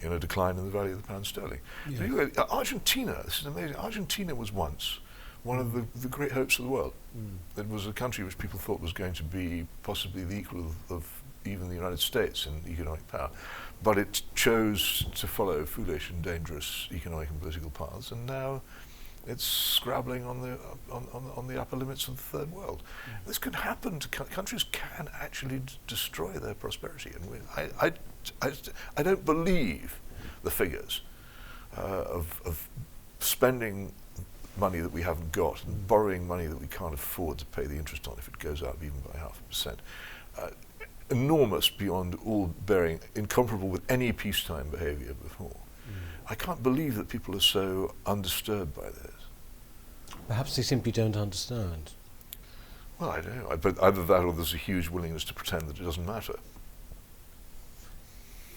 in 0.00 0.12
a 0.12 0.18
decline 0.18 0.56
in 0.56 0.64
the 0.64 0.70
value 0.70 0.92
of 0.92 1.02
the 1.02 1.08
pound 1.08 1.26
sterling. 1.26 1.60
Yeah. 1.88 1.98
So 1.98 2.04
you 2.04 2.16
look 2.16 2.38
at 2.38 2.38
uh, 2.38 2.46
Argentina, 2.50 3.20
this 3.24 3.40
is 3.40 3.46
amazing. 3.46 3.76
Argentina 3.76 4.34
was 4.34 4.52
once 4.52 4.98
one 5.44 5.58
of 5.58 5.72
the, 5.72 5.84
the 6.00 6.08
great 6.08 6.32
hopes 6.32 6.58
of 6.58 6.64
the 6.64 6.70
world. 6.70 6.94
Mm. 7.16 7.60
It 7.60 7.68
was 7.68 7.86
a 7.86 7.92
country 7.92 8.24
which 8.24 8.38
people 8.38 8.58
thought 8.58 8.80
was 8.80 8.92
going 8.92 9.12
to 9.14 9.22
be 9.22 9.66
possibly 9.82 10.24
the 10.24 10.36
equal 10.36 10.60
of, 10.60 10.90
of 10.90 11.22
even 11.44 11.68
the 11.68 11.74
United 11.74 12.00
States 12.00 12.46
in 12.46 12.72
economic 12.72 13.06
power. 13.08 13.30
But 13.82 13.98
it 13.98 14.22
chose 14.34 15.04
to 15.14 15.26
follow 15.26 15.64
foolish 15.66 16.10
and 16.10 16.22
dangerous 16.22 16.88
economic 16.90 17.28
and 17.28 17.40
political 17.40 17.70
paths, 17.70 18.10
and 18.12 18.26
now 18.26 18.62
it's 19.26 19.44
scrabbling 19.44 20.24
on 20.24 20.42
the 20.42 20.58
on, 20.90 21.06
on, 21.12 21.30
on 21.36 21.46
the 21.46 21.60
upper 21.60 21.76
limits 21.76 22.08
of 22.08 22.16
the 22.16 22.22
third 22.22 22.52
world. 22.52 22.82
This 23.26 23.38
can 23.38 23.52
happen 23.54 23.98
to 24.00 24.08
co- 24.08 24.24
countries 24.24 24.64
can 24.72 25.08
actually 25.18 25.60
d- 25.60 25.74
destroy 25.86 26.32
their 26.32 26.54
prosperity, 26.54 27.12
and 27.14 27.30
we, 27.30 27.38
I, 27.56 27.86
I, 27.86 27.92
I, 28.42 28.52
I 28.96 29.02
don't 29.02 29.24
believe 29.24 30.00
the 30.42 30.50
figures 30.50 31.00
uh, 31.76 31.80
of, 31.80 32.40
of 32.44 32.68
spending 33.18 33.92
money 34.56 34.80
that 34.80 34.92
we 34.92 35.02
haven't 35.02 35.32
got 35.32 35.64
and 35.64 35.86
borrowing 35.88 36.28
money 36.28 36.46
that 36.46 36.60
we 36.60 36.66
can't 36.66 36.94
afford 36.94 37.38
to 37.38 37.44
pay 37.46 37.64
the 37.66 37.76
interest 37.76 38.06
on 38.06 38.14
if 38.18 38.28
it 38.28 38.38
goes 38.38 38.62
up 38.62 38.76
even 38.82 39.00
by 39.12 39.18
half 39.18 39.40
a 39.40 39.42
percent. 39.48 39.78
Uh, 40.38 40.50
enormous 41.10 41.68
beyond 41.68 42.16
all 42.24 42.52
bearing, 42.66 43.00
incomparable 43.14 43.68
with 43.68 43.82
any 43.90 44.12
peacetime 44.12 44.68
behaviour 44.70 45.14
before. 45.14 45.56
I 46.26 46.34
can't 46.34 46.62
believe 46.62 46.94
that 46.96 47.08
people 47.08 47.36
are 47.36 47.40
so 47.40 47.94
undisturbed 48.06 48.74
by 48.74 48.88
this. 48.88 49.13
Perhaps 50.28 50.56
they 50.56 50.62
simply 50.62 50.92
don't 50.92 51.16
understand. 51.16 51.92
Well, 52.98 53.10
I 53.10 53.20
don't 53.20 53.36
know. 53.36 53.56
But 53.56 53.82
either 53.82 54.04
that 54.06 54.22
or 54.22 54.32
there's 54.32 54.54
a 54.54 54.58
huge 54.58 54.88
willingness 54.88 55.24
to 55.24 55.34
pretend 55.34 55.68
that 55.68 55.78
it 55.78 55.84
doesn't 55.84 56.06
matter. 56.06 56.34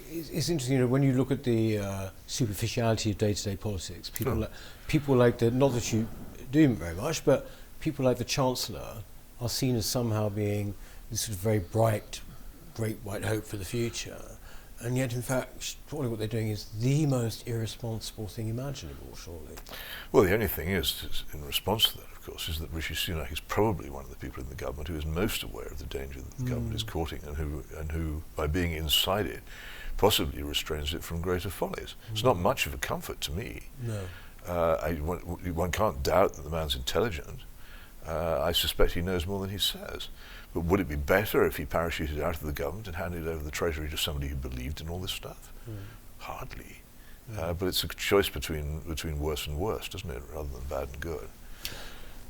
It's, 0.10 0.30
it's 0.30 0.50
interesting, 0.50 0.76
you 0.78 0.82
know, 0.84 0.88
when 0.88 1.04
you 1.04 1.14
look 1.14 1.32
at 1.32 1.44
the 1.44 1.80
uh, 1.80 2.10
superficiality 2.28 3.12
of 3.12 3.18
day-to-day 3.18 3.58
politics, 3.58 4.10
people, 4.10 4.34
Sure. 4.34 4.42
like, 4.42 4.52
people 4.88 5.16
like 5.16 5.38
the, 5.40 5.52
not 5.52 5.74
that 5.74 5.92
you 5.92 6.08
do 6.52 6.70
very 6.70 6.96
much, 6.96 7.26
but 7.26 7.50
people 7.82 8.06
like 8.06 8.18
the 8.18 8.24
Chancellor 8.24 9.04
are 9.42 9.50
seen 9.50 9.76
as 9.76 9.86
somehow 9.86 10.30
being 10.30 10.74
this 11.12 11.22
sort 11.22 11.36
of 11.36 11.42
very 11.42 11.60
bright, 11.60 12.22
great 12.76 12.98
white 13.04 13.26
hope 13.26 13.44
for 13.46 13.58
the 13.58 13.66
future. 13.66 14.22
And 14.80 14.96
yet, 14.96 15.14
in 15.14 15.24
fact, 15.24 15.78
probably 15.88 16.08
what 16.08 16.20
they're 16.20 16.28
doing 16.28 16.50
is 16.50 16.66
the 16.80 17.08
most 17.08 17.48
irresponsible 17.48 18.28
thing 18.28 18.48
imaginable, 18.48 19.16
surely. 19.16 19.56
Well, 20.12 20.24
the 20.24 20.34
only 20.34 20.48
thing 20.48 20.70
is, 20.70 21.04
is, 21.10 21.24
in 21.34 21.44
response 21.46 21.86
to 21.90 21.98
that, 21.98 22.12
of 22.12 22.24
course, 22.24 22.48
is 22.48 22.60
that 22.60 22.72
Rishi 22.72 22.94
Sunak 22.94 23.32
is 23.32 23.40
probably 23.40 23.90
one 23.90 24.04
of 24.04 24.12
the 24.12 24.18
people 24.18 24.44
in 24.44 24.50
the 24.50 24.56
government 24.56 24.88
who 24.88 24.96
is 24.96 25.06
most 25.06 25.42
aware 25.42 25.66
of 25.66 25.80
the 25.80 25.86
danger 25.86 26.20
that 26.20 26.38
the 26.38 26.44
government 26.44 26.76
is 26.76 26.84
courting 26.84 27.22
and 27.26 27.38
who, 27.38 27.64
and 27.76 27.92
who, 27.92 28.22
by 28.36 28.46
being 28.46 28.74
inside 28.74 29.26
it, 29.26 29.42
possibly 29.98 30.44
restrains 30.44 30.94
it 30.94 31.04
from 31.04 31.22
greater 31.22 31.50
follies. 31.50 31.96
It's 32.12 32.24
not 32.24 32.38
much 32.38 32.68
of 32.68 32.74
a 32.76 32.78
comfort 32.78 33.20
to 33.22 33.32
me. 33.32 33.70
No. 33.82 34.02
Uh, 34.48 34.78
I, 34.82 34.94
one, 34.94 35.20
one 35.56 35.72
can't 35.72 36.04
doubt 36.04 36.36
that 36.36 36.44
the 36.44 36.52
man's 36.52 36.76
intelligent. 36.76 37.42
Uh, 38.08 38.42
I 38.42 38.52
suspect 38.52 38.94
he 38.94 39.02
knows 39.02 39.26
more 39.26 39.42
than 39.42 39.50
he 39.50 39.58
says. 39.58 40.10
But 40.54 40.62
would 40.62 40.80
it 40.80 40.90
be 40.90 40.96
better 40.96 41.46
if 41.46 41.58
he 41.58 41.66
parachuted 41.66 42.20
out 42.22 42.36
of 42.36 42.42
the 42.42 42.52
government 42.52 42.88
and 42.88 42.96
handed 42.96 43.28
over 43.28 43.44
the 43.44 43.52
treasury 43.52 43.90
to 43.90 43.98
somebody 43.98 44.28
who 44.28 44.36
believed 44.36 44.82
in 44.82 44.90
all 44.90 45.00
this 45.00 45.12
stuff? 45.12 45.52
Hardly. 46.20 46.82
Uh, 47.38 47.54
but 47.54 47.68
it's 47.68 47.84
a 47.84 47.88
choice 47.90 48.30
between 48.30 48.80
between 48.88 49.20
worse 49.20 49.48
and 49.48 49.58
worse, 49.58 49.88
doesn't 49.90 50.10
it, 50.10 50.24
rather 50.34 50.48
than 50.50 50.62
bad 50.70 50.88
and 50.88 51.00
good. 51.00 51.28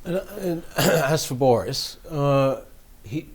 And, 0.04 0.16
and 0.40 0.62
as 0.76 1.24
for 1.24 1.34
Boris, 1.34 1.98
uh, 2.10 2.62
he, 3.04 3.28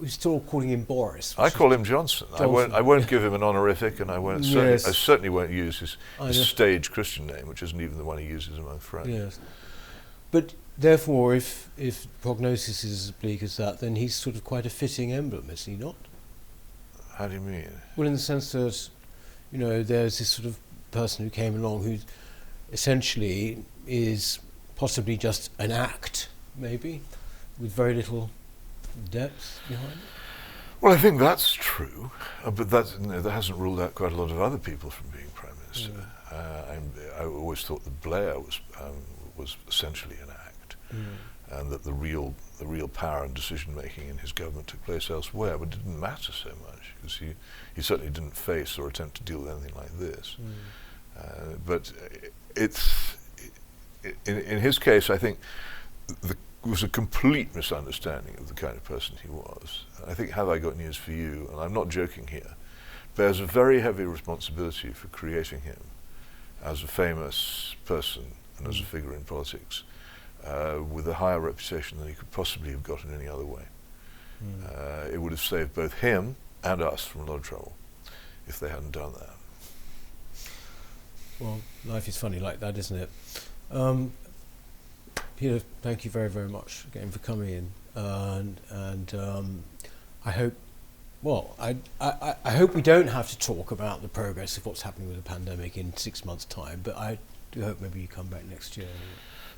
we're 0.00 0.08
still 0.08 0.40
calling 0.40 0.68
him 0.70 0.82
Boris. 0.82 1.34
I 1.38 1.48
call 1.50 1.72
him 1.72 1.84
Johnson. 1.84 2.26
I 2.38 2.46
won't. 2.46 2.72
I 2.72 2.80
won't 2.80 3.06
give 3.06 3.22
him 3.22 3.34
an 3.34 3.42
honorific, 3.42 4.00
and 4.00 4.10
I 4.10 4.18
won't. 4.18 4.44
Certainly, 4.44 4.70
Yes. 4.72 4.88
I 4.88 4.92
certainly 4.92 5.28
won't 5.28 5.50
use 5.50 5.78
his, 5.78 5.96
his 6.20 6.48
stage 6.48 6.90
Christian 6.90 7.26
name, 7.26 7.46
which 7.46 7.62
isn't 7.62 7.80
even 7.80 7.96
the 7.96 8.04
one 8.04 8.18
he 8.18 8.26
uses 8.26 8.58
among 8.58 8.80
friends. 8.80 9.08
Yes. 9.08 9.38
But 10.30 10.54
therefore, 10.78 11.34
if 11.34 11.68
if 11.76 12.06
prognosis 12.22 12.84
is 12.84 13.04
as 13.06 13.10
bleak 13.10 13.42
as 13.42 13.56
that, 13.56 13.80
then 13.80 13.96
he's 13.96 14.14
sort 14.14 14.36
of 14.36 14.44
quite 14.44 14.66
a 14.66 14.70
fitting 14.70 15.12
emblem, 15.12 15.50
is 15.50 15.64
he 15.64 15.76
not? 15.76 15.96
How 17.14 17.28
do 17.28 17.34
you 17.34 17.40
mean? 17.40 17.68
Well, 17.96 18.06
in 18.06 18.14
the 18.14 18.18
sense 18.18 18.52
that, 18.52 18.88
you 19.52 19.58
know, 19.58 19.82
there's 19.82 20.18
this 20.18 20.30
sort 20.30 20.46
of 20.46 20.58
person 20.90 21.24
who 21.24 21.30
came 21.30 21.54
along 21.54 21.82
who 21.82 21.98
essentially 22.72 23.62
is 23.86 24.38
possibly 24.76 25.16
just 25.16 25.50
an 25.58 25.70
act, 25.70 26.28
maybe, 26.56 27.02
with 27.58 27.72
very 27.72 27.94
little 27.94 28.30
depth 29.10 29.60
behind 29.68 29.92
it. 29.92 29.98
Well, 30.80 30.94
I 30.94 30.96
think 30.96 31.18
that's 31.18 31.52
true, 31.52 32.10
uh, 32.42 32.50
but 32.50 32.70
that 32.70 32.86
that 33.22 33.30
hasn't 33.30 33.58
ruled 33.58 33.80
out 33.80 33.94
quite 33.94 34.12
a 34.12 34.16
lot 34.16 34.30
of 34.30 34.40
other 34.40 34.56
people 34.56 34.88
from 34.88 35.10
being 35.10 35.28
prime 35.34 35.52
minister. 35.62 35.92
Mm. 35.92 36.06
Uh, 36.32 37.20
I 37.20 37.24
always 37.24 37.62
thought 37.62 37.84
that 37.84 38.00
Blair 38.00 38.38
was 38.38 38.60
um, 38.80 38.94
was 39.40 39.56
essentially 39.68 40.16
an 40.22 40.30
act, 40.46 40.76
and 41.50 41.70
that 41.70 41.82
the 41.84 41.92
real 41.92 42.34
the 42.58 42.66
real 42.66 42.88
power 42.88 43.24
and 43.24 43.34
decision 43.34 43.74
making 43.74 44.08
in 44.08 44.18
his 44.18 44.32
government 44.32 44.66
took 44.68 44.84
place 44.84 45.10
elsewhere, 45.10 45.58
but 45.58 45.68
it 45.68 45.78
didn't 45.78 46.00
matter 46.00 46.32
so 46.32 46.50
much 46.68 46.94
because 46.96 47.16
he 47.16 47.34
he 47.74 47.82
certainly 47.82 48.12
didn't 48.12 48.36
face 48.36 48.78
or 48.78 48.88
attempt 48.88 49.16
to 49.16 49.22
deal 49.22 49.40
with 49.40 49.50
anything 49.50 49.76
like 49.76 49.92
this. 49.98 50.36
Uh, 51.18 51.56
but 51.66 51.92
it's 52.56 53.16
in, 54.26 54.38
in 54.52 54.58
his 54.60 54.78
case, 54.78 55.10
I 55.10 55.18
think 55.18 55.38
the 56.22 56.36
was 56.62 56.82
a 56.82 56.88
complete 56.88 57.54
misunderstanding 57.54 58.36
of 58.38 58.48
the 58.48 58.54
kind 58.54 58.76
of 58.76 58.84
person 58.84 59.16
he 59.22 59.28
was. 59.30 59.84
I 60.06 60.14
think 60.14 60.30
Have 60.32 60.48
I 60.48 60.58
Got 60.58 60.76
News 60.76 60.96
for 60.96 61.12
You, 61.12 61.48
and 61.50 61.60
I'm 61.60 61.72
not 61.72 61.88
joking 61.88 62.26
here, 62.26 62.54
bears 63.16 63.40
a 63.40 63.46
very 63.46 63.80
heavy 63.80 64.04
responsibility 64.04 64.90
for 64.90 65.08
creating 65.08 65.62
him 65.62 65.80
as 66.62 66.82
a 66.82 66.86
famous 66.86 67.74
person 67.86 68.32
and 68.60 68.68
as 68.68 68.78
a 68.78 68.82
Mm. 68.82 68.86
figure 68.86 69.14
in 69.14 69.24
politics 69.24 69.82
uh, 70.44 70.78
with 70.88 71.08
a 71.08 71.14
higher 71.14 71.40
reputation 71.40 71.98
than 71.98 72.08
he 72.08 72.14
could 72.14 72.30
possibly 72.30 72.70
have 72.70 72.82
gotten 72.82 73.12
any 73.14 73.26
other 73.28 73.44
way. 73.46 73.64
Uh, 74.64 75.06
it 75.12 75.18
would 75.20 75.32
have 75.32 75.40
saved 75.40 75.74
both 75.74 75.92
him 76.00 76.36
and 76.64 76.80
us 76.80 77.04
from 77.04 77.22
a 77.22 77.24
lot 77.24 77.34
of 77.36 77.42
trouble 77.42 77.74
if 78.48 78.58
they 78.58 78.70
hadn't 78.70 78.92
done 78.92 79.12
that. 79.12 79.34
Well, 81.38 81.60
life 81.84 82.08
is 82.08 82.16
funny 82.16 82.38
like 82.38 82.60
that, 82.60 82.76
isn't 82.78 82.96
it? 82.96 83.10
Um, 83.70 84.12
Peter, 85.36 85.60
thank 85.82 86.04
you 86.04 86.10
very, 86.10 86.28
very 86.30 86.48
much 86.48 86.84
again 86.90 87.10
for 87.10 87.18
coming 87.20 87.50
in, 87.50 87.70
and 87.94 88.60
and 88.70 89.14
um, 89.14 89.64
I 90.24 90.30
hope, 90.32 90.54
well, 91.22 91.54
I, 91.58 91.76
I 92.00 92.34
I 92.44 92.50
hope 92.52 92.74
we 92.74 92.82
don't 92.82 93.08
have 93.08 93.28
to 93.30 93.38
talk 93.38 93.70
about 93.70 94.02
the 94.02 94.08
progress 94.08 94.56
of 94.58 94.66
what's 94.66 94.82
happening 94.82 95.08
with 95.08 95.16
the 95.16 95.22
pandemic 95.28 95.76
in 95.78 95.96
six 95.96 96.24
months' 96.24 96.44
time, 96.46 96.80
but 96.82 96.96
I 96.96 97.18
do 97.52 97.62
hope 97.62 97.80
maybe 97.80 98.00
you 98.00 98.08
come 98.08 98.26
back 98.26 98.44
next 98.48 98.76
year. 98.76 98.86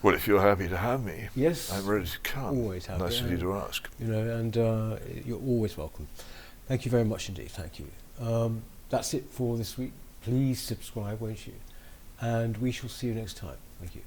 Well, 0.03 0.15
if 0.15 0.27
you're 0.27 0.41
happy 0.41 0.69
to 0.69 0.77
have 0.77 1.05
me, 1.05 1.29
Yes, 1.37 1.73
I'm 1.73 1.87
ready 1.87 2.07
to 2.07 2.19
come. 2.21 2.59
Always 2.59 2.87
happy, 2.87 3.03
Nice 3.03 3.21
of 3.21 3.31
you 3.31 3.37
to 3.39 3.55
ask. 3.55 3.89
you 4.01 4.07
know, 4.09 4.37
and 4.37 4.57
uh, 4.57 4.97
you're 5.25 5.39
always 5.41 5.77
welcome. 5.77 6.09
Thank 6.67 6.85
you 6.85 6.91
very 6.91 7.05
much 7.05 7.29
indeed. 7.29 7.51
Thank 7.51 7.79
you. 7.79 7.87
Um, 8.21 8.63
that's 8.91 9.15
it 9.15 9.27
for 9.31 9.57
this 9.57 9.79
week. 9.79 9.93
Please 10.23 10.61
subscribe, 10.61 11.21
won't 11.21 11.47
you? 11.47 11.55
And 12.21 12.57
we 12.59 12.73
shall 12.73 12.89
see 12.89 13.09
you 13.09 13.15
next 13.15 13.37
time. 13.37 13.57
Thank 13.81 13.95
you. 13.95 14.03